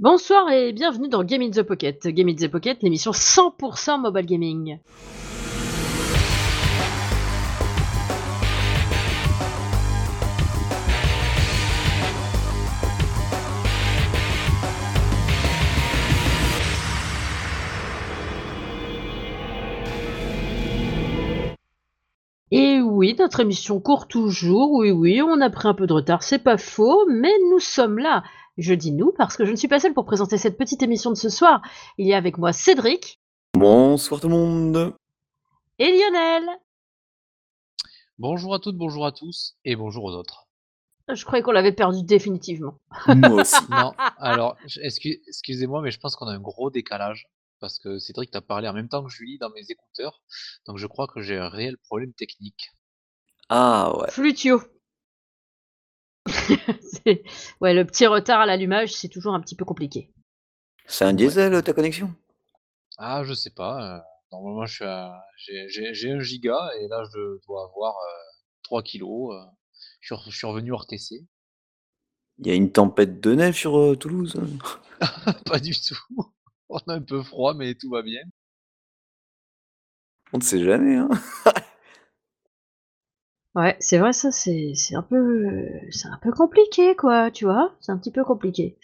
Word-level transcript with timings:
Bonsoir 0.00 0.48
et 0.52 0.72
bienvenue 0.72 1.08
dans 1.08 1.24
Game 1.24 1.42
in 1.42 1.50
the 1.50 1.62
Pocket. 1.62 2.06
Game 2.06 2.28
in 2.28 2.36
the 2.36 2.46
Pocket, 2.46 2.80
l'émission 2.84 3.10
100% 3.10 4.00
mobile 4.00 4.26
gaming. 4.26 4.78
Et 22.52 22.80
oui, 22.80 23.16
notre 23.18 23.40
émission 23.40 23.80
court 23.80 24.06
toujours. 24.06 24.70
Oui, 24.74 24.92
oui, 24.92 25.20
on 25.22 25.40
a 25.40 25.50
pris 25.50 25.66
un 25.66 25.74
peu 25.74 25.88
de 25.88 25.92
retard, 25.92 26.22
c'est 26.22 26.38
pas 26.38 26.56
faux, 26.56 27.04
mais 27.08 27.32
nous 27.50 27.58
sommes 27.58 27.98
là. 27.98 28.22
Je 28.58 28.74
dis 28.74 28.90
nous 28.90 29.12
parce 29.16 29.36
que 29.36 29.44
je 29.44 29.52
ne 29.52 29.56
suis 29.56 29.68
pas 29.68 29.78
seule 29.78 29.94
pour 29.94 30.04
présenter 30.04 30.36
cette 30.36 30.58
petite 30.58 30.82
émission 30.82 31.10
de 31.10 31.16
ce 31.16 31.28
soir. 31.28 31.62
Il 31.96 32.08
y 32.08 32.12
a 32.12 32.16
avec 32.16 32.38
moi 32.38 32.52
Cédric. 32.52 33.20
Bonsoir 33.54 34.20
tout 34.20 34.28
le 34.28 34.34
monde. 34.34 34.96
Et 35.78 35.92
Lionel. 35.92 36.44
Bonjour 38.18 38.52
à 38.56 38.58
toutes, 38.58 38.76
bonjour 38.76 39.06
à 39.06 39.12
tous 39.12 39.56
et 39.64 39.76
bonjour 39.76 40.02
aux 40.02 40.12
autres. 40.12 40.48
Je 41.08 41.24
croyais 41.24 41.40
qu'on 41.44 41.52
l'avait 41.52 41.72
perdu 41.72 42.02
définitivement. 42.02 42.80
Moi 43.06 43.42
aussi. 43.42 43.62
non, 43.70 43.94
alors, 44.18 44.56
excusez-moi, 44.82 45.80
mais 45.80 45.92
je 45.92 46.00
pense 46.00 46.16
qu'on 46.16 46.26
a 46.26 46.32
un 46.32 46.40
gros 46.40 46.68
décalage 46.70 47.28
parce 47.60 47.78
que 47.78 48.00
Cédric 48.00 48.32
t'a 48.32 48.40
parlé 48.40 48.68
en 48.68 48.72
même 48.72 48.88
temps 48.88 49.04
que 49.04 49.10
Julie 49.10 49.38
dans 49.38 49.50
mes 49.50 49.70
écouteurs. 49.70 50.20
Donc 50.66 50.78
je 50.78 50.86
crois 50.88 51.06
que 51.06 51.20
j'ai 51.20 51.38
un 51.38 51.48
réel 51.48 51.78
problème 51.78 52.12
technique. 52.12 52.72
Ah 53.50 53.96
ouais. 53.96 54.10
Flutio. 54.10 54.60
ouais, 57.60 57.74
le 57.74 57.84
petit 57.84 58.06
retard 58.06 58.40
à 58.40 58.46
l'allumage, 58.46 58.92
c'est 58.92 59.08
toujours 59.08 59.34
un 59.34 59.40
petit 59.40 59.56
peu 59.56 59.64
compliqué. 59.64 60.10
C'est 60.86 61.04
un 61.04 61.12
diesel 61.12 61.62
ta 61.62 61.72
connexion? 61.72 62.12
Ah, 62.96 63.22
je 63.24 63.34
sais 63.34 63.50
pas. 63.50 63.96
Euh, 63.96 64.00
normalement, 64.32 64.66
j'ai 64.66 64.86
un 66.10 66.20
giga 66.20 66.70
et 66.80 66.88
là, 66.88 67.02
je 67.12 67.44
dois 67.46 67.64
avoir 67.64 67.94
3 68.64 68.80
euh, 68.80 68.82
kilos. 68.82 69.34
Euh, 69.34 69.44
je, 70.00 70.14
suis, 70.30 70.46
revenu 70.46 70.72
hors 70.72 70.86
TC. 70.86 71.26
Il 72.38 72.46
y 72.46 72.50
a 72.50 72.54
une 72.54 72.72
tempête 72.72 73.20
de 73.20 73.34
neige 73.34 73.56
sur 73.56 73.98
Toulouse 73.98 74.40
Pas 75.44 75.58
du 75.58 75.74
tout. 75.78 76.32
On 76.68 76.78
a 76.78 76.94
un 76.94 77.02
peu 77.02 77.22
froid, 77.22 77.54
mais 77.54 77.74
tout 77.74 77.90
va 77.90 78.02
bien. 78.02 78.22
On 80.32 80.38
ne 80.38 80.42
sait 80.42 80.62
jamais, 80.62 80.96
hein? 80.96 81.08
Ouais, 83.54 83.76
c'est 83.80 83.98
vrai, 83.98 84.12
ça, 84.12 84.30
c'est 84.30 84.74
un 84.94 85.02
peu, 85.02 85.68
c'est 85.90 86.08
un 86.08 86.18
peu 86.22 86.32
compliqué, 86.32 86.94
quoi, 86.94 87.30
tu 87.30 87.44
vois? 87.44 87.72
C'est 87.80 87.92
un 87.92 87.98
petit 87.98 88.12
peu 88.12 88.24
compliqué. 88.24 88.76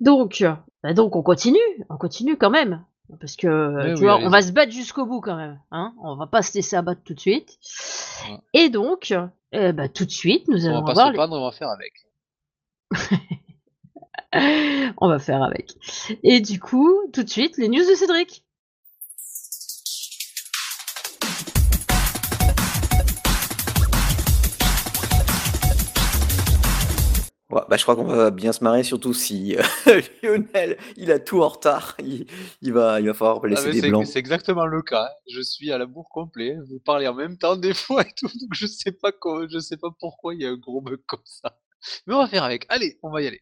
Donc, 0.00 0.44
bah, 0.82 0.94
donc 0.94 1.16
on 1.16 1.22
continue, 1.22 1.58
on 1.88 1.96
continue 1.96 2.36
quand 2.36 2.50
même, 2.50 2.84
parce 3.20 3.36
que, 3.36 3.94
tu 3.94 4.04
vois, 4.04 4.18
on 4.18 4.30
va 4.30 4.42
se 4.42 4.52
battre 4.52 4.72
jusqu'au 4.72 5.06
bout 5.06 5.20
quand 5.20 5.36
même, 5.36 5.60
hein? 5.70 5.94
On 6.02 6.16
va 6.16 6.26
pas 6.26 6.42
se 6.42 6.54
laisser 6.54 6.76
abattre 6.76 7.02
tout 7.04 7.14
de 7.14 7.20
suite. 7.20 7.58
Et 8.52 8.68
donc, 8.68 9.14
eh 9.52 9.72
bah, 9.72 9.88
tout 9.88 10.04
de 10.04 10.10
suite, 10.10 10.48
nous 10.48 10.66
allons 10.66 10.78
On 10.78 10.84
va 10.84 10.94
pas 10.94 11.12
se 11.12 11.30
on 11.30 11.44
va 11.44 11.52
faire 11.52 11.68
avec. 11.68 11.92
On 15.00 15.08
va 15.08 15.18
faire 15.18 15.42
avec. 15.42 15.72
Et 16.22 16.40
du 16.40 16.60
coup, 16.60 16.92
tout 17.12 17.22
de 17.22 17.28
suite, 17.28 17.56
les 17.56 17.68
news 17.68 17.78
de 17.78 17.94
Cédric. 17.94 18.44
Bah, 27.50 27.66
je 27.76 27.82
crois 27.82 27.96
qu'on 27.96 28.04
va 28.04 28.30
bien 28.30 28.52
se 28.52 28.62
marrer, 28.62 28.82
surtout 28.82 29.14
si 29.14 29.56
euh, 29.56 30.00
Lionel, 30.22 30.76
il 30.96 31.10
a 31.10 31.18
tout 31.18 31.42
en 31.42 31.48
retard. 31.48 31.96
Il, 32.60 32.72
va, 32.72 33.00
il 33.00 33.06
va 33.06 33.14
falloir 33.14 33.40
ah, 33.42 33.46
laisser 33.46 33.72
des 33.72 33.88
blancs. 33.88 34.06
C'est 34.06 34.18
exactement 34.18 34.66
le 34.66 34.82
cas. 34.82 35.10
Je 35.30 35.40
suis 35.40 35.72
à 35.72 35.78
la 35.78 35.86
bourre 35.86 36.10
complet. 36.10 36.56
Vous 36.68 36.78
parlez 36.78 37.08
en 37.08 37.14
même 37.14 37.38
temps 37.38 37.56
des 37.56 37.72
fois 37.74 38.02
et 38.02 38.12
tout. 38.16 38.26
Donc 38.26 38.50
je 38.52 38.66
sais 38.66 38.92
pas 38.92 39.12
je 39.50 39.58
sais 39.58 39.78
pas 39.78 39.88
pourquoi 39.98 40.34
il 40.34 40.42
y 40.42 40.46
a 40.46 40.50
un 40.50 40.56
gros 40.56 40.82
bug 40.82 41.00
comme 41.06 41.24
ça. 41.24 41.58
Mais 42.06 42.14
on 42.14 42.18
va 42.18 42.26
faire 42.26 42.44
avec. 42.44 42.66
Allez, 42.68 42.98
on 43.02 43.10
va 43.10 43.22
y 43.22 43.26
aller. 43.26 43.40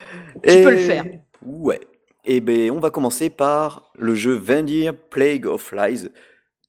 Tu 0.00 0.62
peux 0.62 0.70
le 0.70 0.78
faire. 0.78 1.04
Ouais. 1.42 1.80
Et 2.26 2.36
eh 2.36 2.40
ben, 2.40 2.70
on 2.70 2.80
va 2.80 2.90
commencer 2.90 3.28
par 3.28 3.92
le 3.96 4.14
jeu 4.14 4.32
Vendir 4.32 4.96
Plague 4.96 5.46
of 5.46 5.72
Lies. 5.72 6.08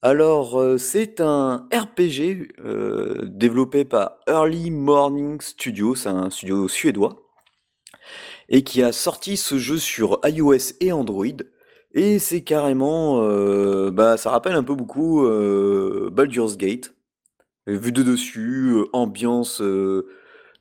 Alors, 0.08 0.60
euh, 0.62 0.78
c'est 0.78 1.20
un 1.20 1.68
RPG 1.74 2.54
euh, 2.64 3.24
développé 3.24 3.86
par 3.86 4.20
Early 4.28 4.70
Morning 4.70 5.42
Studio, 5.42 5.96
c'est 5.96 6.10
un 6.10 6.30
studio 6.30 6.68
suédois, 6.68 7.24
et 8.48 8.64
qui 8.64 8.84
a 8.84 8.92
sorti 8.92 9.36
ce 9.36 9.58
jeu 9.58 9.80
sur 9.80 10.20
iOS 10.24 10.76
et 10.80 10.92
Android. 10.92 11.26
Et 11.96 12.20
c'est 12.20 12.42
carrément, 12.42 13.24
euh, 13.24 13.90
bah, 13.90 14.16
ça 14.18 14.30
rappelle 14.30 14.54
un 14.54 14.64
peu 14.64 14.76
beaucoup 14.76 15.28
Baldur's 16.12 16.56
Gate, 16.56 16.94
vu 17.66 17.92
de 17.92 18.04
dessus, 18.04 18.76
ambiance 18.94 19.60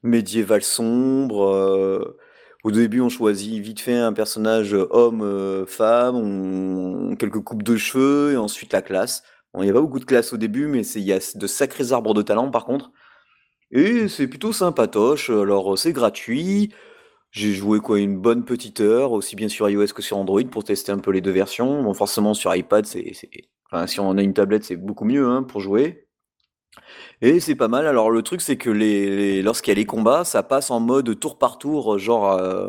médiévale 0.02 0.62
sombre. 0.62 2.16
au 2.64 2.70
début, 2.70 3.02
on 3.02 3.10
choisit 3.10 3.62
vite 3.62 3.80
fait 3.80 3.96
un 3.96 4.14
personnage 4.14 4.72
homme, 4.72 5.66
femme, 5.66 7.14
quelques 7.18 7.40
coupes 7.40 7.62
de 7.62 7.76
cheveux, 7.76 8.32
et 8.32 8.36
ensuite 8.38 8.72
la 8.72 8.80
classe. 8.80 9.22
Il 9.56 9.62
n'y 9.62 9.70
a 9.70 9.72
pas 9.72 9.80
beaucoup 9.80 10.00
de 10.00 10.04
classes 10.04 10.32
au 10.32 10.36
début, 10.36 10.66
mais 10.66 10.86
il 10.86 11.02
y 11.02 11.12
a 11.12 11.20
de 11.34 11.46
sacrés 11.46 11.92
arbres 11.92 12.14
de 12.14 12.22
talent 12.22 12.50
par 12.50 12.64
contre. 12.64 12.90
Et 13.70 14.08
c'est 14.08 14.28
plutôt 14.28 14.52
sympatoche. 14.52 15.30
Alors 15.30 15.78
c'est 15.78 15.92
gratuit. 15.92 16.72
J'ai 17.30 17.52
joué 17.52 17.80
quoi 17.80 17.98
une 17.98 18.18
bonne 18.18 18.44
petite 18.44 18.80
heure, 18.80 19.12
aussi 19.12 19.36
bien 19.36 19.48
sur 19.48 19.68
iOS 19.68 19.88
que 19.88 20.02
sur 20.02 20.18
Android 20.18 20.44
pour 20.44 20.64
tester 20.64 20.92
un 20.92 20.98
peu 20.98 21.10
les 21.10 21.20
deux 21.20 21.32
versions. 21.32 21.82
Bon, 21.82 21.92
forcément 21.92 22.32
sur 22.34 22.54
iPad, 22.54 22.86
c'est, 22.86 23.12
enfin, 23.66 23.88
si 23.88 23.98
on 24.00 24.16
a 24.16 24.22
une 24.22 24.34
tablette, 24.34 24.64
c'est 24.64 24.76
beaucoup 24.76 25.04
mieux 25.04 25.26
hein, 25.26 25.42
pour 25.42 25.60
jouer. 25.60 26.08
Et 27.22 27.40
c'est 27.40 27.56
pas 27.56 27.68
mal. 27.68 27.86
Alors 27.86 28.10
le 28.10 28.22
truc, 28.22 28.40
c'est 28.40 28.56
que 28.56 28.70
les, 28.70 29.42
lorsqu'il 29.42 29.72
y 29.72 29.76
a 29.76 29.76
les 29.76 29.86
combats, 29.86 30.24
ça 30.24 30.42
passe 30.44 30.70
en 30.70 30.80
mode 30.80 31.18
tour 31.18 31.38
par 31.38 31.58
tour, 31.58 31.98
genre, 31.98 32.32
euh, 32.32 32.68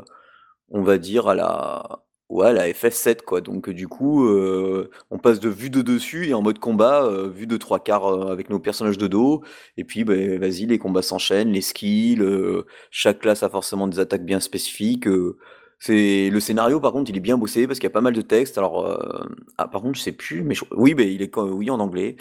on 0.70 0.82
va 0.84 0.98
dire 0.98 1.28
à 1.28 1.36
la, 1.36 2.05
Ouais, 2.30 2.54
la 2.54 2.68
FF7 2.68 3.22
quoi, 3.24 3.40
donc 3.40 3.70
du 3.70 3.88
coup, 3.88 4.26
euh, 4.28 4.90
on 5.12 5.20
passe 5.20 5.40
de 5.40 5.48
vue 5.48 5.70
de 5.70 5.84
dessus 5.84 6.28
et 6.28 6.34
en 6.34 6.42
mode 6.42 6.58
combat, 6.58 7.04
euh, 7.06 7.30
vue 7.30 7.46
de 7.46 7.56
trois 7.56 7.80
quarts, 7.80 8.08
euh, 8.08 8.32
avec 8.32 8.50
nos 8.50 8.58
personnages 8.60 8.98
de 8.98 9.06
dos. 9.06 9.44
Et 9.78 9.84
puis, 9.84 10.04
beh, 10.04 10.40
vas-y, 10.40 10.66
les 10.66 10.80
combats 10.80 11.04
s'enchaînent, 11.04 11.52
les 11.52 11.62
skills, 11.62 12.24
chaque 12.90 13.20
classe 13.20 13.44
a 13.44 13.50
forcément 13.50 13.88
des 13.88 14.00
attaques 14.00 14.26
bien 14.26 14.40
spécifiques, 14.40 15.08
c'est 15.78 16.30
le 16.32 16.40
scénario 16.40 16.80
par 16.80 16.94
contre, 16.94 17.12
il 17.12 17.18
est 17.18 17.20
bien 17.20 17.38
bossé 17.38 17.68
parce 17.68 17.80
qu'il 17.80 17.86
y 17.88 17.92
a 17.92 17.94
pas 17.94 18.02
mal 18.02 18.14
de 18.14 18.22
textes. 18.22 18.58
Alors, 18.58 18.88
ah 19.58 19.68
par 19.68 19.82
contre 19.82 19.98
je 19.98 20.04
sais 20.04 20.12
plus, 20.12 20.42
mais 20.44 20.56
oui, 20.72 20.94
beh, 20.96 21.14
il 21.14 21.22
est 21.22 21.36
oui 21.38 21.70
en 21.70 21.80
anglais. 21.80 22.16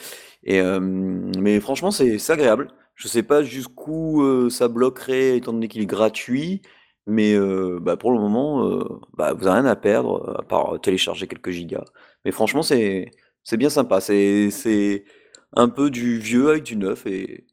Et 0.45 0.61
mais 0.61 1.61
franchement 1.61 1.91
c'est 1.91 2.19
c'est 2.19 2.33
agréable. 2.33 2.69
Je 2.97 3.09
sais 3.09 3.23
pas 3.23 3.43
jusqu'où, 3.43 4.51
ça 4.51 4.69
bloquerait 4.69 5.37
étant 5.39 5.53
donné 5.53 5.69
qu'il 5.69 5.83
est 5.83 5.87
gratuit. 5.87 6.61
Mais 7.07 7.37
bah, 7.81 7.97
pour 7.97 8.13
le 8.13 8.19
moment, 8.19 8.67
bah, 9.15 9.35
vous 9.35 9.47
avez 9.47 9.61
rien 9.61 9.67
à 9.67 9.77
perdre, 9.77 10.37
à 10.39 10.43
part 10.43 10.81
télécharger 10.81 11.27
quelques 11.27 11.51
gigas. 11.51 11.85
Mais 12.25 12.33
franchement, 12.33 12.63
c'est 12.63 13.11
bien 13.53 13.71
sympa. 13.71 14.01
C'est 14.01 15.05
un 15.53 15.69
peu 15.69 15.91
du 15.91 16.19
vieux 16.19 16.49
avec 16.51 16.65
du 16.65 16.77
neuf 16.77 17.07
et 17.07 17.47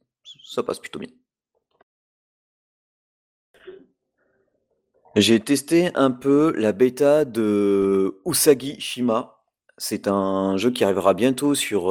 ça 0.44 0.62
passe 0.62 0.78
plutôt 0.78 0.98
bien. 0.98 1.10
J'ai 5.16 5.40
testé 5.40 5.90
un 5.94 6.10
peu 6.10 6.54
la 6.56 6.72
bêta 6.72 7.24
de 7.26 8.20
Usagi 8.24 8.80
Shima. 8.80 9.42
C'est 9.76 10.08
un 10.08 10.56
jeu 10.56 10.70
qui 10.70 10.84
arrivera 10.84 11.12
bientôt 11.12 11.54
sur 11.54 11.84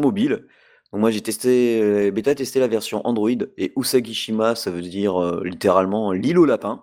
mobile 0.00 0.48
moi 0.92 1.10
j'ai 1.10 1.20
testé, 1.20 1.80
euh, 1.82 2.10
bêta 2.10 2.34
testé 2.34 2.60
la 2.60 2.68
version 2.68 3.06
Android 3.06 3.30
et 3.58 3.72
Usagishima, 3.76 4.54
ça 4.54 4.70
veut 4.70 4.82
dire 4.82 5.20
euh, 5.20 5.42
littéralement 5.44 6.12
l'île 6.12 6.38
au 6.38 6.44
lapin. 6.44 6.82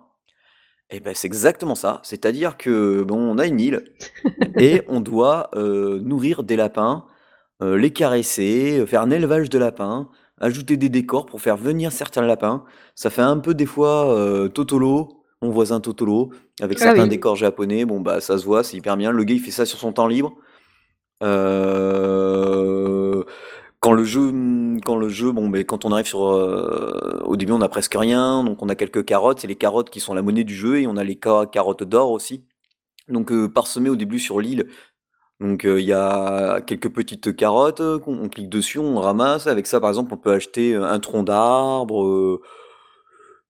Et 0.90 1.00
ben 1.00 1.14
c'est 1.14 1.26
exactement 1.26 1.74
ça. 1.74 2.00
C'est-à-dire 2.02 2.56
que 2.56 3.02
bon, 3.02 3.18
on 3.18 3.38
a 3.38 3.46
une 3.46 3.60
île 3.60 3.84
et 4.58 4.82
on 4.88 5.00
doit 5.00 5.50
euh, 5.54 5.98
nourrir 6.00 6.42
des 6.42 6.56
lapins, 6.56 7.06
les 7.60 7.92
caresser, 7.92 8.84
faire 8.86 9.00
un 9.00 9.10
élevage 9.10 9.48
de 9.48 9.58
lapins, 9.58 10.10
ajouter 10.38 10.76
des 10.76 10.90
décors 10.90 11.24
pour 11.24 11.40
faire 11.40 11.56
venir 11.56 11.92
certains 11.92 12.20
lapins. 12.20 12.64
Ça 12.94 13.08
fait 13.08 13.22
un 13.22 13.38
peu 13.38 13.54
des 13.54 13.64
fois 13.64 14.14
Totolo, 14.52 15.24
mon 15.40 15.48
voisin 15.48 15.80
Totolo, 15.80 16.30
avec 16.60 16.76
ah 16.82 16.84
certains 16.84 17.06
décors 17.06 17.36
japonais. 17.36 17.86
Bon 17.86 18.00
bah 18.00 18.20
ça 18.20 18.36
se 18.36 18.44
voit, 18.44 18.64
c'est 18.64 18.76
hyper 18.76 18.98
bien. 18.98 19.12
Le 19.12 19.24
gars 19.24 19.34
il 19.34 19.40
fait 19.40 19.50
ça 19.50 19.64
sur 19.64 19.78
son 19.78 19.94
temps 19.94 20.08
libre. 20.08 20.34
Euh, 21.22 23.24
quand 23.84 23.92
le 23.92 24.04
jeu, 24.04 24.32
quand 24.82 24.96
le 24.96 25.10
jeu, 25.10 25.30
bon, 25.30 25.46
mais 25.50 25.64
quand 25.64 25.84
on 25.84 25.92
arrive 25.92 26.06
sur, 26.06 26.24
euh, 26.24 27.20
au 27.26 27.36
début, 27.36 27.52
on 27.52 27.60
a 27.60 27.68
presque 27.68 27.94
rien, 27.94 28.42
donc 28.42 28.62
on 28.62 28.70
a 28.70 28.74
quelques 28.74 29.04
carottes, 29.04 29.40
c'est 29.40 29.46
les 29.46 29.56
carottes 29.56 29.90
qui 29.90 30.00
sont 30.00 30.14
la 30.14 30.22
monnaie 30.22 30.44
du 30.44 30.54
jeu, 30.54 30.80
et 30.80 30.86
on 30.86 30.96
a 30.96 31.04
les 31.04 31.16
carottes 31.16 31.82
d'or 31.82 32.10
aussi. 32.10 32.46
Donc 33.08 33.30
euh, 33.30 33.46
parsemées 33.46 33.90
au 33.90 33.96
début 33.96 34.18
sur 34.18 34.40
l'île. 34.40 34.68
Donc 35.38 35.66
euh, 35.66 35.80
il 35.80 35.86
y 35.86 35.92
a 35.92 36.62
quelques 36.62 36.88
petites 36.88 37.36
carottes, 37.36 37.82
on, 37.82 38.28
clique 38.30 38.48
dessus, 38.48 38.78
on 38.78 38.98
ramasse. 39.00 39.46
Avec 39.48 39.66
ça, 39.66 39.80
par 39.80 39.90
exemple, 39.90 40.14
on 40.14 40.16
peut 40.16 40.32
acheter 40.32 40.74
un 40.74 40.98
tronc 40.98 41.22
d'arbre, 41.22 42.40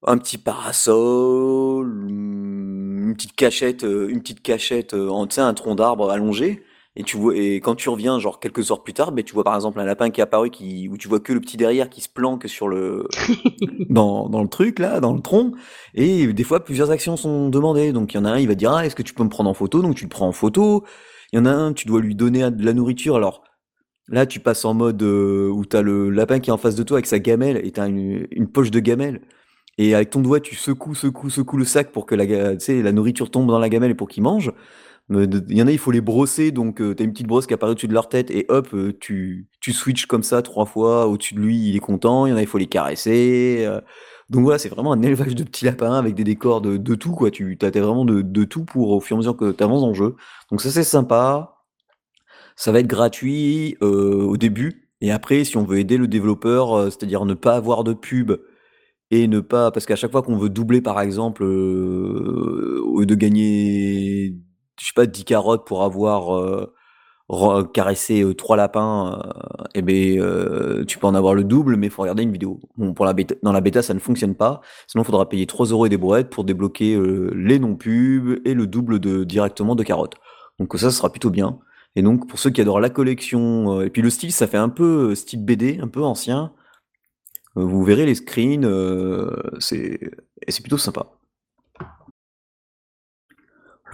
un 0.02 0.18
petit 0.18 0.38
parasol, 0.38 1.86
une 2.08 3.14
petite 3.16 3.36
cachette, 3.36 3.84
une 3.84 4.20
petite 4.20 4.42
cachette, 4.42 4.94
un 4.94 5.54
tronc 5.54 5.76
d'arbre 5.76 6.10
allongé 6.10 6.64
et 6.96 7.02
tu 7.02 7.16
vois 7.16 7.36
et 7.36 7.56
quand 7.56 7.74
tu 7.74 7.88
reviens 7.88 8.18
genre 8.20 8.38
quelques 8.38 8.70
heures 8.70 8.82
plus 8.84 8.94
tard, 8.94 9.10
ben 9.12 9.24
tu 9.24 9.34
vois 9.34 9.44
par 9.44 9.54
exemple 9.56 9.80
un 9.80 9.84
lapin 9.84 10.10
qui 10.10 10.20
est 10.20 10.24
apparu 10.24 10.50
qui 10.50 10.88
où 10.88 10.96
tu 10.96 11.08
vois 11.08 11.20
que 11.20 11.32
le 11.32 11.40
petit 11.40 11.56
derrière 11.56 11.90
qui 11.90 12.00
se 12.00 12.08
planque 12.08 12.48
sur 12.48 12.68
le 12.68 13.08
dans 13.90 14.28
dans 14.28 14.42
le 14.42 14.48
truc 14.48 14.78
là, 14.78 15.00
dans 15.00 15.12
le 15.12 15.20
tronc 15.20 15.52
et 15.94 16.32
des 16.32 16.44
fois 16.44 16.64
plusieurs 16.64 16.90
actions 16.90 17.16
sont 17.16 17.48
demandées. 17.48 17.92
Donc 17.92 18.14
il 18.14 18.16
y 18.18 18.20
en 18.20 18.24
a 18.24 18.30
un, 18.32 18.38
il 18.38 18.48
va 18.48 18.54
dire: 18.54 18.72
«Ah, 18.72 18.86
est-ce 18.86 18.94
que 18.94 19.02
tu 19.02 19.14
peux 19.14 19.24
me 19.24 19.28
prendre 19.28 19.50
en 19.50 19.54
photo?» 19.54 19.82
donc 19.82 19.96
tu 19.96 20.04
le 20.04 20.08
prends 20.10 20.28
en 20.28 20.32
photo. 20.32 20.84
Il 21.32 21.36
y 21.36 21.38
en 21.40 21.46
a 21.46 21.50
un, 21.52 21.72
tu 21.72 21.86
dois 21.86 22.00
lui 22.00 22.14
donner 22.14 22.48
de 22.50 22.64
la 22.64 22.72
nourriture. 22.72 23.16
Alors 23.16 23.42
là, 24.08 24.26
tu 24.26 24.40
passes 24.40 24.64
en 24.64 24.74
mode, 24.74 25.02
euh, 25.02 25.48
où 25.50 25.64
tu 25.66 25.76
as 25.76 25.82
le 25.82 26.10
lapin 26.10 26.40
qui 26.40 26.50
est 26.50 26.52
en 26.52 26.58
face 26.58 26.76
de 26.76 26.82
toi 26.84 26.98
avec 26.98 27.06
sa 27.06 27.18
gamelle 27.18 27.60
et 27.64 27.72
tu 27.72 27.80
as 27.80 27.86
une 27.88 28.26
une 28.30 28.48
poche 28.48 28.70
de 28.70 28.80
gamelle 28.80 29.22
et 29.78 29.94
avec 29.94 30.10
ton 30.10 30.20
doigt, 30.20 30.40
tu 30.40 30.56
secoues, 30.56 30.94
secoues, 30.94 31.30
secoues 31.30 31.58
le 31.58 31.64
sac 31.64 31.92
pour 31.92 32.06
que 32.06 32.14
la 32.14 32.24
la 32.26 32.92
nourriture 32.92 33.30
tombe 33.30 33.48
dans 33.48 33.58
la 33.58 33.68
gamelle 33.68 33.92
et 33.92 33.94
pour 33.94 34.08
qu'il 34.08 34.22
mange. 34.22 34.52
Il 35.10 35.44
y 35.50 35.62
en 35.62 35.66
a, 35.66 35.70
il 35.70 35.78
faut 35.78 35.90
les 35.90 36.00
brosser, 36.00 36.50
donc 36.50 36.80
euh, 36.80 36.94
tu 36.94 37.02
as 37.02 37.04
une 37.04 37.12
petite 37.12 37.26
brosse 37.26 37.46
qui 37.46 37.52
apparaît 37.52 37.72
au-dessus 37.72 37.88
de 37.88 37.92
leur 37.92 38.08
tête 38.08 38.30
et 38.30 38.46
hop, 38.48 38.68
euh, 38.72 38.96
tu, 38.98 39.48
tu 39.60 39.74
switches 39.74 40.06
comme 40.06 40.22
ça 40.22 40.40
trois 40.40 40.64
fois 40.64 41.06
au-dessus 41.06 41.34
de 41.34 41.40
lui, 41.40 41.68
il 41.68 41.76
est 41.76 41.80
content. 41.80 42.24
Il 42.24 42.30
y 42.30 42.32
en 42.32 42.36
a, 42.36 42.40
il 42.40 42.46
faut 42.46 42.56
les 42.56 42.66
caresser. 42.66 43.64
Euh. 43.66 43.82
Donc 44.30 44.44
voilà, 44.44 44.58
c'est 44.58 44.70
vraiment 44.70 44.92
un 44.94 45.02
élevage 45.02 45.34
de 45.34 45.44
petits 45.44 45.66
lapins 45.66 45.92
avec 45.98 46.14
des 46.14 46.24
décors 46.24 46.62
de, 46.62 46.78
de 46.78 46.94
tout, 46.94 47.12
quoi. 47.12 47.30
Tu 47.30 47.58
as 47.60 47.70
vraiment 47.70 48.06
de, 48.06 48.22
de 48.22 48.44
tout 48.44 48.64
pour 48.64 48.90
au 48.90 49.00
fur 49.00 49.16
et 49.16 49.18
à 49.18 49.18
mesure 49.18 49.36
que 49.36 49.52
tu 49.52 49.62
avances 49.62 49.82
dans 49.82 49.92
jeu. 49.92 50.16
Donc 50.50 50.62
ça, 50.62 50.70
c'est 50.70 50.84
sympa. 50.84 51.56
Ça 52.56 52.72
va 52.72 52.80
être 52.80 52.86
gratuit 52.86 53.76
au 53.80 54.36
début. 54.36 54.88
Et 55.00 55.10
après, 55.12 55.44
si 55.44 55.56
on 55.58 55.64
veut 55.64 55.78
aider 55.78 55.98
le 55.98 56.08
développeur, 56.08 56.84
c'est-à-dire 56.84 57.24
ne 57.26 57.34
pas 57.34 57.56
avoir 57.56 57.84
de 57.84 57.92
pub 57.92 58.32
et 59.10 59.28
ne 59.28 59.40
pas. 59.40 59.70
Parce 59.70 59.86
qu'à 59.86 59.96
chaque 59.96 60.12
fois 60.12 60.22
qu'on 60.22 60.38
veut 60.38 60.48
doubler, 60.48 60.80
par 60.80 61.00
exemple, 61.00 61.44
lieu 61.44 63.06
de 63.06 63.14
gagner 63.14 64.36
je 64.80 64.86
sais 64.86 64.92
pas, 64.94 65.06
10 65.06 65.24
carottes 65.24 65.66
pour 65.66 65.82
avoir 65.82 66.70
euh, 67.30 67.64
caressé 67.64 68.22
euh, 68.22 68.34
trois 68.34 68.56
lapins, 68.56 69.18
et 69.74 69.78
euh, 69.78 70.74
eh 70.76 70.78
ben, 70.80 70.86
tu 70.86 70.98
peux 70.98 71.06
en 71.06 71.14
avoir 71.14 71.34
le 71.34 71.42
double, 71.42 71.76
mais 71.76 71.86
il 71.86 71.90
faut 71.90 72.02
regarder 72.02 72.22
une 72.22 72.32
vidéo. 72.32 72.60
Bon, 72.76 72.92
pour 72.92 73.06
la 73.06 73.14
bêta, 73.14 73.34
dans 73.42 73.52
la 73.52 73.62
bêta, 73.62 73.80
ça 73.82 73.94
ne 73.94 73.98
fonctionne 73.98 74.34
pas. 74.34 74.60
Sinon, 74.86 75.04
il 75.04 75.06
faudra 75.06 75.26
payer 75.28 75.46
3 75.46 75.66
euros 75.66 75.86
et 75.86 75.88
des 75.88 75.96
brouettes 75.96 76.28
pour 76.28 76.44
débloquer 76.44 77.00
les 77.34 77.58
non-pubs 77.58 78.40
et 78.44 78.52
le 78.54 78.66
double 78.66 79.00
de, 79.00 79.24
directement 79.24 79.74
de 79.74 79.82
carottes. 79.82 80.16
Donc 80.58 80.74
ça, 80.74 80.90
ce 80.90 80.96
sera 80.96 81.10
plutôt 81.10 81.30
bien. 81.30 81.58
Et 81.96 82.02
donc, 82.02 82.28
pour 82.28 82.38
ceux 82.38 82.50
qui 82.50 82.60
adorent 82.60 82.80
la 82.80 82.90
collection, 82.90 83.80
et 83.80 83.90
puis 83.90 84.02
le 84.02 84.10
style, 84.10 84.32
ça 84.32 84.46
fait 84.46 84.58
un 84.58 84.68
peu 84.68 85.14
style 85.14 85.44
BD, 85.44 85.78
un 85.80 85.88
peu 85.88 86.02
ancien. 86.02 86.52
vous 87.56 87.84
verrez 87.84 88.06
les 88.06 88.16
screens, 88.16 88.68
c'est 89.60 89.98
plutôt 90.62 90.78
sympa. 90.78 91.13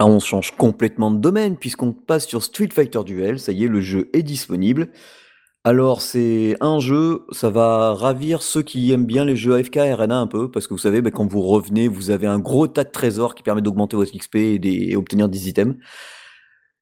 Là, 0.01 0.07
on 0.07 0.19
change 0.19 0.57
complètement 0.57 1.11
de 1.11 1.19
domaine 1.19 1.57
puisqu'on 1.57 1.93
passe 1.93 2.25
sur 2.25 2.41
Street 2.41 2.69
Fighter 2.73 3.03
Duel. 3.05 3.39
Ça 3.39 3.51
y 3.51 3.65
est, 3.65 3.67
le 3.67 3.81
jeu 3.81 4.09
est 4.13 4.23
disponible. 4.23 4.87
Alors, 5.63 6.01
c'est 6.01 6.57
un 6.59 6.79
jeu, 6.79 7.27
ça 7.29 7.51
va 7.51 7.93
ravir 7.93 8.41
ceux 8.41 8.63
qui 8.63 8.91
aiment 8.91 9.05
bien 9.05 9.25
les 9.25 9.35
jeux 9.35 9.53
AFK 9.53 9.75
RNA 9.75 10.17
un 10.17 10.25
peu, 10.25 10.49
parce 10.49 10.65
que 10.65 10.73
vous 10.73 10.79
savez, 10.79 11.03
bah, 11.03 11.11
quand 11.11 11.27
vous 11.27 11.43
revenez, 11.43 11.87
vous 11.87 12.09
avez 12.09 12.25
un 12.25 12.39
gros 12.39 12.65
tas 12.65 12.83
de 12.83 12.89
trésors 12.89 13.35
qui 13.35 13.43
permet 13.43 13.61
d'augmenter 13.61 13.95
votre 13.95 14.11
XP 14.11 14.37
et, 14.37 14.95
obtenir 14.95 15.29
des 15.29 15.49
items. 15.49 15.75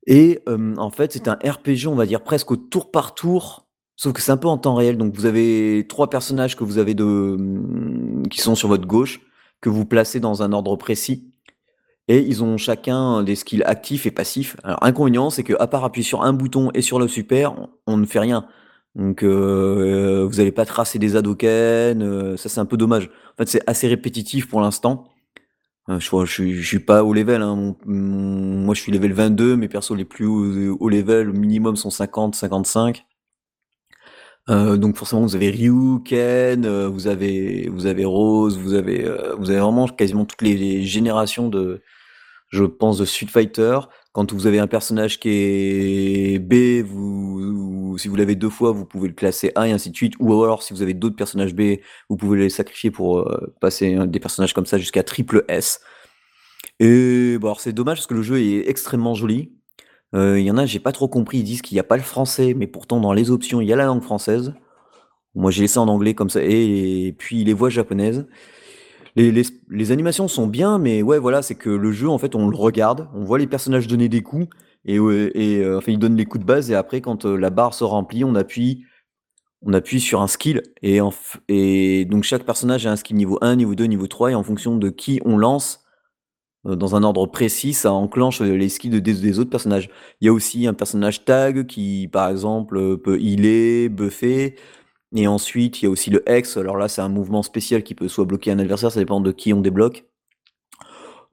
Et 0.08 0.40
euh, 0.48 0.74
en 0.78 0.90
fait, 0.90 1.12
c'est 1.12 1.28
un 1.28 1.38
RPG, 1.44 1.88
on 1.88 1.96
va 1.96 2.06
dire 2.06 2.24
presque 2.24 2.70
tour 2.70 2.90
par 2.90 3.16
tour, 3.16 3.68
sauf 3.98 4.14
que 4.14 4.22
c'est 4.22 4.32
un 4.32 4.38
peu 4.38 4.48
en 4.48 4.58
temps 4.58 4.76
réel. 4.76 4.98
Donc, 4.98 5.14
vous 5.14 5.26
avez 5.26 5.86
trois 5.90 6.10
personnages 6.10 6.56
que 6.56 6.64
vous 6.64 6.78
avez 6.78 6.94
de, 6.94 7.36
qui 8.30 8.40
sont 8.40 8.56
sur 8.56 8.70
votre 8.70 8.88
gauche, 8.88 9.20
que 9.60 9.68
vous 9.68 9.84
placez 9.84 10.22
dans 10.22 10.42
un 10.42 10.54
ordre 10.54 10.78
précis. 10.78 11.34
Et 12.10 12.22
ils 12.22 12.44
ont 12.44 12.58
chacun 12.58 13.22
des 13.22 13.36
skills 13.36 13.62
actifs 13.64 14.08
et 14.08 14.12
passifs. 14.12 14.58
Alors, 14.64 14.84
inconvénient, 14.84 15.30
c'est 15.30 15.44
qu'à 15.44 15.68
part 15.68 15.86
appuyer 15.86 16.04
sur 16.04 16.24
un 16.24 16.34
bouton 16.34 16.72
et 16.74 16.82
sur 16.82 16.98
le 16.98 17.08
super, 17.08 17.54
on, 17.86 17.98
ne 17.98 18.06
fait 18.08 18.18
rien. 18.18 18.48
Donc, 18.96 19.22
euh, 19.22 20.26
vous 20.28 20.38
n'allez 20.38 20.52
pas 20.52 20.66
tracer 20.66 20.98
des 20.98 21.16
Hadoken, 21.16 22.02
euh, 22.02 22.36
ça 22.36 22.50
c'est 22.50 22.60
un 22.60 22.66
peu 22.66 22.78
dommage. 22.78 23.12
En 23.34 23.38
fait, 23.38 23.48
c'est 23.48 23.62
assez 23.68 23.88
répétitif 23.88 24.50
pour 24.50 24.60
l'instant. 24.60 25.08
Euh, 25.90 26.00
je, 26.00 26.26
je, 26.26 26.68
suis 26.68 26.80
pas 26.80 27.04
au 27.04 27.14
level, 27.14 27.44
hein. 27.44 27.76
moi 27.86 28.74
je 28.74 28.82
suis 28.82 28.92
level 28.92 29.14
22, 29.14 29.56
mes 29.56 29.68
persos 29.68 29.96
les 29.96 30.06
plus 30.06 30.26
hauts, 30.26 30.90
level, 30.90 31.30
au 31.30 31.34
minimum 31.34 31.76
sont 31.76 31.92
50, 31.92 32.34
55. 32.36 33.06
donc 34.48 34.96
forcément 34.98 35.22
vous 35.22 35.36
avez 35.36 35.52
Ryu, 35.52 36.02
Ken, 36.04 36.68
vous 36.88 37.08
avez 37.08 37.70
vous 37.70 37.86
avez 37.86 38.06
Rose, 38.06 38.58
vous 38.58 38.74
avez 38.74 39.04
vous 39.38 39.50
avez 39.52 39.60
vraiment 39.60 39.88
quasiment 39.88 40.26
toutes 40.26 40.42
les 40.42 40.84
générations 40.84 41.50
de 41.50 41.82
je 42.50 42.64
pense, 42.64 42.98
de 42.98 43.06
Street 43.06 43.28
Fighter. 43.28 43.80
Quand 44.12 44.34
vous 44.34 44.48
avez 44.48 44.60
un 44.60 44.68
personnage 44.68 45.20
qui 45.20 45.30
est 45.30 46.40
B, 46.40 46.86
si 47.98 48.08
vous 48.08 48.16
l'avez 48.16 48.36
deux 48.36 48.50
fois, 48.50 48.72
vous 48.72 48.86
pouvez 48.86 49.08
le 49.08 49.14
classer 49.14 49.52
A 49.56 49.68
et 49.68 49.72
ainsi 49.72 49.92
de 49.92 49.96
suite. 49.96 50.14
Ou 50.20 50.44
alors, 50.44 50.64
si 50.64 50.74
vous 50.74 50.82
avez 50.82 50.94
d'autres 50.94 51.16
personnages 51.16 51.54
B, 51.54 51.78
vous 52.10 52.18
pouvez 52.18 52.40
les 52.40 52.50
sacrifier 52.50 52.92
pour 52.92 53.20
euh, 53.20 53.54
passer 53.62 53.98
des 54.08 54.20
personnages 54.20 54.54
comme 54.54 54.66
ça 54.66 54.78
jusqu'à 54.78 55.04
triple 55.04 55.46
S. 55.48 55.82
Et 56.80 57.38
bon, 57.40 57.54
c'est 57.56 57.74
dommage 57.74 57.98
parce 57.98 58.08
que 58.08 58.14
le 58.14 58.22
jeu 58.22 58.40
est 58.40 58.70
extrêmement 58.70 59.14
joli. 59.14 59.54
Euh, 60.16 60.40
il 60.40 60.46
y 60.46 60.52
en 60.52 60.58
a, 60.58 60.66
j'ai 60.66 60.80
pas 60.80 60.92
trop 60.92 61.08
compris. 61.08 61.40
Ils 61.40 61.44
disent 61.44 61.62
qu'il 61.62 61.76
n'y 61.76 61.80
a 61.80 61.84
pas 61.84 61.98
le 61.98 62.04
français, 62.04 62.54
mais 62.56 62.68
pourtant 62.68 63.00
dans 63.00 63.14
les 63.14 63.32
options, 63.32 63.62
il 63.62 63.68
y 63.68 63.74
a 63.74 63.76
la 63.76 63.86
langue 63.86 64.02
française. 64.02 64.54
Moi, 65.36 65.52
j'ai 65.52 65.62
laissé 65.64 65.78
en 65.78 65.88
anglais 65.88 66.16
comme 66.16 66.30
ça, 66.30 66.42
et 66.42 67.16
puis 67.18 67.44
les 67.44 67.54
voix 67.54 67.70
japonaises. 67.70 68.28
Les, 69.20 69.92
animations 69.92 70.30
sont 70.30 70.48
bien, 70.48 70.80
mais 70.80 71.02
ouais, 71.02 71.20
voilà, 71.20 71.42
c'est 71.42 71.56
que 71.56 71.70
le 71.70 71.92
jeu, 71.92 72.08
en 72.08 72.18
fait, 72.18 72.36
on 72.36 72.48
le 72.48 72.56
regarde, 72.56 73.10
on 73.14 73.26
voit 73.26 73.38
les 73.38 73.48
personnages 73.48 73.86
donner 73.86 74.08
des 74.08 74.22
coups, 74.22 74.48
et, 74.86 74.98
euh, 74.98 75.78
enfin, 75.78 75.92
ils 75.92 76.00
donnent 76.00 76.16
les 76.16 76.26
coups 76.26 76.42
de 76.42 76.48
base, 76.48 76.72
et 76.72 76.76
après, 76.76 77.02
quand 77.02 77.26
euh, 77.26 77.36
la 77.36 77.50
barre 77.50 77.74
se 77.74 77.84
remplit, 77.84 78.24
on 78.24 78.34
appuie, 78.36 78.86
on 79.62 79.74
appuie 79.74 80.00
sur 80.00 80.22
un 80.22 80.28
skill, 80.28 80.64
et, 80.82 82.06
donc 82.06 82.24
chaque 82.24 82.46
personnage 82.46 82.88
a 82.88 82.92
un 82.92 82.96
skill 82.96 83.18
niveau 83.18 83.38
1, 83.42 83.58
niveau 83.58 83.76
2, 83.76 83.86
niveau 83.86 84.08
3, 84.08 84.32
et 84.32 84.36
en 84.36 84.44
fonction 84.44 84.78
de 84.78 84.90
qui 84.90 85.20
on 85.26 85.38
lance, 85.38 85.84
euh, 86.66 86.78
dans 86.78 86.96
un 86.96 87.04
ordre 87.04 87.26
précis, 87.26 87.74
ça 87.74 87.92
enclenche 87.92 88.40
les 88.40 88.70
skills 88.70 89.02
des, 89.02 89.14
des, 89.14 89.40
autres 89.40 89.50
personnages. 89.50 89.90
Il 90.22 90.28
y 90.28 90.30
a 90.30 90.34
aussi 90.34 90.66
un 90.66 90.74
personnage 90.74 91.26
tag 91.26 91.66
qui, 91.68 92.08
par 92.10 92.30
exemple, 92.30 92.98
peut 93.00 93.20
healer, 93.20 93.90
buffer. 93.90 94.56
Et 95.16 95.28
ensuite, 95.28 95.82
il 95.82 95.86
y 95.86 95.88
a 95.88 95.92
aussi 95.92 96.10
le 96.10 96.24
X. 96.28 96.58
Alors 96.58 96.78
là, 96.78 96.88
c'est 96.88 97.02
un 97.02 97.10
mouvement 97.10 97.44
spécial 97.44 97.84
qui 97.84 97.96
peut 97.96 98.08
soit 98.08 98.26
bloquer 98.26 98.52
un 98.52 98.60
adversaire, 98.60 98.92
ça 98.92 99.00
dépend 99.00 99.22
de 99.22 99.32
qui 99.32 99.54
on 99.54 99.62
débloque. 99.62 100.06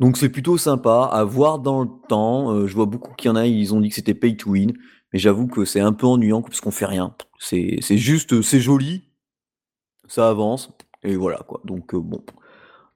Donc 0.01 0.17
c'est 0.17 0.29
plutôt 0.29 0.59
sympa 0.59 1.09
à 1.13 1.25
voir 1.25 1.59
dans 1.59 1.83
le 1.83 1.89
temps. 2.09 2.53
Euh, 2.53 2.67
je 2.67 2.75
vois 2.75 2.87
beaucoup 2.87 3.15
qu'il 3.15 3.29
y 3.29 3.33
en 3.33 3.37
a, 3.37 3.47
ils 3.47 3.75
ont 3.75 3.81
dit 3.81 3.89
que 3.89 3.95
c'était 3.95 4.15
pay 4.15 4.37
to 4.37 4.51
win. 4.51 4.73
Mais 5.13 5.19
j'avoue 5.19 5.47
que 5.47 5.65
c'est 5.65 5.81
un 5.81 5.93
peu 5.93 6.07
ennuyant 6.07 6.43
parce 6.43 6.61
qu'on 6.61 6.71
fait 6.71 6.87
rien. 6.87 7.15
C'est 7.39 7.81
juste, 7.97 8.43
c'est 8.43 8.61
joli, 8.61 9.05
ça 10.09 10.29
avance, 10.29 10.71
et 11.03 11.17
voilà 11.17 11.39
quoi. 11.47 11.61
Donc 11.65 11.95
euh, 11.95 12.01
bon, 12.01 12.25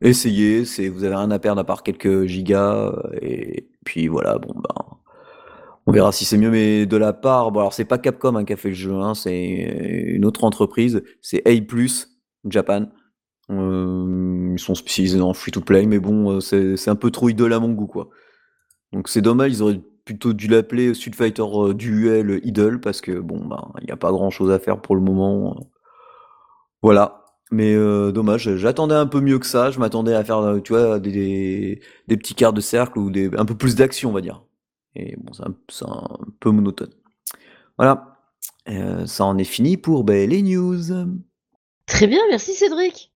essayez, 0.01 0.63
vous 0.89 1.05
avez 1.05 1.15
rien 1.17 1.31
à 1.31 1.39
perdre 1.39 1.61
à 1.61 1.65
part 1.65 1.83
quelques 1.83 2.27
gigas, 2.27 2.89
euh, 2.89 3.19
et 3.23 3.69
puis 3.85 4.09
voilà, 4.09 4.39
bon 4.39 4.55
ben 4.55 5.00
on 5.91 5.93
verra 5.93 6.13
si 6.13 6.25
c'est 6.25 6.39
mieux, 6.39 6.51
mais 6.51 6.87
de 6.87 6.97
la 6.97 7.13
part, 7.13 7.51
bon 7.51 7.59
alors 7.59 7.73
c'est 7.73 7.85
pas 7.85 7.99
Capcom 7.99 8.37
hein, 8.37 8.45
qui 8.45 8.53
a 8.53 8.57
fait 8.57 8.69
le 8.69 8.75
jeu, 8.77 8.95
hein, 8.95 9.15
c'est 9.17 9.35
une 9.35 10.25
autre 10.25 10.45
entreprise, 10.45 11.03
c'est 11.21 11.43
A+, 11.49 11.51
Japan. 12.49 12.87
Euh, 13.51 14.53
ils 14.53 14.61
sont 14.61 14.77
spécialisés 14.77 15.19
dans 15.19 15.35
free-to-play, 15.35 15.87
mais 15.87 15.99
bon, 15.99 16.39
euh, 16.39 16.77
c'est 16.77 16.91
un 16.91 16.95
peu 16.95 17.11
trop 17.11 17.29
idole 17.29 17.53
à 17.53 17.59
mon 17.59 17.73
goût, 17.73 17.89
quoi. 17.89 18.09
Donc 18.93 19.09
c'est 19.09 19.21
dommage, 19.21 19.51
ils 19.51 19.63
auraient 19.65 19.81
plutôt 20.05 20.33
dû 20.33 20.47
l'appeler 20.47 20.95
Street 20.95 21.11
Fighter 21.13 21.43
euh, 21.43 21.75
Duel 21.75 22.41
Idol, 22.45 22.81
parce 22.81 23.01
que 23.01 23.19
bon, 23.19 23.45
ben, 23.45 23.73
il 23.81 23.87
n'y 23.87 23.93
a 23.93 23.97
pas 23.97 24.13
grand-chose 24.13 24.53
à 24.53 24.61
faire 24.61 24.81
pour 24.81 24.95
le 24.95 25.03
moment. 25.03 25.57
Voilà. 26.83 27.25
Mais 27.51 27.75
dommage, 28.13 28.55
j'attendais 28.59 28.95
un 28.95 29.07
peu 29.07 29.21
mieux 29.21 29.41
que 29.41 29.47
ça, 29.47 29.73
je 29.73 29.81
m'attendais 29.81 30.15
à 30.15 30.23
faire, 30.23 30.61
tu 30.63 30.73
vois, 30.73 31.01
des, 31.01 31.81
des 32.07 32.17
petits 32.17 32.37
quarts 32.37 32.53
de 32.53 32.61
cercle 32.61 32.97
ou 33.01 33.11
un 33.37 33.45
peu 33.45 33.57
plus 33.57 33.75
d'action, 33.75 34.11
on 34.11 34.13
va 34.13 34.21
dire. 34.21 34.45
Et 34.97 35.17
bon, 35.17 35.33
c'est 35.33 35.85
un, 35.85 36.09
peu 36.41 36.51
monotone. 36.51 36.93
Voilà, 37.77 38.17
euh, 38.69 39.07
ça 39.07 39.25
en 39.25 39.39
est 39.39 39.45
fini 39.45 39.77
pour 39.77 40.05
ben, 40.05 40.29
les 40.29 40.43
news. 40.43 40.83
Très 41.87 42.07
bien, 42.07 42.21
merci 42.29 42.53
Cédric. 42.55 43.13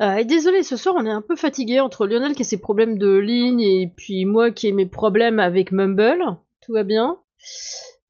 Euh, 0.00 0.16
et 0.16 0.24
désolé, 0.24 0.62
ce 0.62 0.76
soir 0.76 0.94
on 0.98 1.04
est 1.04 1.10
un 1.10 1.20
peu 1.20 1.36
fatigué 1.36 1.78
entre 1.80 2.06
Lionel 2.06 2.34
qui 2.34 2.42
a 2.42 2.44
ses 2.44 2.58
problèmes 2.58 2.96
de 2.96 3.18
ligne 3.18 3.60
et 3.60 3.92
puis 3.94 4.24
moi 4.24 4.50
qui 4.50 4.68
ai 4.68 4.72
mes 4.72 4.86
problèmes 4.86 5.38
avec 5.38 5.72
Mumble. 5.72 6.38
Tout 6.64 6.72
va 6.72 6.84
bien. 6.84 7.18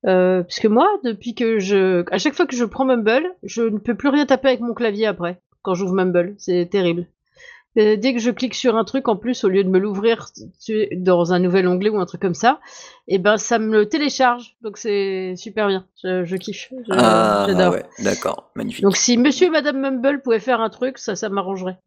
Euh, 0.07 0.43
parce 0.43 0.61
que 0.61 0.69
moi, 0.69 0.89
depuis 1.05 1.35
que 1.35 1.59
je, 1.59 2.05
à 2.11 2.19
chaque 2.19 2.35
fois 2.35 2.47
que 2.47 2.57
je 2.57 2.65
prends 2.65 2.85
Mumble, 2.85 3.35
je 3.43 3.63
ne 3.63 3.79
peux 3.79 3.97
plus 3.97 4.09
rien 4.09 4.25
taper 4.25 4.49
avec 4.49 4.61
mon 4.61 4.73
clavier 4.73 5.07
après 5.07 5.41
quand 5.63 5.75
j'ouvre 5.75 5.95
Mumble. 5.95 6.35
C'est 6.39 6.69
terrible. 6.71 7.07
Euh, 7.79 7.97
dès 7.97 8.15
que 8.15 8.19
je 8.19 8.31
clique 8.31 8.55
sur 8.55 8.77
un 8.77 8.85
truc, 8.85 9.07
en 9.07 9.17
plus, 9.17 9.45
au 9.45 9.49
lieu 9.49 9.63
de 9.63 9.69
me 9.69 9.79
l'ouvrir 9.79 10.27
dans 10.97 11.33
un 11.33 11.39
nouvel 11.39 11.69
onglet 11.69 11.91
ou 11.91 12.01
un 12.01 12.07
truc 12.07 12.21
comme 12.21 12.35
ça, 12.35 12.61
et 13.07 13.15
eh 13.15 13.19
ben 13.19 13.37
ça 13.37 13.59
me 13.59 13.71
le 13.71 13.89
télécharge. 13.89 14.57
Donc 14.61 14.77
c'est 14.77 15.35
super 15.37 15.69
bien. 15.69 15.87
Je, 16.03 16.37
kiffe. 16.37 16.73
ah 16.91 17.71
ouais, 17.71 17.85
d'accord, 18.01 18.51
magnifique. 18.57 18.83
Donc 18.83 18.97
si 18.97 19.17
Monsieur 19.17 19.47
et 19.47 19.51
Madame 19.51 19.79
Mumble 19.79 20.21
pouvaient 20.23 20.41
faire 20.41 20.61
un 20.61 20.71
truc, 20.71 20.99
ça, 20.99 21.15
ça 21.15 21.29
m'arrangerait. 21.29 21.79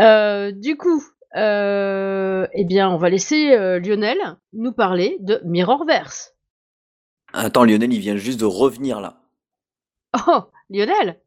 Euh, 0.00 0.52
du 0.52 0.78
coup, 0.78 1.04
euh, 1.36 2.46
eh 2.54 2.64
bien, 2.64 2.88
on 2.88 2.96
va 2.96 3.10
laisser 3.10 3.50
Lionel 3.78 4.18
nous 4.54 4.72
parler 4.72 5.18
de 5.20 5.40
Mirrorverse. 5.44 6.34
Attends, 7.34 7.64
Lionel, 7.64 7.92
il 7.92 8.00
vient 8.00 8.16
juste 8.16 8.40
de 8.40 8.46
revenir 8.46 9.00
là. 9.00 9.18
Oh, 10.28 10.44
Lionel? 10.70 11.20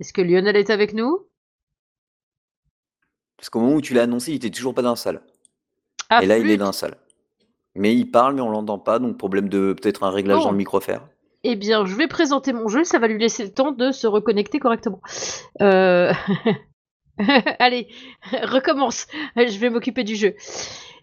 Est-ce 0.00 0.12
que 0.12 0.20
Lionel 0.20 0.56
est 0.56 0.70
avec 0.70 0.92
nous? 0.92 1.26
Parce 3.44 3.50
qu'au 3.50 3.60
moment 3.60 3.74
où 3.74 3.82
tu 3.82 3.92
l'as 3.92 4.04
annoncé, 4.04 4.32
il 4.32 4.36
était 4.36 4.48
toujours 4.48 4.72
pas 4.72 4.80
dans 4.80 4.88
la 4.88 4.96
salle. 4.96 5.20
Ah, 6.08 6.22
Et 6.22 6.26
là, 6.26 6.38
il 6.38 6.48
est 6.48 6.56
dans 6.56 6.64
la 6.64 6.72
salle. 6.72 6.96
Mais 7.74 7.94
il 7.94 8.06
parle, 8.06 8.36
mais 8.36 8.40
on 8.40 8.48
l'entend 8.48 8.78
pas, 8.78 8.98
donc 8.98 9.18
problème 9.18 9.50
de 9.50 9.74
peut-être 9.74 10.02
un 10.02 10.08
réglage 10.08 10.42
dans 10.42 10.50
le 10.50 10.56
micro-fer. 10.56 11.06
Eh 11.42 11.54
bien, 11.54 11.84
je 11.84 11.94
vais 11.94 12.08
présenter 12.08 12.54
mon 12.54 12.68
jeu, 12.68 12.84
ça 12.84 12.98
va 12.98 13.06
lui 13.06 13.18
laisser 13.18 13.42
le 13.42 13.52
temps 13.52 13.72
de 13.72 13.90
se 13.90 14.06
reconnecter 14.06 14.60
correctement. 14.60 15.02
Euh, 15.60 16.10
Allez, 17.58 17.88
recommence. 18.32 19.08
Je 19.36 19.58
vais 19.58 19.68
m'occuper 19.68 20.04
du 20.04 20.16
jeu. 20.16 20.34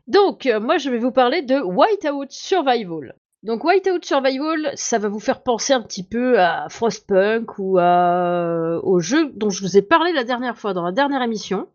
Donc, 0.07 0.47
euh, 0.47 0.59
moi, 0.59 0.79
je 0.79 0.89
vais 0.89 0.97
vous 0.97 1.11
parler 1.11 1.43
de 1.43 1.61
Whiteout 1.61 2.25
Survival. 2.29 3.13
Donc, 3.43 3.63
Whiteout 3.63 4.03
Survival, 4.03 4.71
ça 4.73 4.97
va 4.97 5.09
vous 5.09 5.19
faire 5.19 5.43
penser 5.43 5.73
un 5.73 5.81
petit 5.81 6.07
peu 6.07 6.39
à 6.39 6.69
Frostpunk 6.69 7.59
ou 7.59 7.77
à... 7.77 8.79
au 8.81 8.99
jeu 8.99 9.31
dont 9.35 9.51
je 9.51 9.61
vous 9.61 9.77
ai 9.77 9.83
parlé 9.83 10.11
la 10.11 10.23
dernière 10.23 10.57
fois 10.57 10.73
dans 10.73 10.83
la 10.83 10.91
dernière 10.91 11.21
émission. 11.21 11.67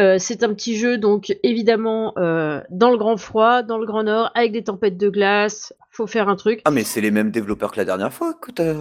Euh, 0.00 0.16
c'est 0.18 0.42
un 0.42 0.52
petit 0.52 0.76
jeu, 0.76 0.98
donc 0.98 1.36
évidemment, 1.42 2.14
euh, 2.18 2.60
dans 2.70 2.90
le 2.90 2.96
grand 2.96 3.16
froid, 3.16 3.62
dans 3.62 3.78
le 3.78 3.86
grand 3.86 4.02
nord, 4.02 4.30
avec 4.34 4.52
des 4.52 4.64
tempêtes 4.64 4.96
de 4.96 5.08
glace. 5.08 5.72
Faut 5.90 6.08
faire 6.08 6.28
un 6.28 6.36
truc. 6.36 6.60
Ah, 6.64 6.72
mais 6.72 6.82
c'est 6.82 7.00
les 7.00 7.12
mêmes 7.12 7.30
développeurs 7.30 7.70
que 7.70 7.76
la 7.76 7.84
dernière 7.84 8.12
fois 8.12 8.34
que 8.34 8.50
t'as. 8.50 8.74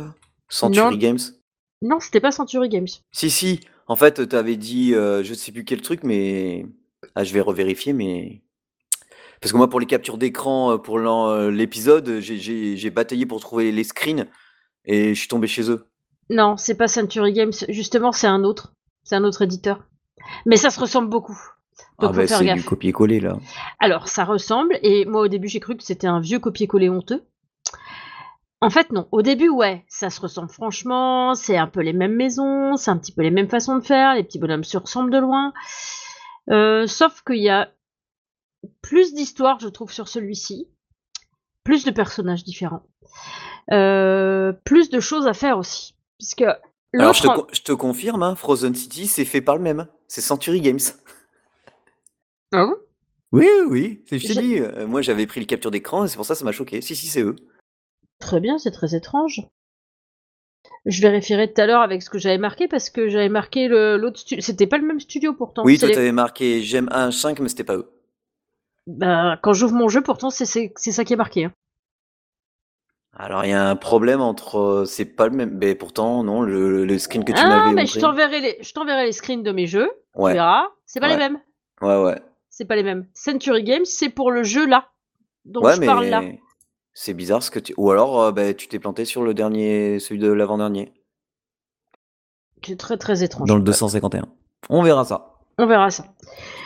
Century 0.50 0.96
Non. 0.96 0.98
Games. 0.98 1.20
Non, 1.82 2.00
c'était 2.00 2.20
pas 2.20 2.32
Century 2.32 2.70
Games. 2.70 2.88
Si, 3.12 3.30
si. 3.30 3.60
En 3.88 3.96
fait, 3.96 4.28
t'avais 4.30 4.56
dit, 4.56 4.96
euh, 4.96 5.24
je 5.24 5.34
sais 5.34 5.52
plus 5.52 5.66
quel 5.66 5.82
truc, 5.82 6.04
mais. 6.04 6.66
Ah, 7.16 7.24
je 7.24 7.34
vais 7.34 7.42
revérifier, 7.42 7.94
mais. 7.94 8.42
Parce 9.42 9.52
que 9.52 9.58
moi, 9.58 9.70
pour 9.70 9.82
les 9.82 9.86
captures 9.86 10.18
d'écran, 10.18 10.72
euh, 10.72 10.78
pour 10.78 10.98
euh, 10.98 11.52
l'épisode, 11.52 12.20
j'ai 12.22 12.90
bataillé 12.90 13.26
pour 13.26 13.42
trouver 13.42 13.72
les 13.72 13.84
screens 13.84 14.28
et 14.86 15.14
je 15.14 15.20
suis 15.20 15.28
tombé 15.28 15.48
chez 15.48 15.70
eux. 15.70 15.86
Non, 16.30 16.56
c'est 16.56 16.76
pas 16.76 16.88
Century 16.88 17.34
Games. 17.34 17.52
Justement, 17.68 18.14
c'est 18.14 18.28
un 18.28 18.44
autre. 18.44 18.74
C'est 19.04 19.16
un 19.16 19.26
autre 19.26 19.42
éditeur. 19.42 19.84
Mais 20.46 20.56
ça 20.56 20.70
se 20.70 20.80
ressemble 20.80 21.10
beaucoup. 21.10 21.38
Donc, 22.00 22.12
ah, 22.14 22.18
bah, 22.18 22.28
c'est 22.28 22.54
du 22.54 22.64
copier-coller 22.64 23.20
là. 23.20 23.38
Alors, 23.80 24.08
ça 24.08 24.26
ressemble, 24.26 24.78
et 24.82 25.06
moi 25.06 25.22
au 25.22 25.28
début 25.28 25.48
j'ai 25.48 25.60
cru 25.60 25.76
que 25.76 25.84
c'était 25.84 26.08
un 26.08 26.20
vieux 26.20 26.40
copier-coller 26.40 26.90
honteux. 26.90 27.24
En 28.62 28.70
fait, 28.70 28.92
non. 28.94 29.10
Au 29.12 29.22
début, 29.22 29.50
ouais, 29.50 29.84
ça 29.90 30.10
se 30.10 30.22
ressemble 30.22 30.50
franchement, 30.50 31.36
c'est 31.36 31.58
un 31.58 31.68
peu 31.68 31.82
les 31.82 31.92
mêmes 31.92 32.16
maisons, 32.16 32.78
c'est 32.78 32.92
un 32.92 32.98
petit 32.98 33.12
peu 33.12 33.22
les 33.22 33.32
mêmes 33.32 33.50
façons 33.50 33.78
de 33.78 33.84
faire, 33.84 34.16
les 34.16 34.24
petits 34.24 34.40
bonhommes 34.40 34.64
se 34.64 34.78
ressemblent 34.78 35.12
de 35.12 35.18
loin. 35.18 35.54
Euh, 36.50 36.88
sauf 36.88 37.24
qu'il 37.24 37.42
y 37.42 37.50
a 37.50 37.70
plus 38.82 39.14
d'histoire, 39.14 39.60
je 39.60 39.68
trouve, 39.68 39.92
sur 39.92 40.08
celui-ci, 40.08 40.68
plus 41.64 41.84
de 41.84 41.92
personnages 41.92 42.44
différents, 42.44 42.84
Euh, 43.72 44.54
plus 44.64 44.90
de 44.90 45.00
choses 45.00 45.28
à 45.28 45.34
faire 45.34 45.58
aussi. 45.58 45.96
Puisque 46.18 46.46
Alors, 46.94 47.14
je 47.14 47.24
te, 47.24 47.72
je 47.72 47.74
confirme, 47.74 48.22
hein, 48.24 48.36
Frozen 48.36 48.76
City, 48.76 49.08
c'est 49.08 49.26
fait 49.26 49.42
par 49.42 49.58
le 49.58 49.64
même. 49.64 49.88
C'est 50.08 50.22
Century 50.22 50.62
Games. 50.62 50.80
Ah 52.52 52.66
bon? 52.66 52.76
Oui, 53.32 53.48
oui, 53.68 54.04
oui. 54.12 54.24
c'est- 54.28 54.40
dit, 54.40 54.60
euh, 54.60 54.86
moi 54.86 55.02
j'avais 55.02 55.26
pris 55.26 55.40
le 55.40 55.48
capture 55.48 55.72
d'écran 55.72 56.06
et 56.06 56.08
c'est 56.08 56.18
pour 56.18 56.26
ça 56.26 56.36
que 56.36 56.38
ça 56.40 56.46
m'a 56.46 56.52
choqué. 56.52 56.82
Si, 56.82 56.96
si, 56.96 57.08
c'est 57.08 57.24
eux. 57.24 57.36
Très 58.20 58.40
bien, 58.40 58.60
c'est 58.60 58.70
très 58.70 58.94
étrange. 58.96 59.42
Je 60.86 61.02
vérifierai 61.02 61.52
tout 61.52 61.60
à 61.60 61.66
l'heure 61.66 61.82
avec 61.82 62.04
ce 62.04 62.10
que 62.12 62.20
j'avais 62.20 62.38
marqué 62.38 62.68
parce 62.68 62.90
que 62.92 63.10
j'avais 63.10 63.30
marqué 63.30 63.68
le- 63.68 63.98
l'autre 63.98 64.20
studio. 64.20 64.44
C'était 64.44 64.68
pas 64.68 64.78
le 64.78 64.86
même 64.86 65.00
studio 65.00 65.34
pourtant. 65.34 65.64
Oui, 65.66 65.80
toi 65.80 65.88
les- 65.88 65.96
t'avais 65.96 66.12
marqué 66.12 66.62
j'aime 66.62 66.90
1.5, 66.92 67.40
mais 67.40 67.50
c'était 67.50 67.64
pas 67.64 67.76
eux. 67.78 67.90
Bah, 68.86 69.40
quand 69.42 69.54
j'ouvre 69.54 69.74
mon 69.74 69.90
jeu, 69.90 70.04
pourtant 70.04 70.30
c'est 70.30 70.46
c'est- 70.46 70.74
c'est 70.76 70.92
ça 70.92 71.04
qui 71.06 71.14
est 71.14 71.18
marqué. 71.18 71.46
hein. 71.46 71.54
Alors 73.16 73.46
il 73.46 73.50
y 73.52 73.54
a 73.54 73.70
un 73.70 73.76
problème 73.76 74.22
entre. 74.22 74.58
euh, 74.58 74.86
C'est 74.86 75.06
pas 75.06 75.28
le 75.28 75.36
même. 75.36 75.58
Mais 75.60 75.76
pourtant, 75.76 76.24
non, 76.24 76.42
le, 76.42 76.86
le 76.86 76.98
screen 77.00 77.24
que 77.24 77.32
tu 77.32 77.40
Ah, 77.42 77.48
m'avais 77.48 77.74
mais 77.74 77.86
je 77.86 78.00
t'enverrai 78.00 78.40
les, 78.42 78.58
je 78.62 78.74
t'enverrai 78.74 79.06
les 79.06 79.12
screens 79.12 79.44
de 79.44 79.52
mes 79.52 79.68
jeux. 79.68 79.90
Tu 80.16 80.22
Ouais, 80.22 80.34
verras. 80.34 80.66
C'est 80.86 81.00
pas 81.00 81.08
les 81.10 81.18
mêmes. 81.18 81.40
ouais, 81.82 82.02
ouais. 82.04 82.22
C'est 82.50 82.66
pas 82.66 82.76
les 82.76 82.84
mêmes. 82.84 83.08
Century 83.14 83.64
Games, 83.64 83.86
c'est 83.86 84.10
pour 84.10 84.32
le 84.32 84.44
jeu 84.44 84.66
là 84.68 84.90
ouais, 85.56 85.76
je 85.76 85.82
parle 85.82 86.06
là. 86.06 86.22
c'est 86.94 87.14
bizarre 87.16 87.42
ce 87.44 87.50
que 87.52 87.60
tu. 87.60 87.74
Ou 87.78 87.90
alors, 87.92 88.22
euh, 88.22 88.32
bah, 88.32 88.54
tu 88.54 88.68
t'es 88.68 88.78
planté 88.80 89.06
sur 89.06 89.24
le 89.24 89.34
dernier, 89.34 90.00
celui 90.00 90.20
de 90.20 90.32
l'avant-dernier. 90.32 90.94
C'est 92.66 92.78
très 92.78 92.98
très 92.98 93.24
étrange. 93.24 93.48
Dans 93.48 93.56
le 93.58 93.62
251. 93.64 94.26
On 94.70 94.84
verra 94.84 95.04
ça. 95.04 95.36
On 95.58 95.66
verra 95.68 95.90
ça. 95.90 96.06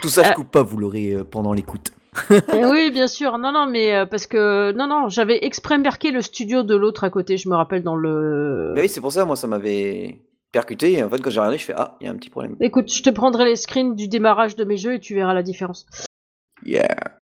Tout 0.02 0.10
ça, 0.10 0.24
je 0.24 0.30
Euh. 0.30 0.34
coupe 0.34 0.52
pas, 0.52 0.62
vous 0.64 0.78
l'aurez 0.78 1.12
euh, 1.14 1.24
pendant 1.24 1.54
l'écoute. 1.54 1.92
Eh 2.32 2.66
oui, 2.66 2.92
bien 2.92 3.08
sûr. 3.08 3.38
Non, 3.38 3.52
non, 3.52 3.68
mais 3.68 3.94
euh, 3.94 4.06
parce 4.06 4.28
que 4.28 4.72
non, 4.74 4.88
non, 4.88 5.10
j'avais 5.10 5.46
exprès 5.46 5.78
marqué 5.78 6.12
le 6.12 6.22
studio 6.22 6.64
de 6.64 6.76
l'autre 6.76 7.04
à 7.04 7.10
côté. 7.10 7.38
Je 7.38 7.50
me 7.50 7.56
rappelle 7.56 7.84
dans 7.84 7.96
le. 7.96 8.74
Mais 8.76 8.82
oui, 8.82 8.90
c'est 8.90 9.02
pour 9.02 9.12
ça, 9.12 9.26
moi, 9.26 9.36
ça 9.36 9.48
m'avait 9.48 10.22
percuté. 10.52 10.94
Et 10.94 11.04
en 11.04 11.10
fait, 11.10 11.22
quand 11.22 11.30
j'ai 11.30 11.40
regardé, 11.40 11.58
je 11.58 11.66
fais 11.66 11.74
Ah, 11.76 11.98
il 12.02 12.06
y 12.06 12.08
a 12.08 12.12
un 12.12 12.16
petit 12.16 12.30
problème. 12.30 12.56
Écoute, 12.60 12.92
je 12.92 13.04
te 13.04 13.10
prendrai 13.10 13.46
les 13.46 13.56
screens 13.56 13.96
du 13.96 14.08
démarrage 14.08 14.56
de 14.56 14.64
mes 14.64 14.78
jeux 14.78 14.96
et 14.96 15.00
tu 15.00 15.16
verras 15.16 15.34
la 15.34 15.44
différence. 15.44 15.86
Yeah. 16.64 17.18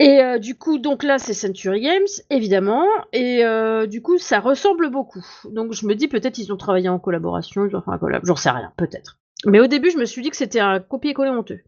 Et 0.00 0.22
euh, 0.22 0.38
du 0.38 0.56
coup, 0.56 0.78
donc 0.78 1.02
là, 1.02 1.18
c'est 1.18 1.34
Century 1.34 1.80
Games, 1.80 2.06
évidemment, 2.30 2.86
et 3.12 3.44
euh, 3.44 3.86
du 3.86 4.00
coup, 4.00 4.18
ça 4.18 4.38
ressemble 4.38 4.90
beaucoup. 4.90 5.24
Donc 5.50 5.72
je 5.72 5.86
me 5.86 5.94
dis 5.94 6.06
peut-être 6.06 6.38
ils 6.38 6.52
ont 6.52 6.56
travaillé 6.56 6.88
en 6.88 7.00
collaboration, 7.00 7.66
ils 7.66 7.74
ont 7.74 7.82
fait 7.82 7.90
un 7.90 7.98
collab, 7.98 8.24
j'en 8.24 8.36
sais 8.36 8.50
rien, 8.50 8.72
peut-être. 8.76 9.18
Mais 9.44 9.60
au 9.60 9.66
début, 9.66 9.90
je 9.90 9.98
me 9.98 10.04
suis 10.04 10.22
dit 10.22 10.30
que 10.30 10.36
c'était 10.36 10.60
un 10.60 10.78
copier-coller 10.78 11.30
honteux, 11.30 11.60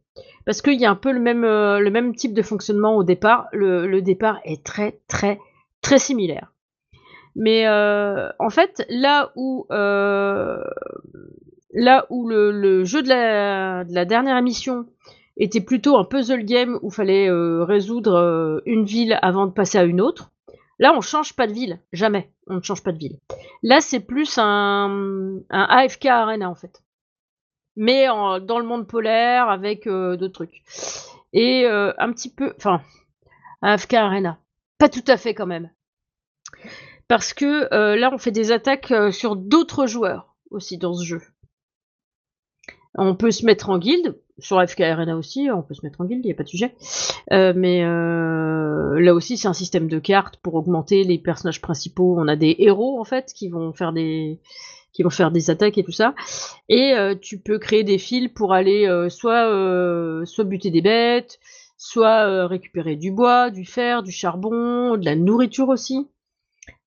parce 0.47 0.62
qu'il 0.62 0.80
y 0.80 0.87
a 0.87 0.90
un 0.90 0.97
peu 0.97 1.12
le 1.12 1.20
même, 1.20 1.44
euh, 1.44 1.78
le 1.78 1.90
même 1.90 2.14
type 2.14 2.35
de 2.35 2.42
fonctionnement 2.42 2.97
au 2.97 3.04
départ. 3.04 3.49
Le, 3.52 3.87
le 3.87 4.02
départ 4.02 4.40
est 4.44 4.64
très, 4.64 5.00
très, 5.09 5.38
très 5.82 5.99
similaire. 5.99 6.52
Mais 7.37 7.66
euh, 7.66 8.28
en 8.38 8.50
fait, 8.50 8.85
là 8.88 9.32
où, 9.37 9.66
euh, 9.70 10.62
là 11.73 12.06
où 12.11 12.28
le, 12.28 12.50
le 12.50 12.85
jeu 12.85 13.02
de 13.02 13.09
la, 13.09 13.85
de 13.85 13.94
la 13.94 14.04
dernière 14.04 14.37
émission 14.37 14.87
était 15.37 15.61
plutôt 15.61 15.97
un 15.97 16.04
puzzle 16.04 16.44
game 16.44 16.78
où 16.82 16.90
fallait 16.90 17.28
euh, 17.30 17.64
résoudre 17.64 18.14
euh, 18.14 18.61
une 18.66 18.85
ville 18.85 19.18
avant 19.23 19.47
de 19.47 19.52
passer 19.52 19.78
à 19.78 19.85
une 19.85 20.00
autre. 20.00 20.30
Là, 20.78 20.92
on 20.97 21.00
change 21.00 21.35
pas 21.35 21.47
de 21.47 21.52
ville, 21.52 21.78
jamais. 21.92 22.30
On 22.47 22.54
ne 22.56 22.62
change 22.62 22.82
pas 22.82 22.92
de 22.92 22.99
ville. 22.99 23.18
Là, 23.62 23.80
c'est 23.80 24.00
plus 24.00 24.38
un, 24.38 25.38
un 25.50 25.62
AFK 25.62 26.06
Arena 26.06 26.49
en 26.50 26.54
fait, 26.54 26.82
mais 27.77 28.07
dans 28.07 28.59
le 28.59 28.65
monde 28.65 28.87
polaire 28.87 29.49
avec 29.49 29.87
euh, 29.87 30.17
d'autres 30.17 30.45
trucs 30.45 30.62
et 31.33 31.65
euh, 31.65 31.93
un 31.99 32.12
petit 32.12 32.33
peu, 32.33 32.53
enfin, 32.57 32.83
AFK 33.62 33.95
Arena, 33.95 34.39
pas 34.79 34.89
tout 34.89 35.05
à 35.07 35.17
fait 35.17 35.35
quand 35.35 35.47
même, 35.47 35.71
parce 37.07 37.33
que 37.33 37.73
euh, 37.73 37.97
là, 37.97 38.11
on 38.12 38.19
fait 38.19 38.33
des 38.33 38.53
attaques 38.53 38.93
sur 39.12 39.37
d'autres 39.37 39.87
joueurs 39.87 40.35
aussi 40.50 40.79
dans 40.79 40.95
ce 40.95 41.05
jeu. 41.05 41.23
On 42.97 43.15
peut 43.15 43.31
se 43.31 43.47
mettre 43.47 43.71
en 43.71 43.79
guilde, 43.79 44.19
sur 44.41 44.61
FK 44.67 44.81
Arena 44.81 45.17
aussi, 45.17 45.49
on 45.55 45.62
peut 45.62 45.75
se 45.75 45.87
mettre 45.87 46.00
en 46.00 46.07
guilde, 46.07 46.25
il 46.25 46.29
n'y 46.29 46.33
a 46.33 46.37
pas 46.37 46.43
de 46.43 46.49
sujet. 46.49 46.75
Mais 47.31 47.85
là 47.85 49.15
aussi, 49.15 49.37
c'est 49.37 49.47
un 49.47 49.53
système 49.53 49.87
de 49.87 50.00
cartes 50.00 50.39
pour 50.39 50.57
augmenter 50.57 51.05
les 51.05 51.19
personnages 51.19 51.61
principaux. 51.61 52.17
On 52.19 52.27
a 52.27 52.35
des 52.35 52.57
héros, 52.59 53.00
en 53.00 53.05
fait, 53.05 53.33
qui 53.33 53.49
vont 53.49 53.73
faire 53.73 53.93
des 53.93 54.41
qui 54.92 55.02
vont 55.02 55.11
faire 55.11 55.30
des 55.30 55.50
attaques 55.50 55.78
et 55.78 55.85
tout 55.85 55.92
ça. 55.92 56.14
Et 56.68 56.94
euh, 56.94 57.14
tu 57.20 57.38
peux 57.38 57.59
créer 57.59 57.85
des 57.85 57.99
fils 57.99 58.28
pour 58.28 58.52
aller 58.52 58.87
euh, 58.87 59.09
soit, 59.09 59.47
euh, 59.47 60.25
soit 60.25 60.44
buter 60.44 60.70
des 60.70 60.82
bêtes, 60.82 61.38
soit 61.76 62.47
récupérer 62.47 62.97
du 62.97 63.11
bois, 63.11 63.50
du 63.50 63.64
fer, 63.64 64.02
du 64.02 64.12
charbon, 64.12 64.97
de 64.97 65.04
la 65.04 65.16
nourriture 65.16 65.68
aussi. 65.68 66.09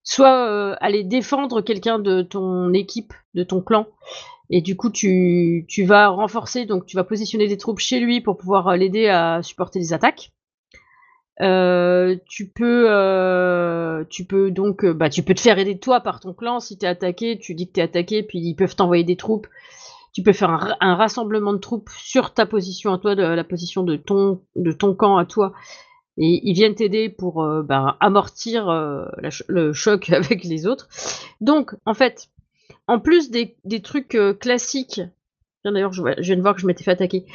Soit 0.04 0.76
aller 0.82 1.04
défendre 1.04 1.62
quelqu'un 1.62 1.98
de 1.98 2.22
ton 2.22 2.74
équipe, 2.74 3.14
de 3.34 3.44
ton 3.44 3.62
clan. 3.62 3.88
Et 4.50 4.62
du 4.62 4.76
coup, 4.76 4.90
tu, 4.92 5.66
tu 5.70 5.86
vas 5.86 6.10
renforcer, 6.10 6.66
donc 6.66 6.86
tu 6.86 6.98
vas 6.98 7.06
positionner 7.06 7.48
des 7.48 7.58
troupes 7.58 7.80
chez 7.80 8.00
lui 8.02 8.20
pour 8.20 8.38
pouvoir 8.38 8.76
l'aider 8.76 9.08
à 9.08 9.42
supporter 9.42 9.80
les 9.80 9.94
attaques. 9.94 10.32
Euh, 11.42 12.16
tu 12.28 12.48
peux, 12.48 12.86
euh, 12.90 14.04
tu 14.10 14.26
peux 14.26 14.52
donc, 14.52 14.86
euh, 14.86 14.94
bah, 14.94 15.10
tu 15.10 15.24
peux 15.24 15.34
te 15.34 15.42
faire 15.42 15.58
aider 15.58 15.80
toi 15.80 16.00
par 16.02 16.20
ton 16.20 16.34
clan 16.34 16.60
si 16.60 16.78
t'es 16.78 16.88
attaqué. 16.88 17.40
Tu 17.40 17.56
dis 17.56 17.68
que 17.68 17.74
t'es 17.74 17.82
attaqué, 17.82 18.24
puis 18.24 18.40
ils 18.40 18.56
peuvent 18.56 18.76
t'envoyer 18.76 19.04
des 19.04 19.16
troupes. 19.18 19.48
Tu 20.14 20.22
peux 20.24 20.34
faire 20.34 20.52
un, 20.52 20.58
ra- 20.58 20.78
un 20.80 20.96
rassemblement 20.96 21.54
de 21.54 21.58
troupes 21.60 21.90
sur 21.98 22.34
ta 22.34 22.46
position 22.46 22.94
à 22.94 23.00
toi, 23.00 23.16
de 23.16 23.24
la 23.24 23.44
position 23.44 23.84
de 23.84 23.96
ton, 23.96 24.42
de 24.56 24.72
ton 24.72 24.94
camp 24.96 25.18
à 25.18 25.26
toi, 25.26 25.54
et 26.18 26.42
ils 26.44 26.54
viennent 26.54 26.76
t'aider 26.76 27.10
pour 27.10 27.44
euh, 27.44 27.64
bah, 27.64 27.98
amortir 28.00 28.68
le 29.48 29.74
choc 29.74 30.10
avec 30.12 30.44
les 30.44 30.68
autres. 30.68 30.88
Donc, 31.42 31.76
en 31.86 31.94
fait, 31.94 32.30
en 32.88 33.00
plus 33.00 33.32
des, 33.32 33.58
des 33.66 33.82
trucs 33.82 34.18
classiques, 34.40 35.02
d'ailleurs, 35.66 35.94
je 35.94 36.04
viens 36.20 36.36
de 36.36 36.42
voir 36.42 36.56
que 36.56 36.62
je 36.62 36.68
m'étais 36.68 36.84
fait 36.84 36.92
attaquer. 36.92 37.26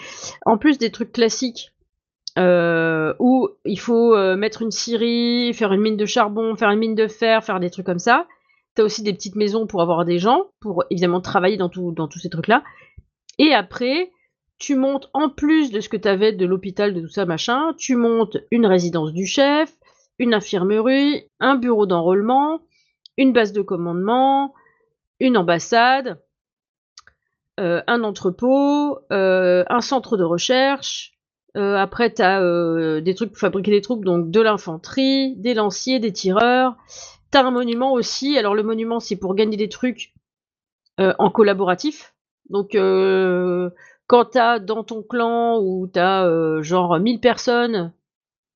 En 0.47 0.59
plus 0.59 0.78
des 0.78 0.90
trucs 0.90 1.12
classiques 1.12 1.73
euh, 2.38 3.14
où 3.18 3.49
il 3.64 3.80
faut 3.80 4.14
euh, 4.14 4.37
mettre 4.37 4.62
une 4.62 4.71
scierie, 4.71 5.52
faire 5.54 5.73
une 5.73 5.80
mine 5.80 5.97
de 5.97 6.07
charbon, 6.07 6.54
faire 6.54 6.71
une 6.71 6.78
mine 6.78 6.95
de 6.95 7.09
fer, 7.09 7.42
faire 7.42 7.59
des 7.59 7.71
trucs 7.71 7.87
comme 7.87 7.99
ça. 7.99 8.28
T'as 8.75 8.85
aussi 8.85 9.02
des 9.02 9.12
petites 9.12 9.35
maisons 9.35 9.66
pour 9.66 9.83
avoir 9.83 10.04
des 10.04 10.21
gens, 10.21 10.45
pour 10.61 10.85
évidemment 10.90 11.21
travailler 11.21 11.57
dans, 11.57 11.68
tous 11.68 12.18
ces 12.21 12.30
trucs-là. 12.30 12.62
Et 13.38 13.54
après, 13.54 14.12
tu 14.59 14.76
montes 14.76 15.11
en 15.14 15.30
plus 15.30 15.73
de 15.73 15.80
ce 15.80 15.88
que 15.88 15.97
tu 15.97 16.07
avais 16.07 16.33
de 16.33 16.47
l'hôpital, 16.47 16.95
de 16.95 17.00
tout 17.00 17.09
ça, 17.09 17.25
machin, 17.25 17.75
tu 17.76 17.97
montes 17.97 18.37
une 18.52 18.66
résidence 18.66 19.12
du 19.12 19.26
chef, 19.26 19.75
une 20.21 20.33
infirmerie, 20.33 21.28
un 21.40 21.57
bureau 21.57 21.87
d'enrôlement, 21.87 22.61
une 23.16 23.33
base 23.33 23.52
de 23.52 23.62
commandement, 23.62 24.54
une 25.18 25.37
ambassade, 25.37 26.23
euh, 27.59 27.83
un 27.88 28.04
entrepôt, 28.04 29.00
un 29.11 29.80
centre 29.80 30.16
de 30.16 30.25
recherche. 30.25 31.17
Euh, 31.57 31.76
après, 31.76 32.12
tu 32.12 32.23
as 32.23 33.00
des 33.00 33.14
trucs 33.14 33.31
pour 33.31 33.38
fabriquer 33.38 33.71
des 33.71 33.81
troupes, 33.81 34.05
donc 34.05 34.31
de 34.31 34.40
l'infanterie, 34.40 35.35
des 35.37 35.55
lanciers, 35.55 35.99
des 35.99 36.12
tireurs. 36.12 36.76
Tu 37.33 37.38
un 37.38 37.50
monument 37.50 37.93
aussi. 37.93 38.38
Alors, 38.38 38.55
le 38.55 38.62
monument, 38.62 39.00
c'est 39.00 39.17
pour 39.17 39.35
gagner 39.35 39.57
des 39.57 39.69
trucs 39.69 40.14
en 40.99 41.31
collaboratif. 41.31 42.14
Donc, 42.50 42.71
quand 42.73 44.25
tu 44.25 44.38
dans 44.64 44.85
ton 44.85 45.02
clan 45.02 45.61
où 45.61 45.88
tu 45.93 45.99
as 45.99 46.62
genre 46.62 46.99
1000 46.99 47.21
personnes 47.21 47.93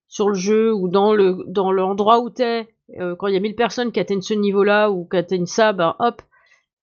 sur 0.08 0.28
le 0.28 0.34
jeu 0.34 0.74
ou 0.74 0.88
dans 0.88 1.14
le 1.14 1.44
dans 1.46 1.70
l'endroit 1.72 2.20
où 2.20 2.30
tu 2.30 2.42
es, 2.42 2.68
quand 2.98 3.26
il 3.26 3.34
y 3.34 3.36
a 3.36 3.40
1000 3.40 3.54
personnes 3.54 3.92
qui 3.92 4.00
atteignent 4.00 4.22
ce 4.22 4.34
niveau-là 4.34 4.90
ou 4.90 5.06
qui 5.06 5.16
atteignent 5.16 5.46
ça, 5.46 5.72
ben 5.72 5.94
hop, 5.98 6.22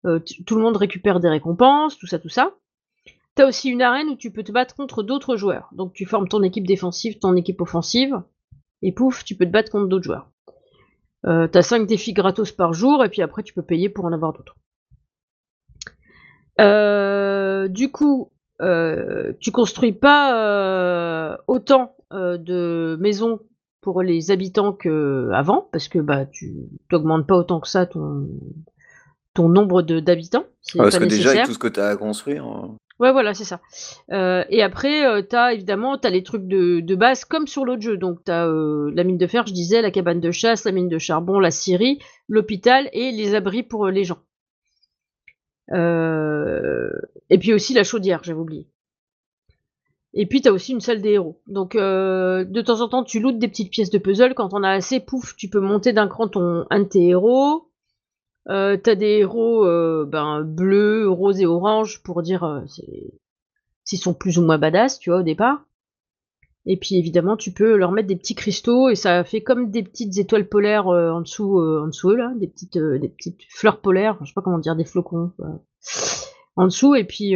tout 0.04 0.56
le 0.56 0.62
monde 0.62 0.78
récupère 0.78 1.20
des 1.20 1.30
récompenses, 1.30 1.98
tout 1.98 2.08
ça, 2.08 2.20
tout 2.20 2.30
ça. 2.30 2.54
Aussi 3.48 3.70
une 3.70 3.82
arène 3.82 4.10
où 4.10 4.16
tu 4.16 4.32
peux 4.32 4.44
te 4.44 4.52
battre 4.52 4.76
contre 4.76 5.02
d'autres 5.02 5.38
joueurs. 5.38 5.70
Donc 5.72 5.94
tu 5.94 6.06
formes 6.06 6.28
ton 6.28 6.44
équipe 6.44 6.68
défensive, 6.68 7.20
ton 7.20 7.36
équipe 7.36 7.62
offensive, 7.62 8.22
et 8.82 8.92
pouf, 8.92 9.24
tu 9.24 9.36
peux 9.36 9.46
te 9.46 9.52
battre 9.52 9.72
contre 9.72 9.88
d'autres 9.88 10.04
joueurs. 10.04 10.30
Euh, 11.26 11.48
tu 11.48 11.58
as 11.58 11.62
5 11.62 11.88
défis 11.88 12.14
gratos 12.14 12.52
par 12.52 12.74
jour, 12.74 13.04
et 13.04 13.10
puis 13.10 13.22
après 13.22 13.44
tu 13.44 13.54
peux 13.54 13.62
payer 13.62 13.90
pour 13.90 14.06
en 14.06 14.12
avoir 14.12 14.34
d'autres. 14.34 14.56
Euh, 16.60 17.68
du 17.68 17.92
coup, 17.92 18.32
euh, 18.62 19.34
tu 19.40 19.52
construis 19.52 19.94
pas 19.94 20.36
euh, 20.36 21.38
autant 21.48 21.96
de 22.12 22.98
maisons 23.00 23.40
pour 23.82 24.02
les 24.02 24.32
habitants 24.32 24.74
qu'avant, 24.74 25.70
parce 25.72 25.88
que 25.88 26.00
bah 26.00 26.26
tu 26.26 26.56
n'augmentes 26.92 27.28
pas 27.28 27.36
autant 27.36 27.60
que 27.60 27.68
ça 27.68 27.86
ton, 27.86 28.28
ton 29.40 29.50
nombre 29.50 29.82
d'habitants. 29.82 30.46
Ah, 30.76 30.84
parce 30.84 31.00
que 31.00 31.06
déjà, 31.06 31.32
avec 31.32 31.46
tout 31.46 31.54
ce 31.54 31.60
que 31.60 31.68
tu 31.68 31.80
as 31.80 31.88
à 31.88 31.96
construire. 31.96 32.46
Ouais, 33.00 33.14
voilà, 33.14 33.34
c'est 33.34 33.46
ça. 33.46 33.62
et 34.50 34.62
après, 34.62 35.26
tu 35.30 35.36
as 35.36 35.54
évidemment 35.54 35.96
as 35.96 36.10
les 36.10 36.24
trucs 36.24 36.48
de, 36.48 36.82
de 36.82 36.96
base 36.96 37.24
comme 37.26 37.48
sur 37.48 37.64
l'autre 37.64 37.82
jeu. 37.82 37.98
Donc, 37.98 38.20
tu 38.26 38.32
as 38.32 38.46
la 38.46 39.04
mine 39.04 39.18
de 39.18 39.28
fer, 39.28 39.48
je 39.48 39.54
disais, 39.54 39.82
la 39.82 39.92
cabane 39.92 40.20
de 40.20 40.32
chasse, 40.32 40.66
la 40.66 40.72
mine 40.72 40.90
de 40.90 40.98
charbon, 40.98 41.40
la 41.40 41.52
scierie, 41.52 42.00
l'hôpital 42.28 42.90
et 42.92 43.12
les 43.12 43.36
abris 43.36 43.64
pour 43.64 43.88
les 43.88 44.04
gens. 44.04 44.20
Euh, 45.72 46.90
et 47.30 47.38
puis 47.38 47.54
aussi 47.54 47.74
la 47.74 47.84
chaudière, 47.84 48.22
j'avais 48.24 48.40
oublié. 48.40 48.68
Et 50.14 50.26
puis 50.26 50.42
t'as 50.42 50.52
aussi 50.52 50.72
une 50.72 50.82
salle 50.82 51.02
des 51.02 51.12
héros. 51.12 51.42
Donc 51.48 51.76
euh, 51.76 52.44
de 52.44 52.62
temps 52.62 52.82
en 52.82 52.90
temps 52.90 53.04
tu 53.04 53.20
lootes 53.20 53.38
des 53.38 53.48
petites 53.48 53.72
pièces 53.72 53.92
de 53.92 54.00
puzzle. 54.00 54.34
Quand 54.34 54.54
on 54.54 54.64
a 54.64 54.72
assez, 54.72 55.00
pouf, 55.00 55.36
tu 55.36 55.50
peux 55.50 55.60
monter 55.60 55.94
d'un 55.94 56.08
cran 56.08 56.28
ton 56.28 56.66
un 56.70 56.80
de 56.80 56.86
tes 56.86 57.08
héros. 57.08 57.69
Euh, 58.48 58.78
t'as 58.78 58.96
des 58.96 59.20
héros 59.20 59.66
ben, 60.06 60.42
bleus, 60.42 61.10
roses 61.10 61.42
et 61.42 61.46
oranges 61.46 62.02
pour 62.04 62.22
dire 62.22 62.64
s'ils 63.84 64.00
sont 64.00 64.14
plus 64.14 64.38
ou 64.38 64.44
moins 64.44 64.58
badass, 64.58 65.00
tu 65.00 65.10
vois, 65.10 65.20
au 65.20 65.24
départ. 65.24 65.66
Et 66.66 66.78
puis 66.78 66.98
évidemment, 66.98 67.38
tu 67.38 67.52
peux 67.52 67.78
leur 67.78 67.92
mettre 67.92 68.08
des 68.08 68.16
petits 68.16 68.36
cristaux 68.36 68.90
et 68.90 68.96
ça 68.96 69.24
fait 69.24 69.42
comme 69.42 69.72
des 69.72 69.82
petites 69.82 70.18
étoiles 70.18 70.48
polaires 70.48 70.88
euh, 70.90 71.10
en 71.10 71.22
dessous, 71.22 71.60
euh, 71.60 71.82
en 71.84 71.88
dessous 71.88 72.12
là, 72.12 72.32
des 72.36 72.48
petites, 72.48 72.78
euh, 72.78 73.00
des 73.00 73.10
petites 73.10 73.42
fleurs 73.50 73.82
polaires, 73.82 74.18
je 74.22 74.28
sais 74.28 74.34
pas 74.36 74.42
comment 74.42 74.60
dire, 74.60 74.76
des 74.76 74.86
flocons 74.86 75.32
en 76.56 76.66
dessous 76.66 76.94
et 76.94 77.06
puis 77.06 77.34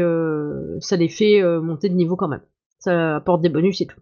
ça 0.81 0.97
les 0.97 1.07
fait 1.07 1.41
monter 1.61 1.89
de 1.89 1.95
niveau 1.95 2.15
quand 2.15 2.27
même. 2.27 2.43
Ça 2.79 3.15
apporte 3.15 3.41
des 3.41 3.49
bonus 3.49 3.79
et 3.79 3.87
tout. 3.87 4.01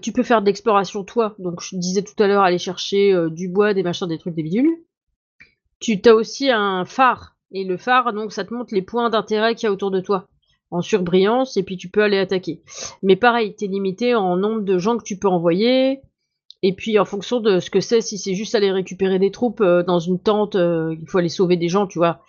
tu 0.00 0.12
peux 0.12 0.22
faire 0.22 0.40
de 0.40 0.46
l'exploration 0.46 1.04
toi, 1.04 1.36
donc 1.38 1.60
je 1.60 1.76
disais 1.76 2.02
tout 2.02 2.20
à 2.22 2.26
l'heure 2.26 2.42
aller 2.42 2.58
chercher 2.58 3.14
du 3.30 3.48
bois, 3.48 3.74
des 3.74 3.82
machins, 3.82 4.08
des 4.08 4.18
trucs, 4.18 4.34
des 4.34 4.42
bidules. 4.42 4.70
Tu 5.80 6.00
as 6.04 6.14
aussi 6.14 6.50
un 6.50 6.84
phare 6.84 7.36
et 7.50 7.64
le 7.64 7.76
phare 7.76 8.12
donc 8.12 8.32
ça 8.32 8.44
te 8.44 8.52
montre 8.52 8.74
les 8.74 8.82
points 8.82 9.10
d'intérêt 9.10 9.54
qu'il 9.54 9.66
y 9.66 9.70
a 9.70 9.72
autour 9.72 9.90
de 9.90 10.00
toi 10.00 10.28
en 10.70 10.82
surbrillance 10.82 11.56
et 11.56 11.62
puis 11.62 11.76
tu 11.76 11.88
peux 11.88 12.02
aller 12.02 12.18
attaquer. 12.18 12.62
Mais 13.02 13.16
pareil, 13.16 13.54
tu 13.56 13.64
es 13.64 13.68
limité 13.68 14.14
en 14.14 14.36
nombre 14.36 14.62
de 14.62 14.78
gens 14.78 14.98
que 14.98 15.04
tu 15.04 15.18
peux 15.18 15.28
envoyer. 15.28 16.00
Et 16.62 16.74
puis 16.74 16.98
en 16.98 17.04
fonction 17.04 17.40
de 17.40 17.60
ce 17.60 17.70
que 17.70 17.80
c'est, 17.80 18.00
si 18.00 18.18
c'est 18.18 18.34
juste 18.34 18.54
aller 18.54 18.72
récupérer 18.72 19.18
des 19.18 19.30
troupes 19.30 19.60
euh, 19.60 19.84
dans 19.84 20.00
une 20.00 20.20
tente, 20.20 20.56
euh, 20.56 20.96
il 21.00 21.08
faut 21.08 21.18
aller 21.18 21.28
sauver 21.28 21.56
des 21.56 21.68
gens, 21.68 21.86
tu 21.86 21.98
vois, 21.98 22.20